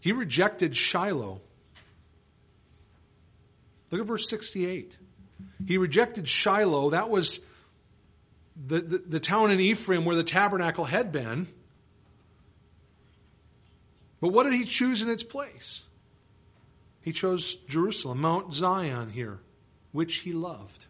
He 0.00 0.12
rejected 0.12 0.76
Shiloh. 0.76 1.40
Look 3.90 4.00
at 4.00 4.06
verse 4.06 4.28
68. 4.28 4.96
He 5.66 5.78
rejected 5.78 6.28
Shiloh. 6.28 6.90
That 6.90 7.08
was 7.08 7.40
the, 8.56 8.80
the, 8.80 8.98
the, 8.98 9.20
town 9.20 9.50
in 9.50 9.60
Ephraim 9.60 10.04
where 10.04 10.16
the 10.16 10.22
tabernacle 10.22 10.84
had 10.84 11.10
been. 11.10 11.48
But 14.20 14.28
what 14.28 14.44
did 14.44 14.54
he 14.54 14.64
choose 14.64 15.02
in 15.02 15.08
its 15.08 15.22
place? 15.22 15.86
He 17.00 17.12
chose 17.12 17.54
Jerusalem, 17.68 18.20
Mount 18.20 18.52
Zion 18.52 19.10
here 19.10 19.40
which 19.92 20.18
he 20.18 20.32
loved. 20.32 20.86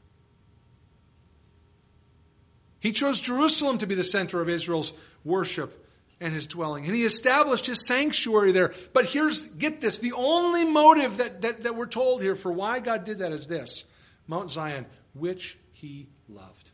He 2.81 2.93
chose 2.93 3.19
Jerusalem 3.19 3.79
to 3.79 3.87
be 3.87 3.95
the 3.95 4.05
center 4.05 4.41
of 4.41 4.49
Israel's 4.49 4.93
worship 5.25 5.87
and 6.21 6.33
his 6.33 6.47
dwelling. 6.47 6.87
And 6.87 6.95
he 6.95 7.05
established 7.05 7.67
his 7.67 7.87
sanctuary 7.87 8.53
there. 8.53 8.73
But 8.93 9.07
here's, 9.07 9.47
get 9.47 9.81
this, 9.81 9.99
the 9.99 10.13
only 10.13 10.65
motive 10.65 11.19
that, 11.19 11.43
that, 11.43 11.63
that 11.63 11.77
we're 11.77 11.87
told 11.87 12.23
here 12.23 12.35
for 12.35 12.53
why 12.53 12.81
God 12.81 13.05
did 13.05 13.19
that 13.19 13.33
is 13.33 13.47
this 13.47 13.85
Mount 14.27 14.51
Zion, 14.51 14.87
which 15.15 15.59
he 15.73 16.09
loved. 16.29 16.71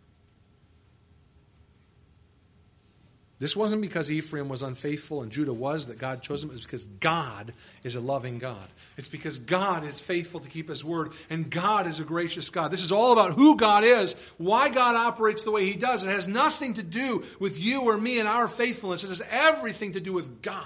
This 3.45 3.55
wasn't 3.55 3.83
because 3.83 4.11
Ephraim 4.11 4.49
was 4.49 4.63
unfaithful 4.63 5.21
and 5.21 5.31
Judah 5.31 5.53
was 5.53 5.89
that 5.89 5.99
God 5.99 6.23
chose 6.23 6.43
him. 6.43 6.51
It's 6.51 6.63
because 6.63 6.87
God 6.87 7.53
is 7.83 7.95
a 7.95 8.01
loving 8.01 8.39
God. 8.39 8.67
It's 8.97 9.09
because 9.09 9.39
God 9.39 9.85
is 9.85 10.01
faithful 10.01 10.41
to 10.41 10.49
keep 10.49 10.71
his 10.71 10.83
word 10.83 11.13
and 11.29 11.51
God 11.51 11.87
is 11.87 12.01
a 12.01 12.05
gracious 12.05 12.49
God. 12.49 12.71
This 12.71 12.83
is 12.83 12.91
all 12.91 13.13
about 13.13 13.35
who 13.35 13.59
God 13.59 13.85
is, 13.85 14.15
why 14.39 14.71
God 14.71 14.97
operates 14.97 15.45
the 15.45 15.51
way 15.51 15.67
he 15.67 15.77
does. 15.77 16.07
It 16.07 16.09
has 16.09 16.27
nothing 16.27 16.73
to 16.73 16.83
do 16.83 17.23
with 17.39 17.63
you 17.63 17.83
or 17.83 17.99
me 17.99 18.19
and 18.19 18.27
our 18.27 18.49
faithfulness. 18.49 19.05
It 19.05 19.09
has 19.09 19.23
everything 19.31 19.93
to 19.93 20.01
do 20.01 20.15
with 20.15 20.41
God 20.41 20.65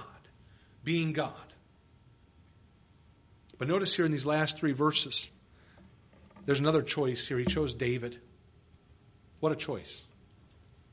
being 0.84 1.12
God. 1.12 1.32
But 3.58 3.66
notice 3.66 3.92
here 3.92 4.06
in 4.06 4.12
these 4.12 4.24
last 4.24 4.56
three 4.56 4.70
verses, 4.70 5.30
there's 6.46 6.60
another 6.60 6.82
choice 6.82 7.26
here. 7.26 7.38
He 7.38 7.44
chose 7.44 7.74
David. 7.74 8.18
What 9.40 9.50
a 9.50 9.56
choice 9.56 10.06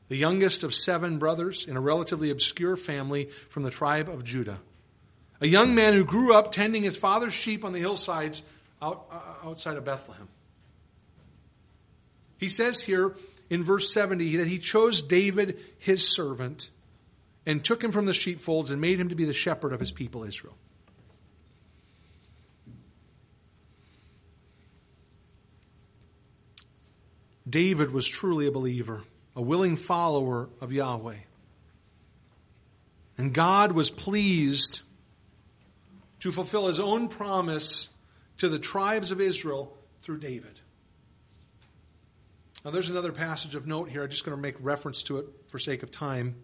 the 0.08 0.18
youngest 0.18 0.64
of 0.64 0.74
seven 0.74 1.18
brothers 1.18 1.68
in 1.68 1.76
a 1.76 1.82
relatively 1.82 2.30
obscure 2.30 2.78
family 2.78 3.30
from 3.49 3.64
the 3.64 3.72
tribe 3.72 4.10
of 4.10 4.24
Judah. 4.24 4.60
A 5.41 5.47
young 5.47 5.76
man 5.76 5.93
who 5.93 6.06
grew 6.06 6.36
up 6.36 6.51
tending 6.51 6.84
his 6.84 6.95
father's 6.95 7.34
sheep 7.34 7.66
on 7.66 7.74
the 7.74 7.80
hillsides 7.80 8.43
out, 8.82 9.06
uh, 9.12 9.49
outside 9.49 9.78
of 9.78 9.84
Bethlehem. 9.84 10.28
He 12.38 12.47
says 12.47 12.82
here 12.82 13.16
in 13.49 13.64
verse 13.64 13.91
70 13.91 14.38
that 14.38 14.47
he 14.47 14.60
chose 14.60 15.01
David, 15.01 15.60
his 15.78 16.08
servant, 16.08 16.70
and 17.45 17.64
took 17.64 17.84
him 17.84 17.91
from 17.91 18.06
the 18.06 18.14
sheepfolds 18.14 18.72
and 18.72 18.82
made 18.82 18.99
him 18.99 19.10
to 19.10 19.16
be 19.16 19.26
the 19.26 19.34
shepherd 19.34 19.74
of 19.74 19.80
his 19.80 19.91
people 19.91 20.24
Israel. 20.24 20.56
David 27.47 27.91
was 27.91 28.08
truly 28.08 28.47
a 28.47 28.51
believer, 28.51 29.03
a 29.36 29.41
willing 29.41 29.75
follower 29.75 30.49
of 30.61 30.71
Yahweh. 30.71 31.17
And 33.17 33.33
God 33.33 33.71
was 33.71 33.91
pleased 33.91 34.81
to 36.19 36.31
fulfill 36.31 36.67
his 36.67 36.79
own 36.79 37.07
promise 37.07 37.89
to 38.38 38.49
the 38.49 38.59
tribes 38.59 39.11
of 39.11 39.21
Israel 39.21 39.75
through 40.01 40.19
David. 40.19 40.59
Now, 42.63 42.71
there's 42.71 42.89
another 42.89 43.11
passage 43.11 43.53
of 43.53 43.67
note 43.67 43.89
here. 43.89 44.03
I'm 44.03 44.09
just 44.09 44.25
going 44.25 44.36
to 44.36 44.41
make 44.41 44.55
reference 44.59 45.03
to 45.03 45.19
it 45.19 45.27
for 45.47 45.59
sake 45.59 45.83
of 45.83 45.91
time. 45.91 46.36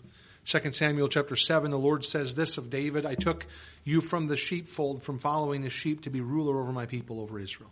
2 0.45 0.71
Samuel 0.71 1.07
chapter 1.07 1.35
7, 1.35 1.71
the 1.71 1.79
Lord 1.79 2.05
says 2.05 2.35
this 2.35 2.57
of 2.57 2.69
David 2.69 3.05
I 3.05 3.15
took 3.15 3.47
you 3.83 4.01
from 4.01 4.27
the 4.27 4.35
sheepfold, 4.35 5.03
from 5.03 5.19
following 5.19 5.61
the 5.61 5.69
sheep, 5.69 6.01
to 6.01 6.09
be 6.09 6.21
ruler 6.21 6.59
over 6.59 6.71
my 6.71 6.85
people, 6.85 7.19
over 7.19 7.39
Israel. 7.39 7.71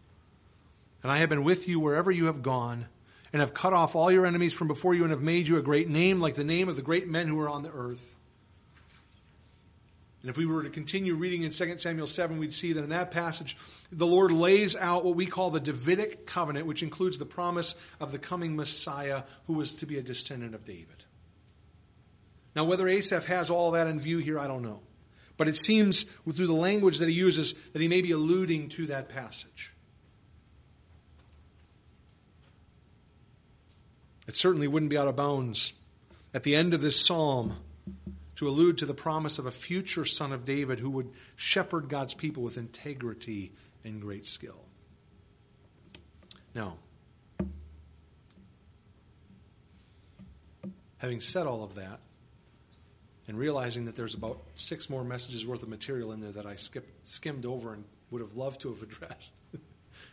And 1.03 1.11
I 1.11 1.17
have 1.17 1.30
been 1.30 1.43
with 1.43 1.67
you 1.67 1.80
wherever 1.80 2.11
you 2.11 2.26
have 2.26 2.41
gone, 2.41 2.88
and 3.32 3.41
have 3.41 3.53
cut 3.53 3.73
off 3.73 3.95
all 3.95 4.11
your 4.11 4.25
enemies 4.25 4.53
from 4.53 4.67
before 4.67 4.93
you, 4.93 5.03
and 5.03 5.11
have 5.11 5.21
made 5.21 5.47
you 5.47 5.57
a 5.57 5.61
great 5.61 5.89
name, 5.89 6.19
like 6.19 6.36
the 6.36 6.43
name 6.43 6.69
of 6.69 6.75
the 6.75 6.82
great 6.82 7.07
men 7.07 7.27
who 7.27 7.39
are 7.39 7.49
on 7.49 7.63
the 7.63 7.71
earth. 7.71 8.17
And 10.21 10.30
if 10.30 10.38
we 10.38 10.45
were 10.45 10.63
to 10.63 10.69
continue 10.69 11.15
reading 11.15 11.43
in 11.43 11.51
2 11.51 11.77
Samuel 11.77 12.07
7, 12.07 12.38
we'd 12.39 12.51
see 12.51 12.73
that 12.73 12.84
in 12.84 12.89
that 12.89 13.11
passage, 13.11 13.55
the 13.89 14.05
Lord 14.05 14.32
lays 14.32 14.75
out 14.75 15.05
what 15.05 15.15
we 15.15 15.25
call 15.25 15.49
the 15.49 15.61
Davidic 15.61 16.25
covenant, 16.25 16.65
which 16.65 16.84
includes 16.84 17.17
the 17.17 17.25
promise 17.25 17.75
of 18.01 18.11
the 18.11 18.19
coming 18.19 18.55
Messiah 18.55 19.23
who 19.47 19.53
was 19.53 19.73
to 19.75 19.86
be 19.86 19.97
a 19.97 20.01
descendant 20.01 20.55
of 20.55 20.65
David. 20.65 21.05
Now, 22.53 22.65
whether 22.65 22.88
Asaph 22.88 23.25
has 23.25 23.49
all 23.49 23.71
that 23.71 23.88
in 23.88 23.99
view 23.99 24.17
here, 24.17 24.38
I 24.38 24.47
don't 24.47 24.63
know. 24.63 24.82
But 25.38 25.47
it 25.47 25.55
seems 25.55 26.03
through 26.03 26.47
the 26.47 26.53
language 26.53 26.97
that 26.97 27.07
he 27.07 27.15
uses 27.15 27.53
that 27.71 27.82
he 27.82 27.88
may 27.88 28.01
be 28.01 28.11
alluding 28.11 28.67
to 28.69 28.88
that 28.88 29.07
passage. 29.07 29.71
It 34.30 34.36
certainly 34.36 34.67
wouldn't 34.67 34.91
be 34.91 34.97
out 34.97 35.07
of 35.07 35.15
bounds 35.15 35.73
at 36.36 36.43
the 36.43 36.55
end 36.55 36.75
of 36.75 36.82
this 36.82 37.03
psalm 37.03 37.55
to 38.36 38.47
allude 38.47 38.77
to 38.77 38.86
the 38.86 38.93
promise 38.93 39.39
of 39.39 39.47
a 39.47 39.51
future 39.51 40.05
son 40.05 40.32
of 40.32 40.45
David 40.45 40.80
who 40.80 40.91
would 40.91 41.09
shepherd 41.36 41.89
God's 41.89 42.13
people 42.13 42.43
with 42.43 42.55
integrity 42.55 43.53
and 43.84 43.99
great 43.99 44.27
skill. 44.27 44.65
Now, 46.53 46.77
having 50.99 51.21
said 51.21 51.47
all 51.47 51.63
of 51.63 51.73
that, 51.73 51.99
and 53.27 53.36
realizing 53.36 53.86
that 53.86 53.95
there's 53.95 54.13
about 54.13 54.43
six 54.53 54.91
more 54.91 55.03
messages 55.03 55.43
worth 55.47 55.63
of 55.63 55.69
material 55.69 56.11
in 56.11 56.21
there 56.21 56.34
that 56.34 56.45
I 56.45 56.55
skipped, 56.55 57.07
skimmed 57.07 57.47
over 57.47 57.73
and 57.73 57.84
would 58.11 58.21
have 58.21 58.36
loved 58.36 58.61
to 58.61 58.69
have 58.69 58.84
addressed, 58.84 59.41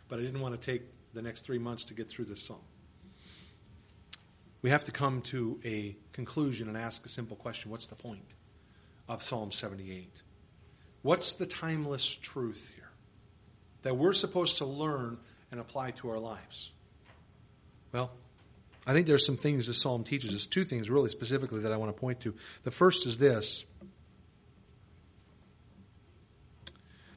but 0.07 0.17
I 0.17 0.23
didn't 0.23 0.41
want 0.41 0.59
to 0.59 0.71
take 0.71 0.81
the 1.13 1.21
next 1.21 1.41
three 1.41 1.59
months 1.59 1.85
to 1.85 1.93
get 1.93 2.09
through 2.09 2.25
this 2.25 2.41
psalm. 2.41 2.57
We 4.61 4.69
have 4.69 4.85
to 4.85 4.91
come 4.91 5.21
to 5.23 5.59
a 5.63 5.95
conclusion 6.13 6.67
and 6.67 6.77
ask 6.77 7.05
a 7.05 7.09
simple 7.09 7.37
question 7.37 7.71
What's 7.71 7.87
the 7.87 7.95
point 7.95 8.33
of 9.07 9.21
Psalm 9.21 9.51
78? 9.51 10.21
What's 11.01 11.33
the 11.33 11.45
timeless 11.45 12.15
truth 12.15 12.71
here 12.75 12.89
that 13.83 13.95
we're 13.95 14.13
supposed 14.13 14.57
to 14.57 14.65
learn 14.65 15.17
and 15.51 15.59
apply 15.59 15.91
to 15.91 16.09
our 16.09 16.19
lives? 16.19 16.71
Well, 17.91 18.11
I 18.85 18.93
think 18.93 19.05
there's 19.05 19.25
some 19.25 19.37
things 19.37 19.67
this 19.67 19.81
psalm 19.81 20.03
teaches 20.03 20.33
us. 20.33 20.45
Two 20.45 20.63
things, 20.63 20.89
really 20.89 21.09
specifically, 21.09 21.61
that 21.61 21.71
I 21.71 21.77
want 21.77 21.95
to 21.95 21.99
point 21.99 22.21
to. 22.21 22.33
The 22.63 22.71
first 22.71 23.05
is 23.05 23.17
this 23.17 23.65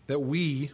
that 0.09 0.19
we, 0.19 0.73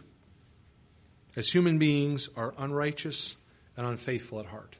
as 1.35 1.51
human 1.51 1.77
beings, 1.77 2.27
are 2.35 2.55
unrighteous 2.57 3.37
and 3.77 3.85
unfaithful 3.85 4.39
at 4.39 4.47
heart. 4.47 4.75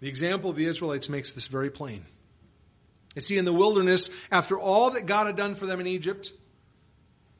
The 0.00 0.08
example 0.08 0.50
of 0.50 0.56
the 0.56 0.66
Israelites 0.66 1.08
makes 1.08 1.32
this 1.32 1.46
very 1.46 1.70
plain. 1.70 2.04
You 3.14 3.22
see, 3.22 3.38
in 3.38 3.44
the 3.44 3.52
wilderness, 3.52 4.10
after 4.30 4.58
all 4.58 4.90
that 4.90 5.06
God 5.06 5.26
had 5.26 5.36
done 5.36 5.54
for 5.54 5.66
them 5.66 5.80
in 5.80 5.86
Egypt, 5.86 6.32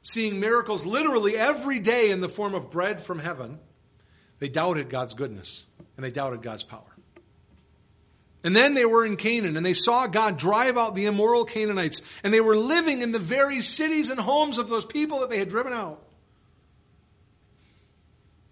seeing 0.01 0.39
miracles 0.39 0.85
literally 0.85 1.37
every 1.37 1.79
day 1.79 2.11
in 2.11 2.21
the 2.21 2.29
form 2.29 2.53
of 2.53 2.71
bread 2.71 2.99
from 2.99 3.19
heaven, 3.19 3.59
they 4.39 4.49
doubted 4.49 4.89
God's 4.89 5.13
goodness 5.13 5.65
and 5.95 6.03
they 6.03 6.11
doubted 6.11 6.41
God's 6.41 6.63
power. 6.63 6.83
And 8.43 8.55
then 8.55 8.73
they 8.73 8.85
were 8.85 9.05
in 9.05 9.17
Canaan 9.17 9.57
and 9.57 9.65
they 9.65 9.73
saw 9.73 10.07
God 10.07 10.37
drive 10.37 10.77
out 10.77 10.95
the 10.95 11.05
immoral 11.05 11.43
Canaanites 11.43 12.01
and 12.23 12.33
they 12.33 12.41
were 12.41 12.55
living 12.55 13.01
in 13.01 13.11
the 13.11 13.19
very 13.19 13.61
cities 13.61 14.09
and 14.09 14.19
homes 14.19 14.57
of 14.57 14.69
those 14.69 14.85
people 14.85 15.19
that 15.19 15.29
they 15.29 15.39
had 15.39 15.49
driven 15.49 15.73
out. 15.73 16.01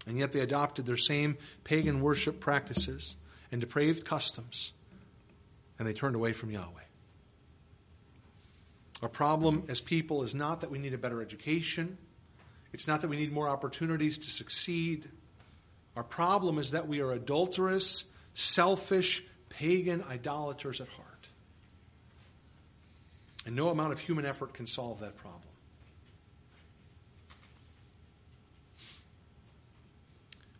And 0.06 0.18
yet 0.18 0.32
they 0.32 0.40
adopted 0.40 0.86
their 0.86 0.96
same 0.96 1.36
pagan 1.64 2.00
worship 2.00 2.40
practices 2.40 3.16
and 3.50 3.60
depraved 3.60 4.04
customs, 4.04 4.72
and 5.78 5.86
they 5.86 5.92
turned 5.92 6.16
away 6.16 6.32
from 6.32 6.50
Yahweh. 6.50 6.82
Our 9.02 9.08
problem 9.08 9.64
as 9.68 9.80
people 9.80 10.22
is 10.22 10.34
not 10.34 10.60
that 10.60 10.70
we 10.70 10.78
need 10.78 10.92
a 10.92 10.98
better 10.98 11.22
education. 11.22 11.98
It's 12.72 12.88
not 12.88 13.00
that 13.02 13.08
we 13.08 13.16
need 13.16 13.32
more 13.32 13.48
opportunities 13.48 14.18
to 14.18 14.30
succeed. 14.30 15.08
Our 15.96 16.02
problem 16.02 16.58
is 16.58 16.72
that 16.72 16.88
we 16.88 17.00
are 17.00 17.12
adulterous, 17.12 18.04
selfish, 18.34 19.24
pagan 19.48 20.04
idolaters 20.08 20.80
at 20.80 20.88
heart. 20.88 21.28
And 23.46 23.56
no 23.56 23.70
amount 23.70 23.92
of 23.92 24.00
human 24.00 24.26
effort 24.26 24.52
can 24.52 24.66
solve 24.66 25.00
that 25.00 25.16
problem. 25.16 25.42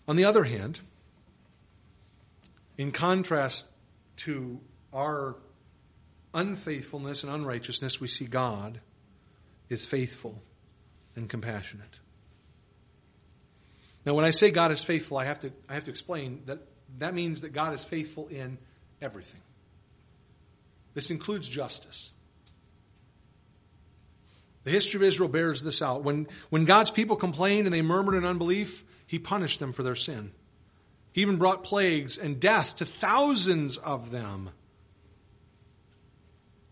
On 0.06 0.16
the 0.16 0.24
other 0.24 0.44
hand, 0.44 0.80
in 2.78 2.92
contrast 2.92 3.66
to 4.18 4.60
our 4.92 5.36
unfaithfulness 6.32 7.24
and 7.24 7.32
unrighteousness, 7.32 8.00
we 8.00 8.06
see 8.06 8.24
God 8.24 8.80
is 9.68 9.84
faithful 9.84 10.40
and 11.16 11.28
compassionate. 11.28 11.98
Now, 14.06 14.14
when 14.14 14.24
I 14.24 14.30
say 14.30 14.50
God 14.50 14.70
is 14.70 14.82
faithful, 14.82 15.18
I 15.18 15.24
have 15.24 15.40
to, 15.40 15.52
I 15.68 15.74
have 15.74 15.84
to 15.84 15.90
explain 15.90 16.42
that 16.46 16.60
that 16.98 17.14
means 17.14 17.42
that 17.42 17.52
God 17.52 17.74
is 17.74 17.84
faithful 17.84 18.28
in 18.28 18.56
everything. 19.02 19.42
This 20.94 21.10
includes 21.10 21.48
justice. 21.48 22.12
The 24.64 24.70
history 24.70 24.98
of 24.98 25.02
Israel 25.02 25.28
bears 25.28 25.62
this 25.62 25.82
out. 25.82 26.04
When, 26.04 26.28
when 26.50 26.64
God's 26.64 26.90
people 26.90 27.16
complained 27.16 27.66
and 27.66 27.74
they 27.74 27.82
murmured 27.82 28.14
in 28.14 28.24
unbelief, 28.24 28.84
he 29.06 29.18
punished 29.18 29.60
them 29.60 29.72
for 29.72 29.82
their 29.82 29.94
sin. 29.94 30.32
He 31.12 31.22
even 31.22 31.36
brought 31.36 31.64
plagues 31.64 32.18
and 32.18 32.38
death 32.38 32.76
to 32.76 32.84
thousands 32.84 33.76
of 33.78 34.10
them. 34.10 34.50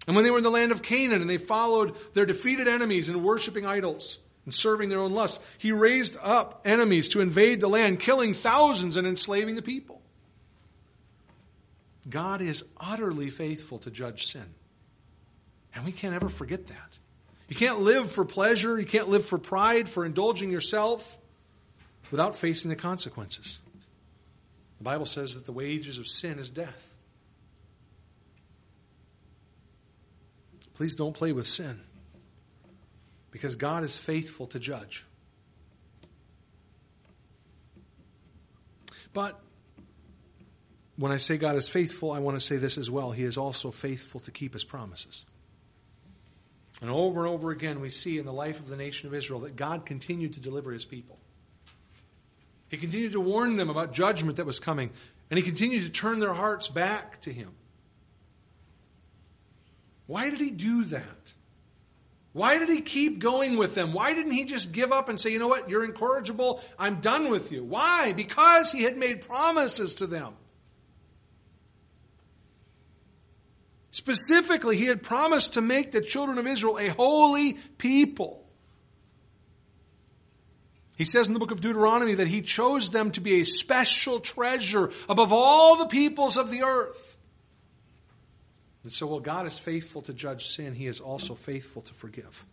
And 0.07 0.15
when 0.15 0.25
they 0.25 0.31
were 0.31 0.39
in 0.39 0.45
the 0.45 0.51
land 0.51 0.73
of 0.73 0.83
Canaan 0.83 1.21
and 1.21 1.29
they 1.29 1.37
followed 1.37 1.97
their 2.15 2.27
defeated 2.27 2.69
enemies 2.69 3.09
in 3.09 3.23
worshiping 3.23 3.67
idols 3.67 4.19
and 4.45 4.55
serving 4.55 4.89
their 4.89 5.01
own 5.01 5.13
lusts, 5.13 5.45
he 5.59 5.73
raised 5.73 6.17
up 6.23 6.63
enemies 6.65 7.09
to 7.11 7.21
invade 7.21 7.61
the 7.61 7.69
land, 7.69 7.99
killing 7.99 8.33
thousands 8.33 8.97
and 8.97 9.07
enslaving 9.07 9.57
the 9.57 9.63
people. 9.63 10.01
God 12.09 12.41
is 12.41 12.65
utterly 12.77 13.31
faithful 13.31 13.79
to 13.79 13.91
judge 13.91 14.27
sin. 14.27 14.55
And 15.75 15.85
we 15.85 15.91
can't 15.91 16.15
ever 16.15 16.29
forget 16.29 16.69
that. 16.69 16.99
You 17.49 17.57
can't 17.57 17.81
live 17.81 18.11
for 18.11 18.25
pleasure, 18.25 18.79
you 18.79 18.87
can't 18.87 19.09
live 19.09 19.25
for 19.25 19.39
pride, 19.39 19.89
for 19.89 20.05
indulging 20.05 20.51
yourself 20.51 21.19
without 22.11 22.37
facing 22.37 22.69
the 22.69 22.77
consequences. 22.77 23.61
The 24.79 24.85
Bible 24.85 25.07
says 25.07 25.35
that 25.35 25.47
the 25.47 25.53
wages 25.53 25.99
of 25.99 26.07
sin 26.07 26.39
is 26.39 26.51
death. 26.51 26.95
Please 30.75 30.95
don't 30.95 31.15
play 31.15 31.33
with 31.33 31.47
sin 31.47 31.81
because 33.31 33.57
God 33.57 33.83
is 33.83 33.99
faithful 33.99 34.47
to 34.49 34.59
judge. 34.59 35.07
But 39.15 39.41
when 40.97 41.13
I 41.13 41.17
say 41.17 41.39
God 41.39 41.57
is 41.57 41.69
faithful, 41.71 42.13
I 42.13 42.19
want 42.19 42.37
to 42.37 42.45
say 42.45 42.57
this 42.59 42.77
as 42.77 42.91
well. 42.91 43.13
He 43.13 43.23
is 43.23 43.39
also 43.39 43.71
faithful 43.71 44.21
to 44.21 44.31
keep 44.31 44.53
his 44.53 44.65
promises. 44.65 45.25
And 46.83 46.91
over 46.91 47.21
and 47.21 47.29
over 47.29 47.51
again, 47.51 47.81
we 47.81 47.89
see 47.89 48.19
in 48.19 48.27
the 48.27 48.33
life 48.33 48.61
of 48.61 48.69
the 48.69 48.77
nation 48.77 49.09
of 49.09 49.15
Israel 49.15 49.41
that 49.41 49.57
God 49.57 49.87
continued 49.87 50.35
to 50.35 50.41
deliver 50.41 50.73
his 50.73 50.85
people. 50.85 51.19
He 52.69 52.77
continued 52.77 53.13
to 53.13 53.21
warn 53.21 53.57
them 53.57 53.71
about 53.71 53.93
judgment 53.93 54.37
that 54.39 54.47
was 54.47 54.59
coming, 54.59 54.91
and 55.31 55.39
he 55.39 55.43
continued 55.45 55.83
to 55.83 55.91
turn 55.91 56.19
their 56.19 56.35
hearts 56.35 56.69
back 56.69 57.21
to 57.23 57.33
him. 57.33 57.51
Why 60.07 60.31
did 60.31 60.41
he 60.41 60.51
do 60.51 60.85
that? 60.85 61.35
Why 62.33 62.59
did 62.59 62.69
he 62.69 62.83
keep 62.83 63.19
going 63.19 63.57
with 63.57 63.75
them? 63.75 63.93
Why 63.93 64.15
didn't 64.15 64.33
he 64.33 64.45
just 64.45 64.73
give 64.73 64.93
up 64.93 65.09
and 65.09 65.19
say, 65.21 65.31
you 65.31 65.39
know 65.39 65.49
what, 65.49 65.71
you're 65.71 65.85
incorrigible, 65.85 66.63
I'm 66.79 67.01
done 67.01 67.31
with 67.31 67.51
you? 67.51 67.65
Why? 67.65 68.13
Because 68.13 68.71
he 68.71 68.83
had 68.83 68.97
made 68.97 69.23
promises 69.23 69.95
to 69.95 70.07
them. 70.07 70.35
Specifically, 73.91 74.77
he 74.77 74.85
had 74.85 75.03
promised 75.03 75.55
to 75.55 75.63
make 75.63 75.93
the 75.93 76.03
children 76.03 76.37
of 76.37 76.47
Israel 76.47 76.79
a 76.79 76.89
holy 76.89 77.55
people. 77.79 78.46
He 80.97 81.05
says 81.05 81.29
in 81.29 81.35
the 81.35 81.39
book 81.39 81.51
of 81.51 81.61
Deuteronomy 81.61 82.15
that 82.15 82.27
he 82.27 82.41
chose 82.41 82.91
them 82.91 83.11
to 83.13 83.21
be 83.21 83.41
a 83.41 83.45
special 83.45 84.19
treasure 84.19 84.91
above 85.09 85.33
all 85.33 85.77
the 85.77 85.87
peoples 85.87 86.39
of 86.39 86.51
the 86.51 86.63
earth. 86.63 87.17
And 88.83 88.91
so, 88.91 89.07
while 89.09 89.21
God 89.21 89.47
is 89.47 89.59
faithful 89.59 90.01
to 90.03 90.15
judge 90.15 90.47
sin, 90.47 90.75
he 90.75 90.87
is 90.87 91.01
also 91.01 91.35
faithful 91.35 91.83
to 91.83 91.93
forgive. 91.93 92.47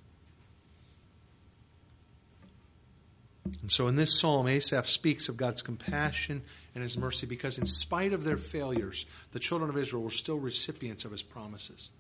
And 3.62 3.72
so, 3.72 3.88
in 3.88 3.96
this 3.96 4.20
psalm, 4.20 4.48
Asaph 4.48 4.88
speaks 4.88 5.30
of 5.30 5.38
God's 5.38 5.62
compassion 5.62 6.42
and 6.74 6.82
his 6.82 6.98
mercy 6.98 7.28
because, 7.28 7.60
in 7.60 7.66
spite 7.66 8.14
of 8.14 8.24
their 8.24 8.38
failures, 8.38 9.06
the 9.32 9.40
children 9.40 9.70
of 9.70 9.78
Israel 9.78 10.04
were 10.04 10.10
still 10.10 10.40
recipients 10.40 11.06
of 11.06 11.12
his 11.12 11.24
promises. 11.24 11.92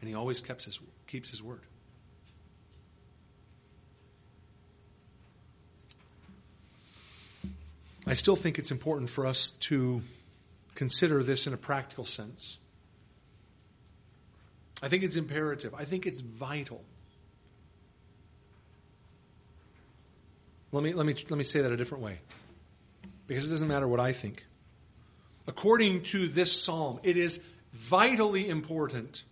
And 0.00 0.08
he 0.08 0.14
always 0.14 0.40
keeps 0.40 0.64
his, 0.64 0.78
keeps 1.06 1.30
his 1.30 1.42
word. 1.42 1.62
I 8.08 8.14
still 8.14 8.36
think 8.36 8.58
it's 8.58 8.70
important 8.70 9.10
for 9.10 9.26
us 9.26 9.50
to 9.50 10.00
consider 10.74 11.22
this 11.22 11.46
in 11.46 11.52
a 11.52 11.58
practical 11.58 12.06
sense. 12.06 12.56
I 14.82 14.88
think 14.88 15.02
it's 15.02 15.16
imperative. 15.16 15.74
I 15.74 15.84
think 15.84 16.06
it's 16.06 16.20
vital. 16.20 16.82
Let 20.72 20.82
me, 20.82 20.94
let 20.94 21.04
me, 21.04 21.14
let 21.28 21.36
me 21.36 21.44
say 21.44 21.60
that 21.60 21.70
a 21.70 21.76
different 21.76 22.02
way. 22.02 22.20
Because 23.26 23.46
it 23.46 23.50
doesn't 23.50 23.68
matter 23.68 23.86
what 23.86 24.00
I 24.00 24.12
think. 24.12 24.46
According 25.46 26.04
to 26.04 26.28
this 26.28 26.62
psalm, 26.62 27.00
it 27.02 27.18
is 27.18 27.42
vitally 27.74 28.48
important 28.48 29.24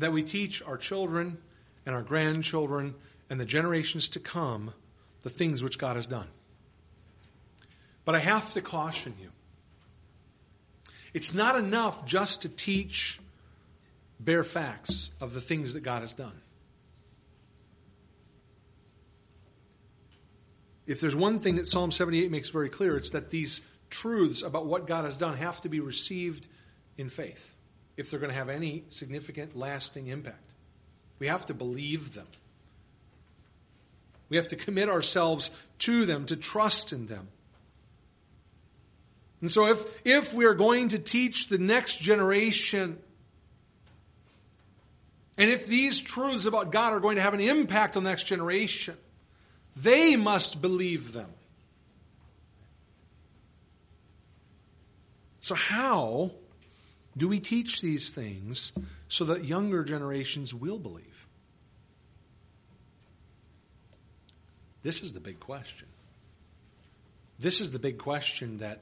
that 0.00 0.12
we 0.12 0.24
teach 0.24 0.60
our 0.62 0.76
children 0.76 1.38
and 1.86 1.94
our 1.94 2.02
grandchildren 2.02 2.96
and 3.28 3.38
the 3.38 3.44
generations 3.44 4.08
to 4.08 4.18
come 4.18 4.74
the 5.22 5.30
things 5.30 5.62
which 5.62 5.78
God 5.78 5.94
has 5.94 6.08
done. 6.08 6.26
But 8.10 8.16
I 8.16 8.22
have 8.22 8.54
to 8.54 8.60
caution 8.60 9.14
you. 9.22 9.30
It's 11.14 11.32
not 11.32 11.54
enough 11.54 12.04
just 12.04 12.42
to 12.42 12.48
teach 12.48 13.20
bare 14.18 14.42
facts 14.42 15.12
of 15.20 15.32
the 15.32 15.40
things 15.40 15.74
that 15.74 15.82
God 15.82 16.02
has 16.02 16.12
done. 16.12 16.40
If 20.88 21.00
there's 21.00 21.14
one 21.14 21.38
thing 21.38 21.54
that 21.54 21.68
Psalm 21.68 21.92
78 21.92 22.32
makes 22.32 22.48
very 22.48 22.68
clear, 22.68 22.96
it's 22.96 23.10
that 23.10 23.30
these 23.30 23.60
truths 23.90 24.42
about 24.42 24.66
what 24.66 24.88
God 24.88 25.04
has 25.04 25.16
done 25.16 25.36
have 25.36 25.60
to 25.60 25.68
be 25.68 25.78
received 25.78 26.48
in 26.98 27.08
faith 27.08 27.54
if 27.96 28.10
they're 28.10 28.18
going 28.18 28.32
to 28.32 28.36
have 28.36 28.50
any 28.50 28.82
significant, 28.88 29.56
lasting 29.56 30.08
impact. 30.08 30.52
We 31.20 31.28
have 31.28 31.46
to 31.46 31.54
believe 31.54 32.14
them. 32.14 32.26
We 34.28 34.36
have 34.36 34.48
to 34.48 34.56
commit 34.56 34.88
ourselves 34.88 35.52
to 35.78 36.06
them, 36.06 36.26
to 36.26 36.34
trust 36.34 36.92
in 36.92 37.06
them. 37.06 37.28
And 39.40 39.50
so, 39.50 39.66
if, 39.68 39.84
if 40.06 40.34
we're 40.34 40.54
going 40.54 40.90
to 40.90 40.98
teach 40.98 41.48
the 41.48 41.58
next 41.58 41.98
generation, 41.98 42.98
and 45.38 45.50
if 45.50 45.66
these 45.66 46.00
truths 46.00 46.44
about 46.44 46.72
God 46.72 46.92
are 46.92 47.00
going 47.00 47.16
to 47.16 47.22
have 47.22 47.32
an 47.32 47.40
impact 47.40 47.96
on 47.96 48.04
the 48.04 48.10
next 48.10 48.24
generation, 48.24 48.96
they 49.74 50.16
must 50.16 50.60
believe 50.60 51.12
them. 51.12 51.30
So, 55.40 55.54
how 55.54 56.32
do 57.16 57.28
we 57.28 57.40
teach 57.40 57.80
these 57.80 58.10
things 58.10 58.72
so 59.08 59.24
that 59.24 59.44
younger 59.44 59.82
generations 59.82 60.52
will 60.52 60.78
believe? 60.78 61.26
This 64.82 65.02
is 65.02 65.14
the 65.14 65.20
big 65.20 65.40
question. 65.40 65.88
This 67.38 67.62
is 67.62 67.70
the 67.70 67.78
big 67.78 67.96
question 67.96 68.58
that 68.58 68.80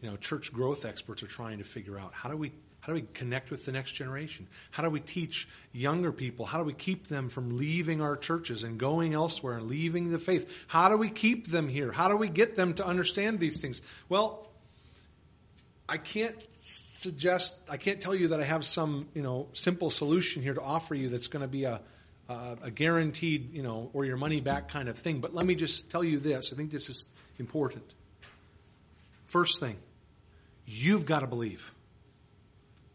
you 0.00 0.10
know, 0.10 0.16
church 0.16 0.52
growth 0.52 0.84
experts 0.84 1.22
are 1.22 1.28
trying 1.28 1.58
to 1.58 1.64
figure 1.64 1.98
out 1.98 2.12
how 2.12 2.28
do 2.28 2.36
we 2.36 2.52
how 2.80 2.94
do 2.94 2.94
we 2.94 3.06
connect 3.12 3.50
with 3.50 3.66
the 3.66 3.72
next 3.72 3.92
generation? 3.92 4.46
How 4.70 4.82
do 4.82 4.88
we 4.88 5.00
teach 5.00 5.46
younger 5.72 6.12
people? 6.12 6.46
How 6.46 6.58
do 6.58 6.64
we 6.64 6.72
keep 6.72 7.08
them 7.08 7.28
from 7.28 7.58
leaving 7.58 8.00
our 8.00 8.16
churches 8.16 8.64
and 8.64 8.78
going 8.78 9.12
elsewhere 9.12 9.58
and 9.58 9.66
leaving 9.66 10.10
the 10.10 10.18
faith? 10.18 10.64
How 10.66 10.88
do 10.88 10.96
we 10.96 11.10
keep 11.10 11.48
them 11.48 11.68
here? 11.68 11.92
How 11.92 12.08
do 12.08 12.16
we 12.16 12.30
get 12.30 12.56
them 12.56 12.72
to 12.74 12.86
understand 12.86 13.38
these 13.38 13.60
things? 13.60 13.82
Well, 14.08 14.48
I 15.90 15.98
can't 15.98 16.36
suggest, 16.56 17.58
I 17.68 17.76
can't 17.76 18.00
tell 18.00 18.14
you 18.14 18.28
that 18.28 18.40
I 18.40 18.44
have 18.44 18.64
some, 18.64 19.08
you 19.12 19.22
know, 19.22 19.48
simple 19.52 19.90
solution 19.90 20.42
here 20.42 20.54
to 20.54 20.62
offer 20.62 20.94
you 20.94 21.10
that's 21.10 21.26
going 21.26 21.42
to 21.42 21.48
be 21.48 21.64
a, 21.64 21.82
a, 22.30 22.56
a 22.62 22.70
guaranteed, 22.70 23.52
you 23.52 23.62
know, 23.62 23.90
or 23.92 24.06
your 24.06 24.16
money 24.16 24.40
back 24.40 24.68
kind 24.68 24.88
of 24.88 24.98
thing. 24.98 25.20
But 25.20 25.34
let 25.34 25.44
me 25.44 25.54
just 25.54 25.90
tell 25.90 26.02
you 26.02 26.18
this. 26.18 26.52
I 26.52 26.56
think 26.56 26.70
this 26.70 26.88
is 26.88 27.08
important. 27.38 27.84
First 29.26 29.60
thing, 29.60 29.76
You've 30.72 31.04
got 31.04 31.20
to 31.20 31.26
believe. 31.26 31.72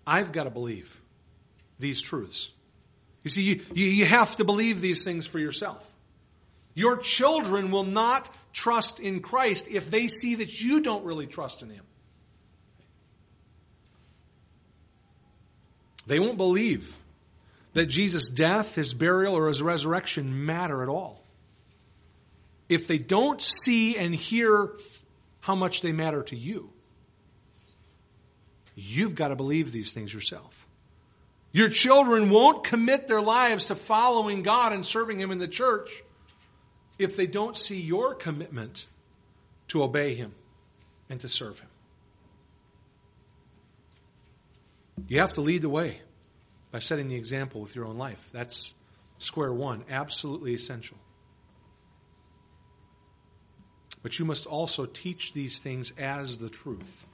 I've 0.08 0.32
got 0.32 0.46
to 0.46 0.50
believe 0.50 1.02
these 1.78 2.02
truths. 2.02 2.50
You 3.24 3.30
see, 3.30 3.44
you, 3.44 3.62
you 3.74 4.06
have 4.06 4.34
to 4.38 4.46
believe 4.46 4.80
these 4.80 5.04
things 5.04 5.28
for 5.28 5.40
yourself. 5.40 5.92
Your 6.74 6.96
children 6.96 7.72
will 7.72 7.84
not 7.84 8.30
trust 8.54 9.02
in 9.02 9.20
Christ 9.20 9.70
if 9.70 9.92
they 9.92 10.08
see 10.08 10.36
that 10.36 10.62
you 10.62 10.82
don't 10.84 11.04
really 11.04 11.28
trust 11.28 11.64
in 11.64 11.70
Him. 11.70 11.84
They 16.08 16.22
won't 16.22 16.38
believe 16.38 16.96
that 17.74 17.88
Jesus' 17.88 18.30
death, 18.30 18.76
His 18.76 18.94
burial, 18.94 19.36
or 19.36 19.50
His 19.50 19.62
resurrection 19.62 20.46
matter 20.46 20.82
at 20.82 20.88
all. 20.88 21.22
If 22.70 22.88
they 22.88 23.00
don't 23.00 23.42
see 23.42 23.98
and 23.98 24.16
hear 24.16 24.72
how 25.42 25.56
much 25.56 25.82
they 25.82 25.92
matter 25.92 26.24
to 26.24 26.38
you. 26.38 26.72
You've 28.76 29.16
got 29.16 29.30
to 29.30 29.36
believe 29.36 29.72
these 29.72 29.94
things 29.94 30.14
yourself. 30.14 30.68
Your 31.54 31.70
children 31.70 32.30
won't 32.30 32.66
commit 32.66 33.08
their 33.08 33.22
lives 33.22 33.66
to 33.66 33.76
following 33.76 34.44
God 34.44 34.74
and 34.74 34.86
serving 34.86 35.20
Him 35.20 35.32
in 35.32 35.38
the 35.38 35.48
church 35.48 36.04
if 37.00 37.16
they 37.16 37.28
don't 37.28 37.58
see 37.58 37.80
your 37.80 38.14
commitment 38.14 38.88
to 39.70 39.82
obey 39.82 40.16
Him 40.16 40.34
and 41.10 41.20
to 41.22 41.30
serve 41.30 41.62
Him. 41.62 41.70
You 45.08 45.20
have 45.20 45.34
to 45.34 45.42
lead 45.42 45.62
the 45.62 45.70
way 45.70 46.02
by 46.72 46.80
setting 46.80 47.08
the 47.08 47.16
example 47.16 47.62
with 47.62 47.74
your 47.76 47.86
own 47.86 47.98
life. 47.98 48.30
That's 48.34 48.74
square 49.18 49.54
one, 49.54 49.86
absolutely 49.90 50.54
essential. 50.54 50.98
But 54.04 54.20
you 54.20 54.26
must 54.26 54.46
also 54.46 54.86
teach 54.86 55.32
these 55.32 55.60
things 55.60 55.94
as 55.98 56.38
the 56.38 56.50
truth. 56.50 57.06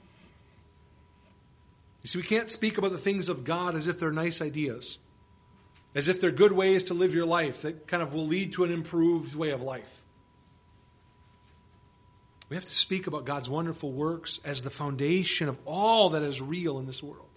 You 2.02 2.08
see, 2.08 2.18
we 2.18 2.24
can't 2.24 2.48
speak 2.48 2.78
about 2.78 2.90
the 2.90 2.98
things 2.98 3.28
of 3.28 3.44
God 3.44 3.74
as 3.74 3.86
if 3.86 3.98
they're 3.98 4.12
nice 4.12 4.40
ideas, 4.40 4.98
as 5.94 6.08
if 6.08 6.20
they're 6.20 6.32
good 6.32 6.52
ways 6.52 6.84
to 6.84 6.94
live 6.94 7.14
your 7.14 7.26
life 7.26 7.62
that 7.62 7.86
kind 7.86 8.02
of 8.02 8.12
will 8.12 8.26
lead 8.26 8.52
to 8.54 8.64
an 8.64 8.72
improved 8.72 9.36
way 9.36 9.50
of 9.50 9.62
life. 9.62 10.02
We 12.48 12.56
have 12.56 12.64
to 12.66 12.72
speak 12.72 13.06
about 13.06 13.24
God's 13.24 13.48
wonderful 13.48 13.92
works 13.92 14.40
as 14.44 14.62
the 14.62 14.68
foundation 14.68 15.48
of 15.48 15.58
all 15.64 16.10
that 16.10 16.22
is 16.22 16.40
real 16.42 16.78
in 16.78 16.86
this 16.86 17.02
world. 17.02 17.28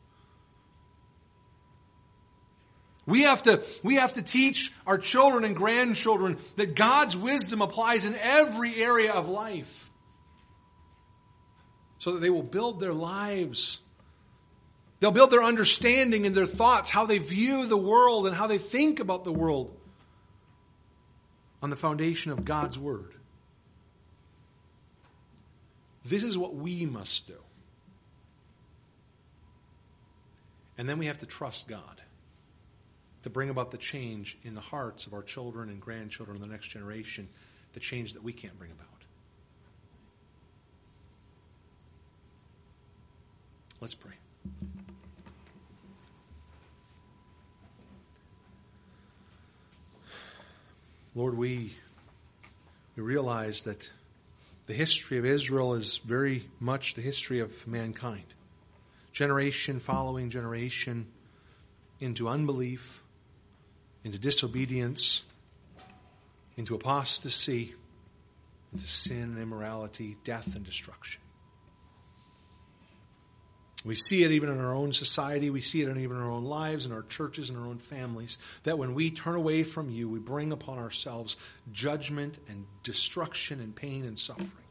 We 3.06 3.22
have 3.22 3.44
to, 3.44 3.64
we 3.84 3.96
have 3.96 4.14
to 4.14 4.24
teach 4.24 4.74
our 4.88 4.98
children 4.98 5.44
and 5.44 5.56
grandchildren 5.56 6.38
that 6.56 6.76
God's 6.76 7.16
wisdom 7.16 7.62
applies 7.62 8.06
in 8.06 8.16
every 8.16 8.82
area 8.82 9.14
of 9.14 9.30
life 9.30 9.92
so 12.00 12.14
that 12.14 12.20
they 12.20 12.32
will 12.32 12.44
build 12.44 12.80
their 12.80 12.94
lives 12.94 13.80
They'll 15.06 15.12
build 15.12 15.30
their 15.30 15.44
understanding 15.44 16.26
and 16.26 16.34
their 16.34 16.48
thoughts, 16.48 16.90
how 16.90 17.06
they 17.06 17.20
view 17.20 17.68
the 17.68 17.78
world 17.78 18.26
and 18.26 18.36
how 18.36 18.48
they 18.48 18.58
think 18.58 19.00
about 19.00 19.24
the 19.24 19.32
world 19.32 19.72
on 21.62 21.70
the 21.70 21.76
foundation 21.76 22.32
of 22.32 22.44
God's 22.44 22.80
Word. 22.80 23.14
This 26.04 26.24
is 26.24 26.40
what 26.40 26.56
we 26.56 26.88
must 26.88 27.28
do. 27.28 27.38
And 30.76 30.90
then 30.90 30.98
we 30.98 31.06
have 31.06 31.20
to 31.20 31.28
trust 31.28 31.68
God 31.68 32.02
to 33.22 33.30
bring 33.30 33.52
about 33.52 33.70
the 33.70 33.78
change 33.78 34.40
in 34.44 34.56
the 34.56 34.60
hearts 34.60 35.06
of 35.06 35.14
our 35.14 35.22
children 35.22 35.70
and 35.70 35.80
grandchildren 35.80 36.38
and 36.38 36.44
the 36.44 36.52
next 36.52 36.70
generation, 36.70 37.28
the 37.74 37.80
change 37.80 38.14
that 38.14 38.24
we 38.24 38.34
can't 38.34 38.58
bring 38.58 38.72
about. 38.72 38.88
Let's 43.80 43.94
pray. 43.94 44.14
Lord, 51.18 51.38
we, 51.38 51.74
we 52.98 53.04
realize 53.04 53.62
that 53.62 53.90
the 54.68 54.74
history 54.74 55.18
of 55.18 55.26
Israel 55.26 55.74
is 55.74 55.98
very 56.00 56.50
much 56.60 56.94
the 56.96 57.02
history 57.02 57.40
of 57.40 57.66
mankind. 57.66 58.26
generation 59.14 59.80
following 59.80 60.30
generation 60.30 61.08
into 62.02 62.28
unbelief, 62.28 63.02
into 64.04 64.20
disobedience, 64.20 65.24
into 66.58 66.76
apostasy, 66.76 67.76
into 68.74 68.86
sin 68.86 69.24
and 69.24 69.40
immorality, 69.40 70.18
death 70.26 70.54
and 70.58 70.66
destruction. 70.66 71.22
We 73.86 73.94
see 73.94 74.24
it 74.24 74.32
even 74.32 74.50
in 74.50 74.60
our 74.60 74.74
own 74.74 74.94
society. 74.94 75.52
We 75.52 75.62
see 75.62 75.84
it 75.84 75.88
in 75.88 76.00
even 76.00 76.18
our 76.18 76.32
own 76.32 76.44
lives, 76.44 76.88
in 76.88 76.92
our 76.92 77.04
churches, 77.04 77.52
in 77.52 77.56
our 77.56 77.68
own 77.68 77.78
families. 77.78 78.40
That 78.64 78.80
when 78.80 78.96
we 78.96 79.12
turn 79.12 79.36
away 79.36 79.62
from 79.62 79.92
you, 79.92 80.10
we 80.10 80.18
bring 80.18 80.52
upon 80.52 80.80
ourselves 80.80 81.38
judgment 81.72 82.40
and 82.50 82.66
destruction 82.82 83.60
and 83.60 83.76
pain 83.76 84.04
and 84.04 84.18
suffering. 84.18 84.66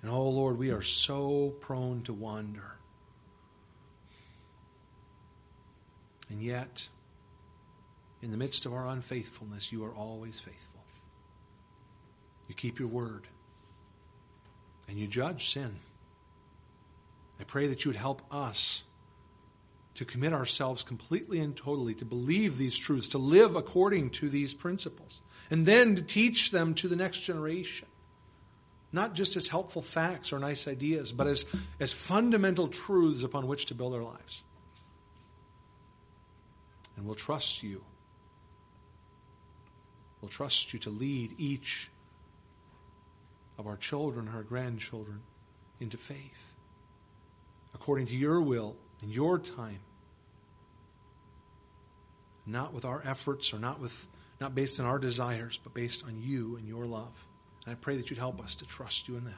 And 0.00 0.10
oh 0.10 0.30
Lord, 0.30 0.56
we 0.56 0.70
are 0.70 0.80
so 0.80 1.54
prone 1.60 2.00
to 2.04 2.14
wander. 2.14 2.72
And 6.30 6.42
yet, 6.42 6.88
in 8.22 8.30
the 8.30 8.38
midst 8.38 8.64
of 8.64 8.72
our 8.72 8.88
unfaithfulness, 8.88 9.70
you 9.70 9.84
are 9.84 9.92
always 9.92 10.40
faithful. 10.40 10.80
You 12.48 12.54
keep 12.54 12.78
your 12.78 12.88
word. 12.88 13.26
And 14.88 14.98
you 14.98 15.06
judge 15.06 15.50
sin. 15.50 15.76
I 17.42 17.44
pray 17.44 17.66
that 17.66 17.84
you 17.84 17.88
would 17.88 17.96
help 17.96 18.22
us 18.30 18.84
to 19.94 20.04
commit 20.04 20.32
ourselves 20.32 20.84
completely 20.84 21.40
and 21.40 21.56
totally 21.56 21.92
to 21.94 22.04
believe 22.04 22.56
these 22.56 22.78
truths, 22.78 23.08
to 23.08 23.18
live 23.18 23.56
according 23.56 24.10
to 24.10 24.28
these 24.28 24.54
principles, 24.54 25.20
and 25.50 25.66
then 25.66 25.96
to 25.96 26.02
teach 26.02 26.52
them 26.52 26.72
to 26.74 26.86
the 26.86 26.94
next 26.94 27.22
generation. 27.22 27.88
Not 28.92 29.14
just 29.14 29.36
as 29.36 29.48
helpful 29.48 29.82
facts 29.82 30.32
or 30.32 30.38
nice 30.38 30.68
ideas, 30.68 31.10
but 31.10 31.26
as, 31.26 31.44
as 31.80 31.92
fundamental 31.92 32.68
truths 32.68 33.24
upon 33.24 33.48
which 33.48 33.66
to 33.66 33.74
build 33.74 33.92
our 33.92 34.04
lives. 34.04 34.44
And 36.96 37.06
we'll 37.06 37.16
trust 37.16 37.64
you. 37.64 37.82
We'll 40.20 40.28
trust 40.28 40.72
you 40.72 40.78
to 40.78 40.90
lead 40.90 41.34
each 41.38 41.90
of 43.58 43.66
our 43.66 43.76
children, 43.76 44.30
our 44.32 44.44
grandchildren, 44.44 45.22
into 45.80 45.98
faith 45.98 46.51
according 47.82 48.06
to 48.06 48.16
your 48.16 48.40
will 48.40 48.76
and 49.02 49.10
your 49.10 49.40
time. 49.40 49.80
Not 52.46 52.72
with 52.72 52.84
our 52.84 53.02
efforts 53.04 53.52
or 53.52 53.58
not 53.58 53.80
with 53.80 54.06
not 54.40 54.54
based 54.54 54.78
on 54.78 54.86
our 54.86 55.00
desires, 55.00 55.58
but 55.60 55.74
based 55.74 56.04
on 56.06 56.22
you 56.22 56.54
and 56.54 56.68
your 56.68 56.86
love. 56.86 57.26
And 57.66 57.72
I 57.72 57.74
pray 57.74 57.96
that 57.96 58.08
you'd 58.08 58.20
help 58.20 58.40
us 58.40 58.54
to 58.56 58.66
trust 58.66 59.08
you 59.08 59.16
in 59.16 59.24
that. 59.24 59.34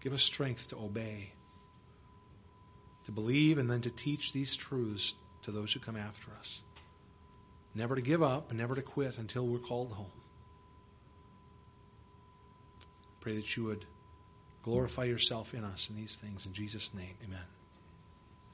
Give 0.00 0.12
us 0.12 0.24
strength 0.24 0.66
to 0.68 0.76
obey, 0.76 1.34
to 3.04 3.12
believe, 3.12 3.58
and 3.58 3.70
then 3.70 3.82
to 3.82 3.90
teach 3.90 4.32
these 4.32 4.56
truths 4.56 5.14
to 5.42 5.52
those 5.52 5.72
who 5.72 5.78
come 5.78 5.96
after 5.96 6.32
us. 6.36 6.62
Never 7.76 7.94
to 7.94 8.02
give 8.02 8.24
up 8.24 8.50
and 8.50 8.58
never 8.58 8.74
to 8.74 8.82
quit 8.82 9.18
until 9.18 9.46
we're 9.46 9.58
called 9.60 9.92
home. 9.92 10.10
Pray 13.20 13.36
that 13.36 13.56
you 13.56 13.64
would 13.64 13.86
Glorify 14.62 15.04
yourself 15.04 15.54
in 15.54 15.64
us 15.64 15.88
in 15.90 15.96
these 15.96 16.16
things. 16.16 16.46
In 16.46 16.52
Jesus' 16.52 16.92
name, 16.94 17.14
amen. 17.24 17.44